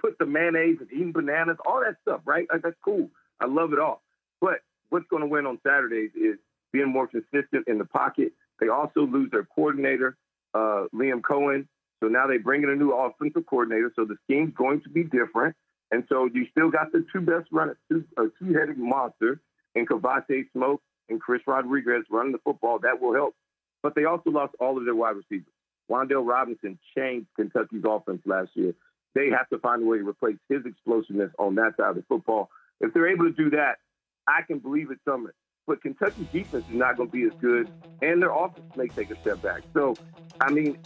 put 0.00 0.18
the 0.18 0.26
mayonnaise 0.26 0.78
and 0.80 0.90
eating 0.92 1.12
bananas, 1.12 1.56
all 1.66 1.80
that 1.84 1.96
stuff, 2.02 2.20
right? 2.24 2.46
Like, 2.52 2.62
that's 2.62 2.76
cool. 2.84 3.10
I 3.40 3.46
love 3.46 3.72
it 3.72 3.78
all. 3.78 4.02
But 4.40 4.60
what's 4.90 5.06
going 5.08 5.22
to 5.22 5.28
win 5.28 5.46
on 5.46 5.58
Saturdays 5.66 6.10
is 6.14 6.36
being 6.72 6.88
more 6.88 7.06
consistent 7.06 7.66
in 7.66 7.78
the 7.78 7.84
pocket. 7.84 8.32
They 8.60 8.68
also 8.68 9.00
lose 9.00 9.30
their 9.30 9.44
coordinator, 9.44 10.16
uh, 10.54 10.84
Liam 10.94 11.20
Coen. 11.20 11.66
So 12.00 12.08
now 12.08 12.26
they 12.26 12.38
bring 12.38 12.62
in 12.62 12.70
a 12.70 12.76
new 12.76 12.92
offensive 12.92 13.46
coordinator. 13.46 13.92
So 13.96 14.04
the 14.04 14.16
scheme's 14.24 14.54
going 14.54 14.82
to 14.82 14.88
be 14.88 15.04
different. 15.04 15.56
And 15.90 16.04
so 16.08 16.28
you 16.32 16.46
still 16.50 16.70
got 16.70 16.92
the 16.92 17.04
two 17.12 17.20
best 17.20 17.48
runners, 17.50 17.76
two, 17.90 18.04
a 18.16 18.24
two-headed 18.38 18.78
monster 18.78 19.40
in 19.74 19.86
Kavosiey 19.86 20.50
Smoke 20.52 20.82
and 21.08 21.20
Chris 21.20 21.40
Rodriguez 21.46 22.04
running 22.10 22.32
the 22.32 22.38
football. 22.38 22.78
That 22.80 23.00
will 23.00 23.14
help. 23.14 23.34
But 23.82 23.94
they 23.94 24.04
also 24.04 24.30
lost 24.30 24.54
all 24.60 24.76
of 24.76 24.84
their 24.84 24.94
wide 24.94 25.16
receivers. 25.16 25.52
Wan'Dale 25.90 26.26
Robinson 26.26 26.78
changed 26.96 27.28
Kentucky's 27.36 27.84
offense 27.88 28.20
last 28.26 28.50
year. 28.54 28.74
They 29.14 29.30
have 29.30 29.48
to 29.50 29.58
find 29.58 29.82
a 29.82 29.86
way 29.86 29.98
to 29.98 30.08
replace 30.08 30.36
his 30.48 30.64
explosiveness 30.64 31.30
on 31.38 31.54
that 31.56 31.76
side 31.76 31.90
of 31.90 31.96
the 31.96 32.04
football. 32.08 32.50
If 32.80 32.94
they're 32.94 33.08
able 33.08 33.24
to 33.24 33.32
do 33.32 33.50
that, 33.50 33.78
I 34.26 34.42
can 34.42 34.58
believe 34.58 34.90
it's 34.90 35.00
coming. 35.04 35.32
But 35.66 35.82
Kentucky's 35.82 36.26
defense 36.32 36.64
is 36.68 36.74
not 36.74 36.96
going 36.96 37.10
to 37.10 37.12
be 37.12 37.24
as 37.24 37.32
good, 37.40 37.70
and 38.00 38.22
their 38.22 38.32
offense 38.32 38.64
may 38.76 38.88
take 38.88 39.10
a 39.10 39.20
step 39.20 39.42
back. 39.42 39.62
So, 39.74 39.94
I 40.40 40.50
mean, 40.50 40.78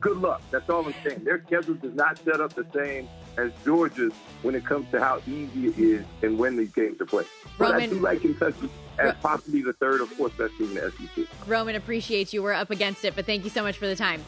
good 0.00 0.16
luck. 0.16 0.42
That's 0.50 0.68
all 0.70 0.86
I'm 0.86 0.94
saying. 1.04 1.24
Their 1.24 1.42
schedule 1.46 1.74
does 1.74 1.94
not 1.94 2.18
set 2.18 2.40
up 2.40 2.54
the 2.54 2.64
same 2.74 3.08
as 3.36 3.52
Georgia's 3.64 4.12
when 4.42 4.54
it 4.54 4.64
comes 4.64 4.90
to 4.92 5.00
how 5.00 5.20
easy 5.26 5.66
it 5.66 5.78
is 5.78 6.04
and 6.22 6.38
when 6.38 6.56
these 6.56 6.72
games 6.72 7.00
are 7.00 7.06
played. 7.06 7.26
But 7.58 7.74
I 7.74 7.86
do 7.86 7.98
like 7.98 8.22
Kentucky 8.22 8.70
as 8.98 9.14
possibly 9.16 9.62
the 9.62 9.74
third 9.74 10.00
or 10.00 10.06
fourth 10.06 10.36
best 10.38 10.56
team 10.56 10.68
in 10.68 10.74
the 10.76 10.92
SEC. 10.92 11.26
Roman 11.46 11.76
appreciates 11.76 12.32
you. 12.32 12.42
We're 12.42 12.52
up 12.52 12.70
against 12.70 13.04
it, 13.04 13.14
but 13.14 13.26
thank 13.26 13.44
you 13.44 13.50
so 13.50 13.62
much 13.62 13.76
for 13.76 13.86
the 13.86 13.96
time. 13.96 14.24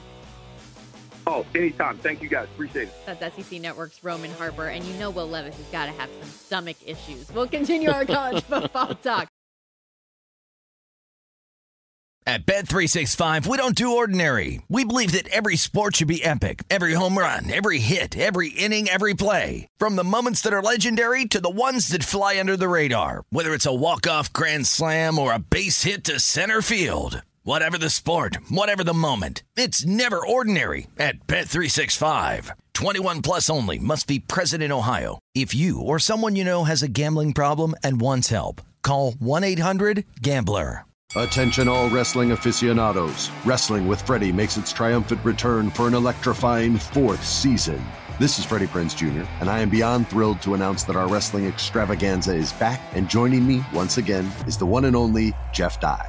Oh, 1.27 1.47
anytime. 1.55 1.99
Thank 1.99 2.23
you 2.23 2.29
guys. 2.29 2.49
Appreciate 2.55 2.89
it. 2.89 3.19
That's 3.19 3.37
SEC 3.37 3.61
Network's 3.61 4.03
Roman 4.03 4.31
Harper, 4.33 4.69
and 4.69 4.85
you 4.85 4.95
know 4.95 5.11
Will 5.11 5.29
Levis 5.29 5.57
has 5.57 5.67
got 5.67 5.87
to 5.87 5.93
have 5.93 6.11
some 6.21 6.29
stomach 6.29 6.77
issues. 6.85 7.31
We'll 7.33 7.49
continue 7.49 7.91
our 7.91 8.05
college 8.05 8.43
football 8.49 8.95
talk. 8.97 9.29
At 12.25 12.47
Bet365, 12.47 13.49
we 13.49 13.57
don't 13.57 13.75
do 13.75 13.97
ordinary. 13.97 14.63
We 14.69 14.85
believe 14.85 15.11
that 15.13 15.27
every 15.29 15.57
sport 15.57 15.97
should 15.97 16.07
be 16.07 16.23
epic. 16.23 16.63
Every 16.71 16.93
home 16.93 17.19
run, 17.19 17.51
every 17.51 17.81
hit, 17.81 18.17
every 18.17 18.51
inning, 18.51 18.89
every 18.89 19.15
play. 19.15 19.67
From 19.79 19.97
the 19.97 20.05
moments 20.05 20.41
that 20.43 20.53
are 20.53 20.63
legendary 20.63 21.25
to 21.27 21.41
the 21.41 21.51
ones 21.51 21.89
that 21.89 22.05
fly 22.05 22.39
under 22.39 22.57
the 22.57 22.69
radar. 22.69 23.25
Whether 23.31 23.53
it's 23.53 23.67
a 23.67 23.75
walk-off 23.75 24.33
grand 24.33 24.69
slam 24.69 25.19
or 25.19 25.33
a 25.33 25.41
base 25.41 25.83
hit 25.83 26.05
to 26.05 26.21
center 26.21 26.63
field. 26.63 27.23
Whatever 27.45 27.77
the 27.77 27.91
sport, 27.91 28.37
whatever 28.51 28.85
the 28.85 28.95
moment. 28.95 29.43
It's 29.57 29.85
never 29.85 30.25
ordinary 30.25 30.87
at 30.97 31.27
Bet365. 31.27 32.53
21 32.75 33.23
plus 33.23 33.51
only 33.51 33.81
must 33.81 34.07
be 34.07 34.21
present 34.21 34.63
in 34.63 34.71
Ohio. 34.71 35.19
If 35.35 35.53
you 35.53 35.81
or 35.81 35.99
someone 35.99 36.37
you 36.37 36.45
know 36.45 36.63
has 36.63 36.85
a 36.85 36.89
gambling 36.89 37.33
problem 37.33 37.75
and 37.83 38.01
wants 38.01 38.29
help, 38.29 38.61
call 38.83 39.15
1-800-GAMBLER. 39.15 40.85
Attention, 41.17 41.67
all 41.67 41.91
wrestling 41.91 42.31
aficionados. 42.31 43.29
Wrestling 43.45 43.89
with 43.89 44.01
Freddie 44.03 44.31
makes 44.31 44.57
its 44.57 44.73
triumphant 44.73 45.25
return 45.25 45.69
for 45.73 45.89
an 45.89 45.95
electrifying 45.95 46.79
fourth 46.79 47.25
season. 47.27 47.85
This 48.21 48.39
is 48.39 48.45
Freddie 48.45 48.69
Prinze 48.69 48.97
Jr., 48.97 49.29
and 49.41 49.51
I 49.51 49.59
am 49.59 49.69
beyond 49.69 50.09
thrilled 50.09 50.41
to 50.43 50.55
announce 50.55 50.85
that 50.85 50.95
our 50.95 51.09
wrestling 51.09 51.47
extravaganza 51.47 52.37
is 52.37 52.53
back, 52.53 52.81
and 52.95 53.11
joining 53.11 53.45
me 53.45 53.65
once 53.75 53.99
again 53.99 54.31
is 54.47 54.57
the 54.57 54.65
one 54.65 54.85
and 54.85 54.95
only 54.95 55.35
Jeff 55.53 55.81
Dye. 55.81 56.09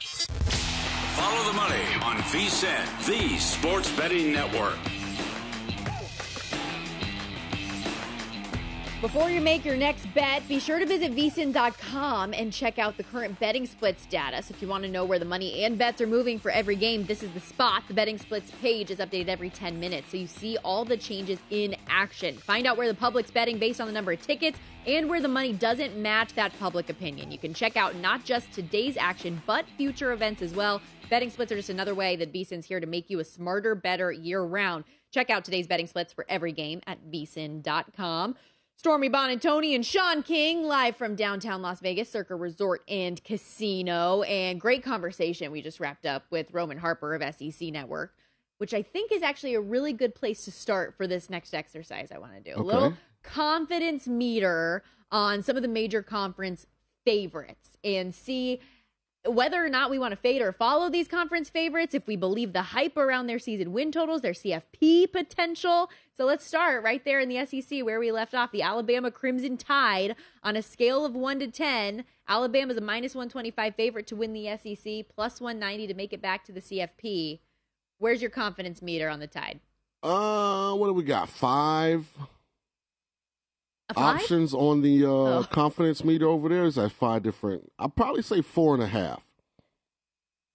Follow 0.00 1.44
the 1.44 1.52
money 1.52 1.84
on 2.02 2.16
VSIN, 2.32 3.06
the 3.06 3.38
sports 3.38 3.94
betting 3.96 4.32
network. 4.32 4.76
Before 9.04 9.28
you 9.28 9.42
make 9.42 9.66
your 9.66 9.76
next 9.76 10.06
bet, 10.14 10.48
be 10.48 10.58
sure 10.58 10.78
to 10.78 10.86
visit 10.86 11.14
vsin.com 11.14 12.32
and 12.32 12.50
check 12.50 12.78
out 12.78 12.96
the 12.96 13.02
current 13.02 13.38
betting 13.38 13.66
splits 13.66 14.06
data. 14.06 14.42
So 14.42 14.54
if 14.54 14.62
you 14.62 14.66
want 14.66 14.82
to 14.84 14.90
know 14.90 15.04
where 15.04 15.18
the 15.18 15.26
money 15.26 15.62
and 15.62 15.76
bets 15.76 16.00
are 16.00 16.06
moving 16.06 16.38
for 16.38 16.50
every 16.50 16.74
game, 16.74 17.04
this 17.04 17.22
is 17.22 17.30
the 17.32 17.40
spot. 17.40 17.82
The 17.86 17.92
betting 17.92 18.16
splits 18.16 18.50
page 18.62 18.90
is 18.90 19.00
updated 19.00 19.28
every 19.28 19.50
10 19.50 19.78
minutes, 19.78 20.10
so 20.10 20.16
you 20.16 20.26
see 20.26 20.56
all 20.64 20.86
the 20.86 20.96
changes 20.96 21.38
in 21.50 21.76
action. 21.86 22.38
Find 22.38 22.66
out 22.66 22.78
where 22.78 22.88
the 22.88 22.94
public's 22.94 23.30
betting 23.30 23.58
based 23.58 23.78
on 23.78 23.86
the 23.86 23.92
number 23.92 24.12
of 24.12 24.22
tickets 24.22 24.58
and 24.86 25.06
where 25.10 25.20
the 25.20 25.28
money 25.28 25.52
doesn't 25.52 25.98
match 25.98 26.32
that 26.32 26.58
public 26.58 26.88
opinion. 26.88 27.30
You 27.30 27.36
can 27.36 27.52
check 27.52 27.76
out 27.76 27.96
not 27.96 28.24
just 28.24 28.52
today's 28.52 28.96
action, 28.96 29.42
but 29.44 29.66
future 29.76 30.12
events 30.12 30.40
as 30.40 30.54
well. 30.54 30.80
Betting 31.10 31.28
splits 31.28 31.52
are 31.52 31.56
just 31.56 31.68
another 31.68 31.94
way 31.94 32.16
that 32.16 32.32
VSIN's 32.32 32.64
here 32.64 32.80
to 32.80 32.86
make 32.86 33.10
you 33.10 33.20
a 33.20 33.24
smarter, 33.24 33.74
better 33.74 34.10
year 34.10 34.40
round. 34.40 34.84
Check 35.10 35.28
out 35.28 35.44
today's 35.44 35.66
betting 35.66 35.86
splits 35.86 36.14
for 36.14 36.24
every 36.26 36.52
game 36.52 36.80
at 36.86 36.98
vsin.com. 37.10 38.34
Stormy 38.76 39.08
Buonantony 39.08 39.74
and 39.74 39.86
Sean 39.86 40.22
King 40.22 40.64
live 40.64 40.96
from 40.96 41.14
downtown 41.14 41.62
Las 41.62 41.80
Vegas, 41.80 42.10
Circa 42.10 42.34
Resort 42.34 42.82
and 42.86 43.22
Casino. 43.24 44.22
And 44.22 44.60
great 44.60 44.82
conversation 44.82 45.52
we 45.52 45.62
just 45.62 45.80
wrapped 45.80 46.04
up 46.04 46.24
with 46.30 46.52
Roman 46.52 46.76
Harper 46.76 47.14
of 47.14 47.22
SEC 47.34 47.68
Network, 47.68 48.14
which 48.58 48.74
I 48.74 48.82
think 48.82 49.10
is 49.10 49.22
actually 49.22 49.54
a 49.54 49.60
really 49.60 49.92
good 49.92 50.14
place 50.14 50.44
to 50.44 50.50
start 50.50 50.94
for 50.96 51.06
this 51.06 51.30
next 51.30 51.54
exercise 51.54 52.10
I 52.12 52.18
want 52.18 52.34
to 52.34 52.40
do. 52.40 52.50
Okay. 52.50 52.60
A 52.60 52.64
little 52.64 52.94
confidence 53.22 54.06
meter 54.06 54.82
on 55.10 55.42
some 55.42 55.56
of 55.56 55.62
the 55.62 55.68
major 55.68 56.02
conference 56.02 56.66
favorites 57.06 57.76
and 57.84 58.14
see 58.14 58.60
whether 59.26 59.64
or 59.64 59.68
not 59.68 59.90
we 59.90 59.98
want 59.98 60.12
to 60.12 60.16
fade 60.16 60.42
or 60.42 60.52
follow 60.52 60.90
these 60.90 61.08
conference 61.08 61.48
favorites, 61.48 61.94
if 61.94 62.06
we 62.06 62.16
believe 62.16 62.52
the 62.52 62.62
hype 62.62 62.96
around 62.96 63.26
their 63.26 63.38
season 63.38 63.72
win 63.72 63.90
totals, 63.90 64.22
their 64.22 64.32
CFP 64.32 65.12
potential. 65.12 65.90
So 66.16 66.24
let's 66.24 66.46
start 66.46 66.84
right 66.84 67.04
there 67.04 67.20
in 67.20 67.28
the 67.28 67.44
SEC 67.46 67.84
where 67.84 67.98
we 67.98 68.12
left 68.12 68.34
off. 68.34 68.52
The 68.52 68.62
Alabama 68.62 69.10
Crimson 69.10 69.56
Tide 69.56 70.14
on 70.42 70.56
a 70.56 70.62
scale 70.62 71.04
of 71.04 71.14
1 71.14 71.40
to 71.40 71.48
10. 71.48 72.04
Alabama's 72.28 72.76
a 72.76 72.80
minus 72.80 73.14
125 73.14 73.74
favorite 73.74 74.06
to 74.08 74.16
win 74.16 74.32
the 74.32 74.56
SEC, 74.56 75.06
plus 75.14 75.40
190 75.40 75.86
to 75.86 75.94
make 75.94 76.12
it 76.12 76.22
back 76.22 76.44
to 76.44 76.52
the 76.52 76.60
CFP. 76.60 77.40
Where's 77.98 78.20
your 78.20 78.30
confidence 78.30 78.82
meter 78.82 79.08
on 79.08 79.20
the 79.20 79.26
Tide? 79.26 79.60
Uh, 80.02 80.74
what 80.74 80.88
do 80.88 80.92
we 80.92 81.02
got? 81.02 81.28
Five. 81.28 82.06
Options 83.96 84.54
on 84.54 84.80
the 84.82 85.04
uh, 85.04 85.08
Oh. 85.10 85.46
confidence 85.50 86.02
meter 86.04 86.26
over 86.26 86.48
there 86.48 86.64
is 86.64 86.78
at 86.78 86.92
five 86.92 87.22
different. 87.22 87.70
I'd 87.78 87.94
probably 87.94 88.22
say 88.22 88.40
four 88.40 88.74
and 88.74 88.82
a 88.82 88.86
half. 88.86 89.22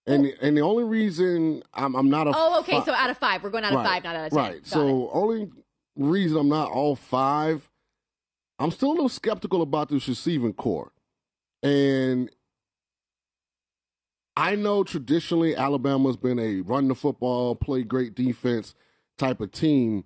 And 0.07 0.25
and 0.41 0.57
the 0.57 0.61
only 0.61 0.83
reason 0.83 1.61
I'm 1.73 1.95
I'm 1.95 2.09
not 2.09 2.27
a 2.27 2.31
Oh, 2.35 2.59
okay. 2.61 2.79
fi- 2.79 2.85
So 2.85 2.93
out 2.93 3.09
of 3.11 3.17
five, 3.19 3.43
we're 3.43 3.51
going 3.51 3.63
out 3.63 3.73
of 3.73 3.77
Right, 3.77 3.85
five, 3.87 4.03
not 4.03 4.15
out 4.15 4.25
of 4.25 4.31
ten. 4.31 4.37
Right. 4.39 4.51
Got 4.53 4.57
it. 4.57 4.67
so 4.67 5.09
only 5.13 5.49
reason 5.95 6.37
I'm 6.37 6.49
not 6.49 6.71
all 6.71 6.95
five, 6.95 7.69
I'm 8.57 8.71
still 8.71 8.89
a 8.89 8.93
little 8.93 9.09
skeptical 9.09 9.61
about 9.61 9.89
this 9.89 10.07
receiving 10.07 10.53
core, 10.53 10.91
and 11.61 12.31
I 14.35 14.55
know 14.55 14.83
traditionally 14.83 15.55
Alabama's 15.55 16.17
been 16.17 16.39
a 16.39 16.61
run 16.61 16.87
the 16.87 16.95
football, 16.95 17.55
play 17.55 17.83
great 17.83 18.15
defense 18.15 18.73
type 19.17 19.41
of 19.41 19.51
team, 19.51 20.05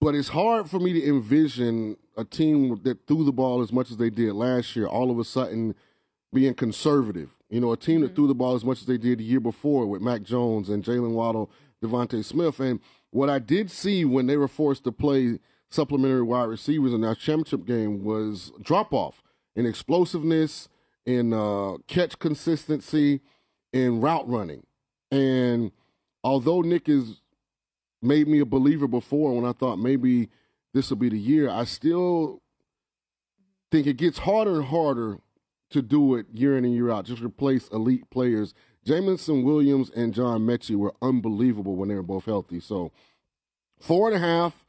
but 0.00 0.14
it's 0.14 0.28
hard 0.28 0.68
for 0.68 0.78
me 0.78 0.92
to 0.92 1.08
envision 1.08 1.96
a 2.16 2.24
team 2.24 2.80
that 2.82 3.06
threw 3.06 3.24
the 3.24 3.32
ball 3.32 3.62
as 3.62 3.72
much 3.72 3.90
as 3.90 3.96
they 3.96 4.10
did 4.10 4.34
last 4.34 4.76
year, 4.76 4.86
all 4.86 5.10
of 5.10 5.18
a 5.18 5.24
sudden 5.24 5.74
being 6.32 6.54
conservative. 6.54 7.30
You 7.48 7.60
know, 7.60 7.72
a 7.72 7.76
team 7.76 8.00
that 8.00 8.14
threw 8.14 8.26
the 8.26 8.34
ball 8.34 8.54
as 8.54 8.64
much 8.64 8.80
as 8.80 8.86
they 8.86 8.98
did 8.98 9.18
the 9.18 9.24
year 9.24 9.40
before 9.40 9.86
with 9.86 10.02
Mac 10.02 10.22
Jones 10.22 10.68
and 10.68 10.84
Jaylen 10.84 11.12
Waddle, 11.12 11.50
DeVonta 11.82 12.24
Smith. 12.24 12.58
And 12.60 12.80
what 13.10 13.30
I 13.30 13.38
did 13.38 13.70
see 13.70 14.04
when 14.04 14.26
they 14.26 14.36
were 14.36 14.48
forced 14.48 14.84
to 14.84 14.92
play 14.92 15.38
supplementary 15.70 16.22
wide 16.22 16.48
receivers 16.48 16.92
in 16.92 17.00
that 17.02 17.18
championship 17.18 17.64
game 17.64 18.04
was 18.04 18.52
drop 18.60 18.92
off 18.92 19.22
in 19.54 19.66
explosiveness, 19.66 20.68
in 21.04 21.32
uh, 21.32 21.76
catch 21.86 22.18
consistency, 22.18 23.20
in 23.72 24.00
route 24.00 24.28
running. 24.28 24.66
And 25.10 25.72
although 26.24 26.60
Nick 26.60 26.88
has 26.88 27.20
made 28.06 28.28
me 28.28 28.40
a 28.40 28.46
believer 28.46 28.86
before 28.86 29.34
when 29.34 29.44
I 29.44 29.52
thought 29.52 29.76
maybe 29.78 30.28
this 30.72 30.90
will 30.90 30.96
be 30.96 31.08
the 31.08 31.18
year, 31.18 31.48
I 31.50 31.64
still 31.64 32.42
think 33.70 33.86
it 33.86 33.96
gets 33.96 34.18
harder 34.18 34.56
and 34.56 34.64
harder 34.66 35.18
to 35.70 35.82
do 35.82 36.14
it 36.14 36.26
year 36.32 36.56
in 36.56 36.64
and 36.64 36.74
year 36.74 36.90
out. 36.90 37.06
Just 37.06 37.22
replace 37.22 37.68
elite 37.68 38.08
players. 38.10 38.54
Jameson 38.84 39.42
Williams 39.42 39.90
and 39.90 40.14
John 40.14 40.42
Metchie 40.42 40.76
were 40.76 40.94
unbelievable 41.02 41.74
when 41.74 41.88
they 41.88 41.94
were 41.96 42.02
both 42.02 42.26
healthy. 42.26 42.60
So 42.60 42.92
four 43.80 44.06
and 44.08 44.16
a 44.16 44.20
half, 44.20 44.64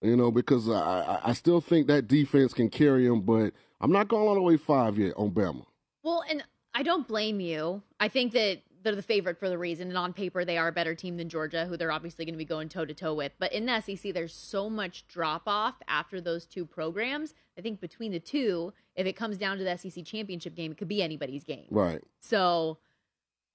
you 0.00 0.16
know, 0.16 0.30
because 0.30 0.68
I, 0.70 1.20
I- 1.24 1.32
still 1.32 1.60
think 1.60 1.88
that 1.88 2.06
defense 2.06 2.52
can 2.52 2.68
carry 2.68 3.08
them, 3.08 3.22
but 3.22 3.52
I'm 3.80 3.90
not 3.90 4.08
going 4.08 4.28
all 4.28 4.34
the 4.34 4.40
way 4.42 4.56
five 4.56 4.98
yet 4.98 5.14
on 5.16 5.32
Bama. 5.32 5.64
Well, 6.04 6.22
and 6.30 6.44
I 6.74 6.82
don't 6.84 7.08
blame 7.08 7.40
you. 7.40 7.82
I 7.98 8.08
think 8.08 8.32
that 8.34 8.60
they're 8.86 8.94
the 8.94 9.02
favorite 9.02 9.38
for 9.38 9.48
the 9.48 9.58
reason, 9.58 9.88
and 9.88 9.98
on 9.98 10.12
paper 10.12 10.44
they 10.44 10.56
are 10.56 10.68
a 10.68 10.72
better 10.72 10.94
team 10.94 11.16
than 11.16 11.28
Georgia, 11.28 11.66
who 11.66 11.76
they're 11.76 11.90
obviously 11.90 12.24
going 12.24 12.34
to 12.34 12.38
be 12.38 12.44
going 12.44 12.68
toe 12.68 12.84
to 12.84 12.94
toe 12.94 13.12
with. 13.14 13.32
But 13.38 13.52
in 13.52 13.66
the 13.66 13.80
SEC, 13.80 14.14
there's 14.14 14.32
so 14.32 14.70
much 14.70 15.06
drop 15.08 15.42
off 15.46 15.74
after 15.88 16.20
those 16.20 16.46
two 16.46 16.64
programs. 16.64 17.34
I 17.58 17.62
think 17.62 17.80
between 17.80 18.12
the 18.12 18.20
two, 18.20 18.72
if 18.94 19.04
it 19.04 19.14
comes 19.14 19.36
down 19.38 19.58
to 19.58 19.64
the 19.64 19.76
SEC 19.76 20.04
championship 20.04 20.54
game, 20.54 20.70
it 20.70 20.78
could 20.78 20.86
be 20.86 21.02
anybody's 21.02 21.42
game. 21.42 21.66
Right. 21.70 22.00
So, 22.20 22.78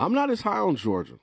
I'm 0.02 0.14
not 0.14 0.30
as 0.30 0.42
high 0.42 0.58
on 0.58 0.76
Georgia. 0.76 1.20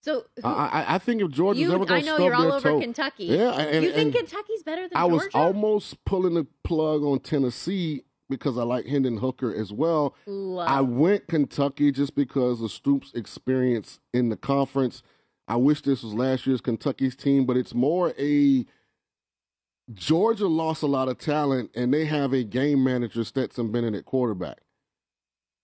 so 0.00 0.24
I, 0.42 0.48
I, 0.48 0.94
I 0.94 0.98
think 0.98 1.22
if 1.22 1.30
Georgia's 1.30 1.62
you, 1.62 1.72
ever 1.72 1.84
going 1.84 2.02
to 2.02 2.10
I 2.10 2.16
know 2.16 2.24
you're 2.24 2.34
all 2.34 2.52
over 2.52 2.70
toe- 2.70 2.80
Kentucky. 2.80 3.26
Yeah, 3.26 3.52
and, 3.52 3.84
you 3.84 3.92
think 3.92 4.16
Kentucky's 4.16 4.64
better 4.64 4.88
than 4.88 4.96
I 4.96 5.04
was 5.04 5.22
Georgia? 5.22 5.36
almost 5.36 6.04
pulling 6.04 6.34
the 6.34 6.46
plug 6.64 7.04
on 7.04 7.20
Tennessee 7.20 8.02
because 8.30 8.56
I 8.56 8.62
like 8.62 8.86
Hendon 8.86 9.18
Hooker 9.18 9.54
as 9.54 9.72
well. 9.72 10.14
Ooh, 10.26 10.58
uh, 10.58 10.64
I 10.64 10.80
went 10.80 11.28
Kentucky 11.28 11.92
just 11.92 12.14
because 12.14 12.62
of 12.62 12.70
Stoops' 12.70 13.12
experience 13.14 14.00
in 14.14 14.30
the 14.30 14.36
conference. 14.36 15.02
I 15.46 15.56
wish 15.56 15.82
this 15.82 16.02
was 16.02 16.14
last 16.14 16.46
year's 16.46 16.60
Kentucky's 16.62 17.16
team, 17.16 17.44
but 17.44 17.56
it's 17.58 17.74
more 17.74 18.14
a 18.18 18.64
Georgia 19.92 20.46
lost 20.46 20.82
a 20.82 20.86
lot 20.86 21.08
of 21.08 21.18
talent, 21.18 21.70
and 21.74 21.92
they 21.92 22.04
have 22.04 22.32
a 22.32 22.44
game 22.44 22.84
manager, 22.84 23.24
Stetson 23.24 23.72
Bennett, 23.72 23.94
at 23.94 24.04
quarterback. 24.04 24.58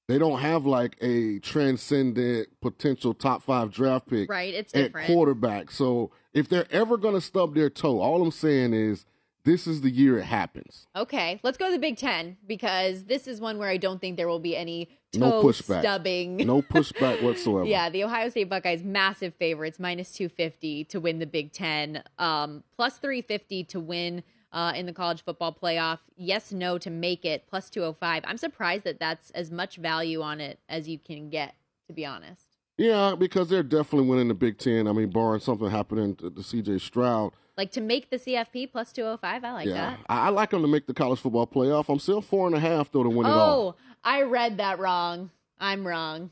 They 0.09 0.19
don't 0.19 0.41
have 0.41 0.67
like 0.67 0.97
a 1.01 1.39
transcendent 1.41 2.49
potential 2.61 3.13
top 3.15 3.43
five 3.43 3.73
draft 3.73 4.09
pick 4.09 4.31
Right, 4.31 4.55
it's 4.55 4.73
at 4.75 4.85
different. 4.87 5.07
quarterback. 5.09 5.71
So 5.71 6.13
if 6.33 6.49
they're 6.49 6.67
ever 6.71 6.97
going 6.97 7.15
to 7.15 7.21
stub 7.21 7.55
their 7.55 7.71
toe, 7.71 8.01
all 8.01 8.23
I'm 8.23 8.31
saying 8.31 8.73
is 8.73 9.05
this 9.47 9.67
is 9.67 9.81
the 9.81 9.89
year 9.91 10.19
it 10.19 10.25
happens. 10.25 10.87
Okay, 10.95 11.41
let's 11.43 11.57
go 11.57 11.65
to 11.67 11.73
the 11.73 11.79
Big 11.79 11.97
Ten 11.97 12.37
because 12.47 13.05
this 13.05 13.27
is 13.27 13.41
one 13.41 13.57
where 13.57 13.71
I 13.71 13.79
don't 13.79 13.99
think 14.01 14.19
there 14.19 14.29
will 14.29 14.39
be 14.41 14.55
any 14.57 14.91
No 15.15 15.43
pushback. 15.43 15.81
stubbing. 15.81 16.37
No 16.37 16.61
pushback 16.75 17.23
whatsoever. 17.23 17.65
Yeah, 17.65 17.89
the 17.89 18.05
Ohio 18.05 18.29
State 18.29 18.51
Buckeyes 18.51 18.83
massive 18.83 19.35
favorites, 19.37 19.79
minus 19.79 20.13
two 20.13 20.29
fifty 20.29 20.85
to 20.85 21.01
win 21.01 21.19
the 21.21 21.27
Big 21.27 21.53
Ten, 21.53 22.03
um, 22.19 22.63
plus 22.77 22.99
three 22.99 23.23
fifty 23.23 23.65
to 23.65 23.81
win 23.81 24.23
uh, 24.53 24.73
in 24.77 24.85
the 24.87 24.93
college 24.93 25.23
football 25.25 25.53
playoff. 25.59 26.01
Yes, 26.17 26.53
no 26.53 26.77
to 26.79 26.91
make 26.91 27.25
it, 27.25 27.47
plus 27.49 27.71
two 27.71 27.81
hundred 27.81 27.95
five. 27.99 28.23
I'm 28.27 28.37
surprised 28.39 28.85
that 28.85 28.99
that's 29.01 29.31
as 29.31 29.51
much 29.51 29.77
value 29.77 30.21
on 30.23 30.41
it 30.41 30.59
as 30.69 30.89
you 30.89 30.99
can 30.99 31.31
get. 31.31 31.55
To 31.87 31.93
be 31.93 32.05
honest, 32.05 32.46
Yeah, 32.79 33.15
because 33.17 33.49
they're 33.49 33.63
definitely 33.63 34.09
winning 34.09 34.29
the 34.29 34.35
Big 34.35 34.59
Ten. 34.59 34.87
I 34.87 34.93
mean, 34.93 35.09
barring 35.09 35.41
something 35.41 35.71
happening 35.71 36.15
to, 36.17 36.31
to 36.31 36.43
C.J. 36.43 36.79
Stroud. 36.79 37.33
like 37.57 37.71
to 37.73 37.81
make 37.81 38.11
the 38.11 38.19
CFP 38.19 38.71
plus 38.71 38.93
two 38.93 39.05
hundred 39.05 39.19
five. 39.19 39.45
I 39.45 39.53
like 39.53 39.67
yeah, 39.67 39.75
that. 39.75 40.01
I, 40.09 40.27
I 40.27 40.29
like 40.29 40.51
them 40.51 40.63
to 40.63 40.69
make 40.69 40.87
the 40.87 40.95
college 40.95 41.21
football 41.21 41.47
playoff. 41.47 41.89
I'm 41.89 41.99
still 41.99 42.21
four 42.21 42.47
and 42.47 42.55
a 42.55 42.61
half 42.61 42.93
though 42.93 43.03
to 43.03 43.09
win 43.09 43.27
it 43.27 43.31
all. 43.31 43.69
Oh, 43.69 43.75
I 44.05 44.23
read 44.23 44.59
that 44.59 44.79
wrong. 44.79 45.31
I'm 45.59 45.87
wrong. 45.87 46.31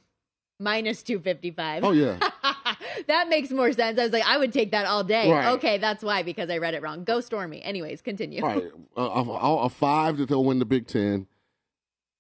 Minus 0.61 1.03
two 1.03 1.18
fifty 1.18 1.51
five. 1.51 1.82
Oh 1.82 1.92
yeah, 1.92 2.18
that 3.07 3.28
makes 3.28 3.51
more 3.51 3.72
sense. 3.72 3.99
I 3.99 4.05
was 4.05 4.12
like, 4.12 4.26
I 4.26 4.36
would 4.36 4.53
take 4.53 4.70
that 4.72 4.86
all 4.86 5.03
day. 5.03 5.30
Right. 5.30 5.47
Okay, 5.55 5.78
that's 5.78 6.05
why 6.05 6.22
because 6.22 6.51
I 6.51 6.59
read 6.59 6.74
it 6.74 6.82
wrong. 6.82 7.05
Go 7.05 7.20
Stormy. 7.20 7.62
Anyways, 7.62 8.03
continue. 8.03 8.42
right. 8.42 8.62
A, 8.97 9.01
a, 9.01 9.57
a 9.64 9.68
five 9.68 10.18
that 10.18 10.28
they'll 10.28 10.45
win 10.45 10.59
the 10.59 10.64
Big 10.64 10.86
Ten. 10.86 11.26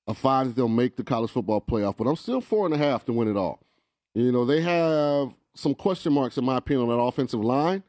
A 0.06 0.14
five 0.14 0.48
that 0.48 0.56
they'll 0.56 0.68
make 0.68 0.96
the 0.96 1.04
college 1.04 1.30
football 1.30 1.60
playoff. 1.60 1.96
But 1.96 2.06
I'm 2.06 2.16
still 2.16 2.40
four 2.40 2.64
and 2.64 2.74
a 2.74 2.78
half 2.78 3.04
to 3.04 3.12
win 3.12 3.28
it 3.28 3.36
all. 3.36 3.60
You 4.14 4.30
know, 4.30 4.44
they 4.44 4.60
have 4.60 5.34
some 5.54 5.74
question 5.74 6.12
marks 6.12 6.38
in 6.38 6.44
my 6.44 6.58
opinion 6.58 6.88
on 6.88 6.96
that 6.96 7.02
offensive 7.02 7.40
line, 7.40 7.82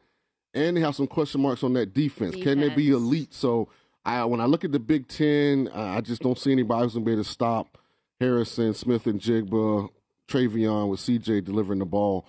and 0.54 0.76
they 0.76 0.82
have 0.82 0.96
some 0.96 1.08
question 1.08 1.42
marks 1.42 1.64
on 1.64 1.74
that 1.74 1.94
defense. 1.94 2.36
Can 2.36 2.60
they 2.60 2.70
be 2.70 2.90
elite? 2.90 3.34
So 3.34 3.70
I, 4.04 4.26
when 4.26 4.42
I 4.42 4.46
look 4.46 4.64
at 4.64 4.72
the 4.72 4.80
Big 4.80 5.08
Ten, 5.08 5.70
I 5.74 6.02
just 6.02 6.22
don't 6.22 6.38
see 6.38 6.52
anybody 6.52 6.84
who's 6.84 6.94
gonna 6.94 7.06
be 7.06 7.12
able 7.14 7.24
to 7.24 7.30
stop 7.30 7.78
Harrison, 8.20 8.74
Smith, 8.74 9.06
and 9.08 9.20
Jigba, 9.20 9.90
TreVeyon 10.28 10.90
with 10.90 11.00
CJ 11.00 11.44
delivering 11.44 11.80
the 11.80 11.86
ball. 11.86 12.26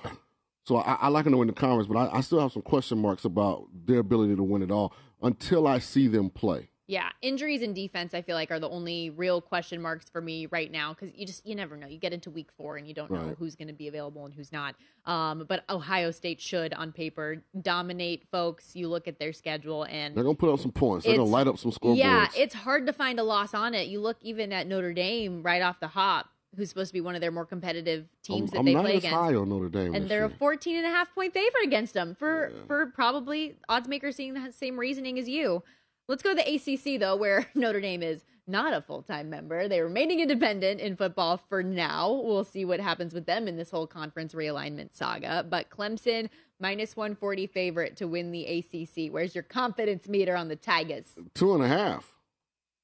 So 0.64 0.76
I, 0.78 0.94
I 0.94 1.08
like 1.08 1.24
to 1.26 1.36
win 1.36 1.46
the 1.46 1.54
conference, 1.54 1.86
but 1.86 1.96
I, 1.96 2.18
I 2.18 2.20
still 2.22 2.40
have 2.40 2.52
some 2.52 2.62
question 2.62 2.98
marks 2.98 3.24
about 3.24 3.68
their 3.72 4.00
ability 4.00 4.34
to 4.36 4.42
win 4.42 4.62
it 4.62 4.70
all 4.70 4.92
until 5.22 5.66
I 5.66 5.78
see 5.78 6.08
them 6.08 6.28
play. 6.28 6.68
Yeah, 6.88 7.08
injuries 7.20 7.62
and 7.62 7.74
defense, 7.74 8.14
I 8.14 8.22
feel 8.22 8.36
like, 8.36 8.52
are 8.52 8.60
the 8.60 8.68
only 8.68 9.10
real 9.10 9.40
question 9.40 9.82
marks 9.82 10.08
for 10.08 10.20
me 10.20 10.46
right 10.46 10.70
now 10.70 10.94
because 10.94 11.12
you 11.16 11.26
just 11.26 11.44
you 11.44 11.56
never 11.56 11.76
know. 11.76 11.88
You 11.88 11.98
get 11.98 12.12
into 12.12 12.30
week 12.30 12.48
four 12.56 12.76
and 12.76 12.86
you 12.86 12.94
don't 12.94 13.10
know 13.10 13.34
who's 13.36 13.56
going 13.56 13.66
to 13.66 13.74
be 13.74 13.88
available 13.88 14.24
and 14.24 14.32
who's 14.32 14.52
not. 14.52 14.76
Um, 15.04 15.46
but 15.48 15.64
Ohio 15.68 16.12
State 16.12 16.40
should, 16.40 16.72
on 16.74 16.92
paper, 16.92 17.42
dominate 17.60 18.24
folks. 18.30 18.76
You 18.76 18.88
look 18.88 19.08
at 19.08 19.18
their 19.18 19.32
schedule 19.32 19.82
and 19.84 20.14
They're 20.14 20.22
gonna 20.22 20.36
put 20.36 20.52
up 20.52 20.60
some 20.60 20.70
points. 20.70 21.06
They're 21.06 21.16
gonna 21.16 21.28
light 21.28 21.48
up 21.48 21.58
some 21.58 21.72
scoreboards. 21.72 21.96
Yeah, 21.98 22.28
it's 22.36 22.54
hard 22.54 22.86
to 22.86 22.92
find 22.92 23.18
a 23.18 23.24
loss 23.24 23.52
on 23.52 23.74
it. 23.74 23.88
You 23.88 24.00
look 24.00 24.18
even 24.20 24.52
at 24.52 24.68
Notre 24.68 24.92
Dame 24.92 25.42
right 25.42 25.62
off 25.62 25.80
the 25.80 25.88
hop, 25.88 26.28
who's 26.56 26.68
supposed 26.68 26.90
to 26.90 26.94
be 26.94 27.00
one 27.00 27.16
of 27.16 27.20
their 27.20 27.32
more 27.32 27.46
competitive 27.46 28.06
teams 28.22 28.50
I'm, 28.50 28.52
that 28.52 28.58
I'm 28.60 28.64
they 28.64 28.74
not 28.74 28.84
play 28.84 28.92
as 28.92 28.98
against. 28.98 29.16
high 29.16 29.34
on 29.34 29.48
Notre 29.48 29.68
Dame. 29.68 29.92
and 29.94 30.08
they're 30.08 30.24
a 30.26 30.28
year. 30.28 30.36
14 30.38 30.76
and 30.76 30.86
a 30.86 30.90
half 30.90 31.12
point 31.14 31.34
favorite 31.34 31.64
against 31.64 31.94
them 31.94 32.14
for 32.14 32.52
for 32.68 32.86
probably 32.86 33.56
odds 33.68 33.88
makers 33.88 34.14
seeing 34.16 34.34
the 34.34 34.52
same 34.52 34.78
reasoning 34.78 35.18
as 35.18 35.28
you. 35.28 35.64
Let's 36.08 36.22
go 36.22 36.34
to 36.34 36.42
the 36.42 36.54
ACC 36.54 37.00
though, 37.00 37.16
where 37.16 37.46
Notre 37.54 37.80
Dame 37.80 38.02
is 38.02 38.24
not 38.46 38.72
a 38.72 38.80
full 38.80 39.02
time 39.02 39.28
member. 39.30 39.68
They're 39.68 39.84
remaining 39.84 40.20
independent 40.20 40.80
in 40.80 40.96
football 40.96 41.40
for 41.48 41.62
now. 41.62 42.12
We'll 42.12 42.44
see 42.44 42.64
what 42.64 42.80
happens 42.80 43.12
with 43.12 43.26
them 43.26 43.48
in 43.48 43.56
this 43.56 43.70
whole 43.70 43.86
conference 43.86 44.34
realignment 44.34 44.94
saga. 44.94 45.44
But 45.48 45.70
Clemson 45.70 46.28
minus 46.60 46.96
140 46.96 47.46
favorite 47.48 47.96
to 47.96 48.06
win 48.06 48.30
the 48.30 48.44
ACC. 48.44 49.12
Where's 49.12 49.34
your 49.34 49.44
confidence 49.44 50.08
meter 50.08 50.36
on 50.36 50.48
the 50.48 50.56
Tigers? 50.56 51.06
two 51.34 51.54
and 51.54 51.62
a 51.62 51.68
half. 51.68 52.14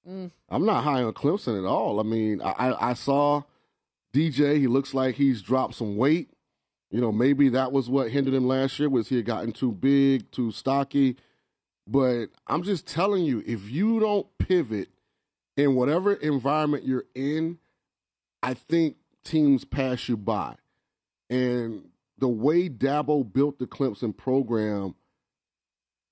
Mm. 0.08 0.32
I'm 0.48 0.66
not 0.66 0.82
high 0.82 1.02
on 1.02 1.12
Clemson 1.14 1.58
at 1.58 1.64
all. 1.64 2.00
I 2.00 2.02
mean, 2.02 2.42
I, 2.42 2.50
I, 2.50 2.90
I 2.90 2.92
saw 2.94 3.42
DJ. 4.12 4.58
He 4.58 4.66
looks 4.66 4.94
like 4.94 5.14
he's 5.14 5.42
dropped 5.42 5.74
some 5.74 5.96
weight. 5.96 6.28
You 6.90 7.00
know, 7.00 7.12
maybe 7.12 7.48
that 7.50 7.72
was 7.72 7.88
what 7.88 8.10
hindered 8.10 8.34
him 8.34 8.46
last 8.46 8.78
year 8.78 8.88
was 8.88 9.08
he 9.08 9.16
had 9.16 9.24
gotten 9.24 9.52
too 9.52 9.72
big, 9.72 10.30
too 10.30 10.50
stocky. 10.50 11.16
But 11.86 12.26
I'm 12.46 12.62
just 12.62 12.86
telling 12.86 13.24
you, 13.24 13.42
if 13.46 13.68
you 13.70 14.00
don't 14.00 14.26
pivot 14.38 14.88
in 15.56 15.74
whatever 15.74 16.12
environment 16.14 16.84
you're 16.84 17.04
in, 17.14 17.58
I 18.42 18.54
think 18.54 18.96
teams 19.24 19.64
pass 19.64 20.08
you 20.08 20.16
by. 20.16 20.56
And 21.28 21.88
the 22.18 22.28
way 22.28 22.68
Dabo 22.68 23.30
built 23.30 23.58
the 23.58 23.66
Clemson 23.66 24.16
program 24.16 24.94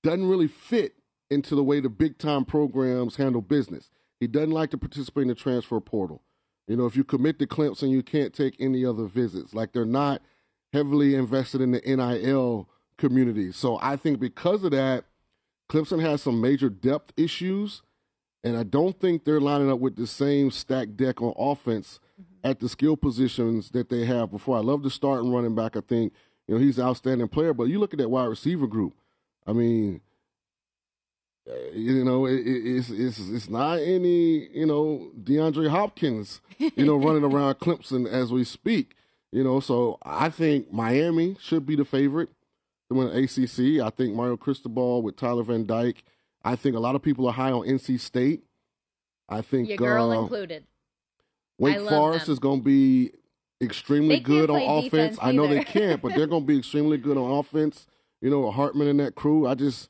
doesn't 0.03 0.27
really 0.27 0.47
fit 0.47 0.95
into 1.29 1.55
the 1.55 1.63
way 1.63 1.79
the 1.79 1.89
big 1.89 2.17
time 2.17 2.43
programs 2.43 3.15
handle 3.15 3.41
business. 3.41 3.89
He 4.19 4.27
doesn't 4.27 4.51
like 4.51 4.71
to 4.71 4.77
participate 4.77 5.23
in 5.23 5.27
the 5.29 5.35
transfer 5.35 5.79
portal. 5.79 6.21
You 6.67 6.75
know, 6.75 6.85
if 6.85 6.95
you 6.95 7.03
commit 7.03 7.39
to 7.39 7.47
Clemson, 7.47 7.89
you 7.89 8.03
can't 8.03 8.33
take 8.33 8.55
any 8.59 8.85
other 8.85 9.05
visits. 9.05 9.53
Like 9.53 9.73
they're 9.73 9.85
not 9.85 10.21
heavily 10.73 11.15
invested 11.15 11.61
in 11.61 11.71
the 11.71 11.81
NIL 11.85 12.69
community. 12.97 13.51
So 13.51 13.79
I 13.81 13.95
think 13.95 14.19
because 14.19 14.63
of 14.63 14.71
that, 14.71 15.05
Clemson 15.71 16.01
has 16.01 16.21
some 16.21 16.41
major 16.41 16.69
depth 16.69 17.13
issues, 17.15 17.81
and 18.43 18.57
I 18.57 18.63
don't 18.63 18.99
think 18.99 19.23
they're 19.23 19.39
lining 19.39 19.71
up 19.71 19.79
with 19.79 19.95
the 19.95 20.05
same 20.05 20.51
stacked 20.51 20.97
deck 20.97 21.21
on 21.21 21.33
offense 21.37 22.01
mm-hmm. 22.21 22.49
at 22.49 22.59
the 22.59 22.67
skill 22.67 22.97
positions 22.97 23.69
that 23.69 23.87
they 23.87 24.03
have 24.03 24.31
before. 24.31 24.57
I 24.57 24.59
love 24.59 24.83
the 24.83 24.89
starting 24.89 25.31
running 25.31 25.55
back. 25.55 25.77
I 25.77 25.79
think 25.79 26.11
you 26.45 26.55
know 26.55 26.61
he's 26.61 26.77
an 26.77 26.87
outstanding 26.87 27.29
player, 27.29 27.53
but 27.53 27.69
you 27.69 27.79
look 27.79 27.93
at 27.93 27.99
that 27.99 28.09
wide 28.09 28.25
receiver 28.25 28.67
group. 28.67 28.95
I 29.47 29.53
mean, 29.53 30.01
you 31.73 32.03
know, 32.03 32.25
it, 32.25 32.41
it's 32.45 32.89
it's 32.89 33.19
it's 33.29 33.49
not 33.49 33.75
any 33.75 34.49
you 34.49 34.65
know 34.65 35.09
DeAndre 35.23 35.69
Hopkins, 35.69 36.41
you 36.57 36.85
know, 36.85 36.97
running 36.97 37.23
around 37.31 37.55
Clemson 37.59 38.05
as 38.05 38.33
we 38.33 38.43
speak. 38.43 38.95
You 39.31 39.45
know, 39.45 39.61
so 39.61 39.99
I 40.03 40.27
think 40.29 40.73
Miami 40.73 41.37
should 41.39 41.65
be 41.65 41.77
the 41.77 41.85
favorite 41.85 42.27
to 42.91 42.95
win 42.95 43.09
the 43.09 43.17
ACC. 43.23 43.81
I 43.85 43.89
think 43.89 44.15
Mario 44.15 44.37
Cristobal 44.37 45.01
with 45.01 45.15
Tyler 45.15 45.43
Van 45.43 45.65
Dyke. 45.65 46.03
I 46.43 46.55
think 46.55 46.75
a 46.75 46.79
lot 46.79 46.95
of 46.95 47.01
people 47.01 47.27
are 47.27 47.33
high 47.33 47.51
on 47.51 47.65
NC 47.67 47.99
State. 47.99 48.43
I 49.29 49.41
think 49.41 49.69
Your 49.69 49.77
girl 49.77 50.11
uh, 50.11 50.21
included. 50.21 50.65
Wake 51.57 51.79
Forest 51.79 52.25
them. 52.25 52.33
is 52.33 52.39
going 52.39 52.59
to 52.59 52.63
be 52.65 53.11
extremely 53.61 54.19
good 54.19 54.49
on 54.49 54.61
offense. 54.61 55.17
I 55.21 55.31
know 55.31 55.47
they 55.47 55.63
can't, 55.63 56.01
but 56.01 56.15
they're 56.15 56.27
going 56.27 56.43
to 56.43 56.47
be 56.47 56.57
extremely 56.59 56.97
good 56.97 57.17
on 57.17 57.31
offense. 57.31 57.87
You 58.21 58.29
know, 58.29 58.49
Hartman 58.51 58.87
and 58.87 58.99
that 58.99 59.15
crew. 59.15 59.47
I 59.47 59.53
just, 59.55 59.89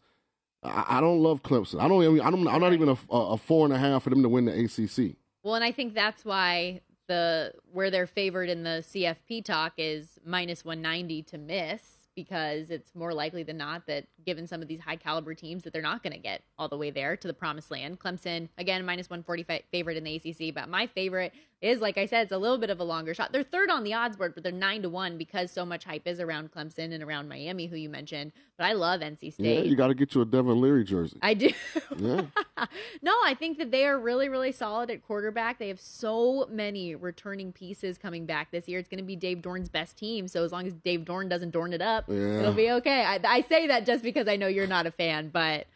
I, 0.64 0.98
I 0.98 1.02
don't 1.02 1.20
love 1.20 1.42
Clemson. 1.44 1.80
I 1.82 1.88
don't. 1.88 2.04
even- 2.04 2.22
I 2.22 2.30
don't. 2.30 2.48
I'm 2.48 2.62
not 2.62 2.74
even 2.74 2.90
a, 2.90 2.98
a 3.12 3.38
four 3.38 3.66
and 3.66 3.74
a 3.74 3.78
half 3.78 4.04
for 4.04 4.10
them 4.10 4.22
to 4.24 4.30
win 4.30 4.46
the 4.46 4.54
ACC. 4.54 5.16
Well, 5.44 5.56
and 5.56 5.64
I 5.64 5.72
think 5.72 5.94
that's 5.94 6.24
why 6.24 6.82
the 7.08 7.54
where 7.72 7.90
they're 7.90 8.08
favored 8.08 8.50
in 8.50 8.64
the 8.64 8.84
CFP 8.88 9.44
talk 9.44 9.74
is 9.78 10.20
minus 10.26 10.64
190 10.64 11.24
to 11.24 11.38
miss 11.38 12.01
because 12.16 12.70
it's 12.70 12.94
more 12.96 13.14
likely 13.14 13.44
than 13.44 13.58
not 13.58 13.88
that 13.88 14.06
given 14.26 14.48
some 14.48 14.62
of 14.62 14.68
these 14.68 14.80
high 14.80 14.96
caliber 14.96 15.34
teams 15.34 15.64
that 15.64 15.74
they're 15.74 15.82
not 15.82 16.04
going 16.04 16.14
to 16.14 16.20
get 16.20 16.44
all 16.58 16.68
the 16.68 16.78
way 16.78 16.92
there 16.92 17.16
to 17.16 17.28
the 17.28 17.34
promised 17.34 17.72
land. 17.72 18.00
Clemson 18.00 18.50
again 18.58 18.86
minus 18.86 19.10
145 19.10 19.62
favorite 19.72 19.98
in 19.98 20.04
the 20.04 20.16
ACC, 20.16 20.54
but 20.54 20.70
my 20.70 20.88
favorite 20.88 21.34
is 21.62 21.80
like 21.80 21.98
I 21.98 22.06
said, 22.06 22.24
it's 22.24 22.32
a 22.32 22.38
little 22.38 22.58
bit 22.58 22.70
of 22.70 22.80
a 22.80 22.84
longer 22.84 23.14
shot. 23.14 23.32
They're 23.32 23.44
third 23.44 23.70
on 23.70 23.84
the 23.84 23.94
odds 23.94 24.18
board, 24.18 24.34
but 24.34 24.44
they're 24.44 24.52
nine 24.52 24.82
to 24.82 24.90
one 24.90 25.18
because 25.18 25.52
so 25.52 25.66
much 25.66 25.84
hype 25.86 26.08
is 26.08 26.20
around 26.20 26.52
Clemson 26.52 26.92
and 26.94 27.04
around 27.04 27.30
Miami, 27.30 27.68
who 27.68 27.76
you 27.76 27.90
mentioned. 27.90 28.32
But 28.58 28.66
I 28.66 28.74
love 28.74 29.02
NC 29.02 29.34
State. 29.34 29.40
Yeah, 29.40 29.62
you 29.62 29.76
got 29.76 29.88
to 29.88 29.94
get 29.94 30.16
you 30.16 30.22
a 30.22 30.26
Devin 30.26 30.60
Leary 30.60 30.84
jersey. 30.84 31.18
I 31.22 31.34
do. 31.34 31.52
Yeah. 31.98 32.22
no, 33.02 33.14
I 33.24 33.34
think 33.34 33.58
that 33.58 33.72
they 33.72 33.86
are 33.86 33.98
really, 34.00 34.30
really 34.30 34.52
solid 34.52 34.90
at 34.90 35.06
quarterback. 35.06 35.60
They 35.60 35.68
have 35.70 35.80
so 35.80 36.48
many 36.50 36.96
returning 36.96 37.52
pieces 37.52 37.98
coming 37.98 38.26
back 38.26 38.52
this 38.52 38.68
year. 38.68 38.80
It's 38.80 38.90
going 38.90 39.00
to 39.00 39.04
be 39.04 39.16
Dave 39.16 39.40
Doeren's 39.40 39.70
best 39.70 39.98
team. 39.98 40.28
So 40.28 40.44
as 40.44 40.52
long 40.52 40.68
as 40.68 40.74
Dave 40.74 41.02
Doeren 41.02 41.30
doesn't 41.30 41.52
dorn 41.52 41.74
it 41.74 41.82
up, 41.82 42.06
Yeah. 42.08 42.40
it'll 42.40 42.54
be 42.54 42.72
okay. 42.72 43.04
I, 43.04 43.20
I 43.24 43.42
say 43.42 43.68
that 43.68 43.86
just 43.86 44.04
because 44.04 44.28
I 44.28 44.36
know 44.36 44.48
you're 44.48 44.68
not 44.68 44.86
a 44.86 44.92
fan, 44.92 45.30
but 45.30 45.68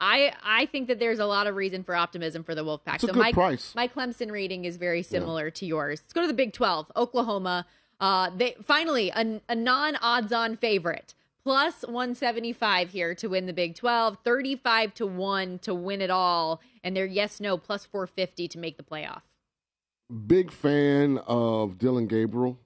I 0.00 0.32
I 0.42 0.66
think 0.66 0.88
that 0.88 0.98
there's 0.98 1.20
a 1.20 1.26
lot 1.26 1.46
of 1.46 1.54
reason 1.54 1.84
for 1.84 1.94
optimism 1.94 2.42
for 2.42 2.54
the 2.54 2.64
Wolfpack. 2.64 2.96
It's 2.96 3.04
so 3.06 3.12
my 3.12 3.32
price. 3.32 3.72
my 3.74 3.86
Clemson 3.86 4.32
rating 4.32 4.64
is 4.64 4.76
very 4.76 5.02
similar 5.02 5.50
to 5.50 5.64
yours. 5.66 6.00
Let's 6.02 6.12
go 6.12 6.22
to 6.22 6.26
the 6.26 6.34
Big 6.34 6.52
12. 6.52 6.90
Oklahoma. 6.96 7.66
Uh, 8.00 8.30
they 8.36 8.56
finally 8.64 9.10
a, 9.14 9.40
a 9.48 9.54
non 9.54 9.94
odds 9.96 10.32
on 10.32 10.56
favorite. 10.56 11.14
Plus 11.44 11.82
175 11.82 12.90
here 12.90 13.14
to 13.16 13.28
win 13.28 13.46
the 13.46 13.52
Big 13.52 13.74
12, 13.74 14.18
35 14.24 14.94
to 14.94 15.06
1 15.06 15.58
to 15.60 15.74
win 15.74 16.00
it 16.00 16.10
all, 16.10 16.60
and 16.84 16.96
they're 16.96 17.04
yes 17.04 17.40
no 17.40 17.58
plus 17.58 17.84
450 17.84 18.46
to 18.48 18.58
make 18.58 18.76
the 18.76 18.82
playoff. 18.84 19.22
Big 20.26 20.52
fan 20.52 21.18
of 21.26 21.78
Dillon 21.78 22.06
Gabriel, 22.06 22.60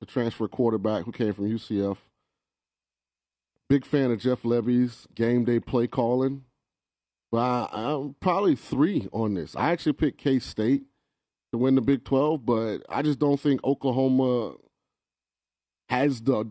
the 0.00 0.06
transfer 0.06 0.48
quarterback 0.48 1.04
who 1.04 1.12
came 1.12 1.32
from 1.32 1.48
UCF. 1.48 1.98
Big 3.68 3.84
fan 3.84 4.10
of 4.10 4.18
Jeff 4.18 4.42
Lebby's 4.42 5.06
game 5.14 5.44
day 5.44 5.60
play 5.60 5.86
calling. 5.86 6.44
But 7.30 7.68
I, 7.72 7.92
I'm 7.92 8.16
probably 8.20 8.56
three 8.56 9.06
on 9.12 9.34
this. 9.34 9.54
I 9.54 9.70
actually 9.70 9.92
picked 9.92 10.18
K 10.18 10.38
State 10.38 10.84
to 11.52 11.58
win 11.58 11.74
the 11.74 11.82
Big 11.82 12.04
12, 12.04 12.44
but 12.44 12.78
I 12.88 13.02
just 13.02 13.18
don't 13.18 13.38
think 13.38 13.62
Oklahoma 13.62 14.54
has 15.88 16.22
the 16.22 16.50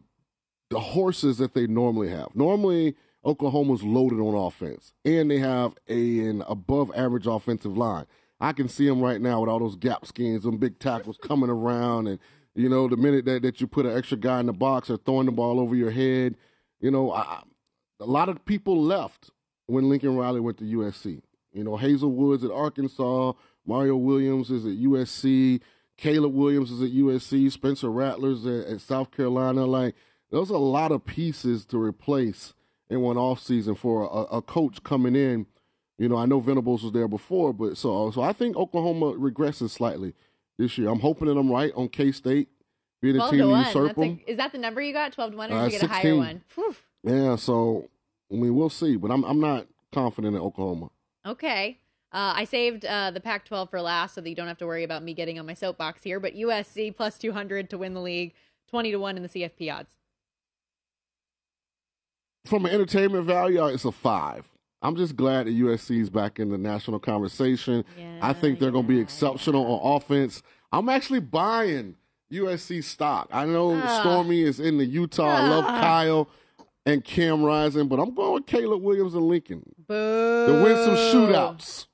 the 0.69 0.79
horses 0.79 1.37
that 1.37 1.53
they 1.53 1.67
normally 1.67 2.09
have. 2.09 2.35
Normally, 2.35 2.95
Oklahoma's 3.25 3.83
loaded 3.83 4.19
on 4.19 4.33
offense, 4.35 4.93
and 5.05 5.29
they 5.29 5.39
have 5.39 5.73
a, 5.87 6.19
an 6.19 6.43
above 6.47 6.91
average 6.95 7.27
offensive 7.27 7.77
line. 7.77 8.05
I 8.39 8.53
can 8.53 8.69
see 8.69 8.87
them 8.87 9.01
right 9.01 9.19
now 9.19 9.41
with 9.41 9.49
all 9.49 9.59
those 9.59 9.75
gap 9.75 10.05
schemes, 10.05 10.43
them 10.43 10.57
big 10.57 10.79
tackles 10.79 11.17
coming 11.21 11.49
around, 11.49 12.07
and 12.07 12.19
you 12.55 12.69
know 12.69 12.87
the 12.87 12.97
minute 12.97 13.25
that, 13.25 13.41
that 13.41 13.59
you 13.61 13.67
put 13.67 13.85
an 13.85 13.97
extra 13.97 14.17
guy 14.17 14.39
in 14.39 14.45
the 14.45 14.53
box 14.53 14.89
or 14.89 14.97
throwing 14.97 15.25
the 15.25 15.31
ball 15.31 15.59
over 15.59 15.75
your 15.75 15.91
head, 15.91 16.35
you 16.79 16.91
know 16.91 17.11
I- 17.11 17.43
a 17.99 18.05
lot 18.05 18.29
of 18.29 18.45
people 18.45 18.79
left 18.81 19.31
when 19.65 19.89
Lincoln 19.89 20.15
Riley 20.15 20.39
went 20.39 20.57
to 20.59 20.63
USC. 20.63 21.21
You 21.51 21.63
know 21.63 21.77
Haselwood's 21.77 22.43
at 22.43 22.51
Arkansas, 22.51 23.33
Mario 23.65 23.95
Williams 23.97 24.51
is 24.51 24.65
at 24.65 24.73
USC, 24.77 25.59
Caleb 25.97 26.33
Williams 26.33 26.69
is 26.71 26.81
at 26.83 26.91
USC, 26.91 27.51
Spencer 27.51 27.89
Rattler's 27.89 28.45
at, 28.45 28.67
at 28.67 28.81
South 28.81 29.09
Carolina. 29.09 29.65
Like 29.65 29.95
there's 30.31 30.49
a 30.49 30.57
lot 30.57 30.91
of 30.91 31.05
pieces 31.05 31.65
to 31.65 31.77
replace 31.77 32.53
in 32.89 33.01
one 33.01 33.15
offseason 33.15 33.77
for 33.77 34.03
a, 34.03 34.37
a 34.37 34.41
coach 34.41 34.83
coming 34.83 35.15
in. 35.15 35.45
You 35.97 36.09
know, 36.09 36.17
I 36.17 36.25
know 36.25 36.39
Venables 36.39 36.83
was 36.83 36.91
there 36.93 37.07
before, 37.07 37.53
but 37.53 37.77
so 37.77 38.11
so 38.11 38.21
I 38.21 38.33
think 38.33 38.55
Oklahoma 38.55 39.13
regresses 39.13 39.71
slightly 39.71 40.13
this 40.57 40.77
year. 40.77 40.89
I'm 40.89 40.99
hoping 40.99 41.27
that 41.27 41.37
I'm 41.37 41.51
right 41.51 41.71
on 41.75 41.89
K 41.89 42.11
State 42.11 42.49
being 43.01 43.15
a 43.19 43.29
team 43.29 43.39
to 43.39 43.45
to 43.45 43.57
usurp 43.65 43.95
them. 43.95 44.19
is 44.27 44.37
that 44.37 44.51
the 44.51 44.57
number 44.57 44.81
you 44.81 44.93
got? 44.93 45.11
12 45.13 45.31
to 45.31 45.37
1 45.37 45.51
or 45.51 45.55
Uh, 45.55 45.63
did 45.63 45.73
you 45.73 45.79
get 45.79 45.89
a 45.89 45.93
higher 45.93 46.15
one? 46.15 46.43
Whew. 46.55 46.75
Yeah, 47.03 47.35
so 47.35 47.89
I 48.31 48.35
mean 48.35 48.55
we'll 48.55 48.69
see, 48.69 48.95
but 48.95 49.11
I'm 49.11 49.23
I'm 49.23 49.39
not 49.39 49.67
confident 49.91 50.35
in 50.35 50.41
Oklahoma. 50.41 50.89
Okay. 51.25 51.79
Uh, 52.13 52.33
I 52.37 52.45
saved 52.45 52.85
uh, 52.85 53.11
the 53.11 53.19
Pac 53.19 53.45
12 53.45 53.69
for 53.69 53.81
last 53.81 54.15
so 54.15 54.21
that 54.21 54.29
you 54.29 54.35
don't 54.35 54.47
have 54.47 54.57
to 54.59 54.65
worry 54.65 54.83
about 54.83 55.03
me 55.03 55.13
getting 55.13 55.37
on 55.39 55.45
my 55.45 55.53
soapbox 55.53 56.03
here. 56.03 56.19
But 56.19 56.35
USC 56.35 56.95
plus 56.95 57.17
200 57.17 57.69
to 57.71 57.77
win 57.77 57.93
the 57.93 58.01
league, 58.01 58.33
20 58.69 58.91
to 58.91 58.97
1 58.97 59.17
in 59.17 59.23
the 59.23 59.29
CFP 59.29 59.73
odds. 59.73 59.95
From 62.47 62.65
an 62.65 62.71
entertainment 62.71 63.25
value, 63.25 63.61
uh, 63.61 63.67
it's 63.67 63.85
a 63.85 63.91
five. 63.91 64.47
I'm 64.81 64.95
just 64.95 65.15
glad 65.15 65.47
that 65.47 65.55
USC 65.55 65.99
is 65.99 66.09
back 66.09 66.39
in 66.39 66.49
the 66.49 66.57
national 66.57 66.99
conversation. 66.99 67.83
I 68.21 68.31
think 68.33 68.59
they're 68.59 68.71
going 68.71 68.85
to 68.85 68.87
be 68.89 68.99
exceptional 68.99 69.65
on 69.65 69.97
offense. 69.97 70.41
I'm 70.71 70.87
actually 70.87 71.19
buying 71.19 71.95
USC 72.31 72.83
stock. 72.83 73.27
I 73.31 73.45
know 73.45 73.73
Ah. 73.73 73.99
Stormy 74.01 74.41
is 74.43 74.59
in 74.59 74.77
the 74.77 74.85
Utah. 74.85 75.25
I 75.27 75.47
love 75.49 75.65
Ah. 75.67 75.81
Kyle 75.81 76.29
and 76.85 77.03
Cam 77.03 77.43
Rising, 77.43 77.87
but 77.87 77.99
I'm 77.99 78.13
going 78.13 78.33
with 78.35 78.45
Caleb 78.45 78.81
Williams 78.81 79.13
and 79.13 79.23
Lincoln 79.27 79.63
Boo. 79.87 80.47
to 80.47 80.63
win 80.63 80.75
some 80.85 80.95
shootouts. 80.95 81.87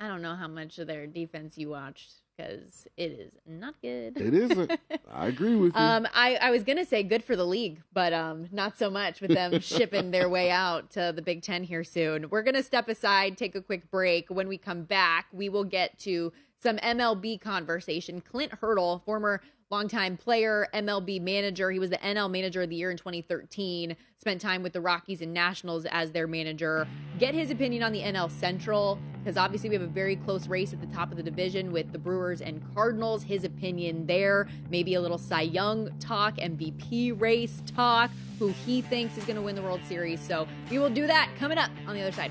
I 0.00 0.08
don't 0.08 0.22
know 0.22 0.34
how 0.34 0.48
much 0.48 0.78
of 0.78 0.86
their 0.86 1.06
defense 1.06 1.56
you 1.58 1.68
watched 1.70 2.14
because 2.36 2.86
it 2.96 3.12
is 3.12 3.32
not 3.46 3.74
good. 3.82 4.16
It 4.20 4.34
isn't. 4.34 4.72
I 5.12 5.26
agree 5.26 5.56
with 5.56 5.74
you. 5.74 5.80
Um, 5.80 6.06
I, 6.14 6.36
I 6.36 6.50
was 6.50 6.62
gonna 6.62 6.84
say 6.84 7.02
good 7.02 7.22
for 7.22 7.36
the 7.36 7.44
league, 7.46 7.80
but 7.92 8.12
um, 8.12 8.48
not 8.52 8.78
so 8.78 8.90
much 8.90 9.20
with 9.20 9.32
them 9.32 9.60
shipping 9.60 10.10
their 10.10 10.28
way 10.28 10.50
out 10.50 10.90
to 10.92 11.12
the 11.14 11.22
Big 11.22 11.42
Ten 11.42 11.64
here 11.64 11.84
soon. 11.84 12.30
We're 12.30 12.42
gonna 12.42 12.62
step 12.62 12.88
aside, 12.88 13.36
take 13.36 13.54
a 13.54 13.62
quick 13.62 13.90
break. 13.90 14.30
When 14.30 14.48
we 14.48 14.58
come 14.58 14.82
back, 14.84 15.26
we 15.32 15.48
will 15.48 15.64
get 15.64 15.98
to 16.00 16.32
some 16.62 16.78
MLB 16.78 17.40
conversation. 17.40 18.20
Clint 18.20 18.52
Hurdle, 18.60 19.02
former 19.04 19.42
longtime 19.70 20.16
player, 20.16 20.68
MLB 20.74 21.20
manager, 21.20 21.70
he 21.70 21.78
was 21.78 21.90
the 21.90 21.98
NL 21.98 22.30
Manager 22.30 22.62
of 22.62 22.70
the 22.70 22.76
Year 22.76 22.90
in 22.90 22.96
2013. 22.96 23.96
Spent 24.18 24.40
time 24.40 24.62
with 24.62 24.72
the 24.72 24.80
Rockies 24.80 25.20
and 25.20 25.34
Nationals 25.34 25.84
as 25.86 26.12
their 26.12 26.26
manager. 26.26 26.86
Get 27.18 27.34
his 27.34 27.50
opinion 27.50 27.82
on 27.82 27.92
the 27.92 28.00
NL 28.00 28.30
Central 28.30 28.98
because 29.18 29.36
obviously 29.36 29.70
we 29.70 29.74
have 29.74 29.82
a 29.82 29.86
very 29.86 30.16
close 30.16 30.48
race 30.48 30.72
at 30.72 30.80
the 30.80 30.86
top 30.88 31.10
of 31.10 31.16
the 31.16 31.22
division 31.22 31.72
with 31.72 31.92
the 31.92 31.98
Brewers 31.98 32.42
and 32.42 32.62
Cardinals. 32.74 33.22
His 33.22 33.44
opinion 33.44 34.06
there, 34.06 34.48
maybe 34.70 34.94
a 34.94 35.00
little 35.00 35.18
Cy 35.18 35.42
Young 35.42 35.90
talk, 35.98 36.36
MVP 36.36 37.18
race 37.18 37.62
talk, 37.74 38.10
who 38.38 38.48
he 38.48 38.82
thinks 38.82 39.16
is 39.16 39.24
going 39.24 39.36
to 39.36 39.42
win 39.42 39.54
the 39.54 39.62
World 39.62 39.80
Series. 39.88 40.20
So 40.20 40.46
we 40.70 40.78
will 40.78 40.90
do 40.90 41.06
that 41.06 41.30
coming 41.38 41.58
up 41.58 41.70
on 41.86 41.94
the 41.94 42.02
other 42.02 42.12
side. 42.12 42.30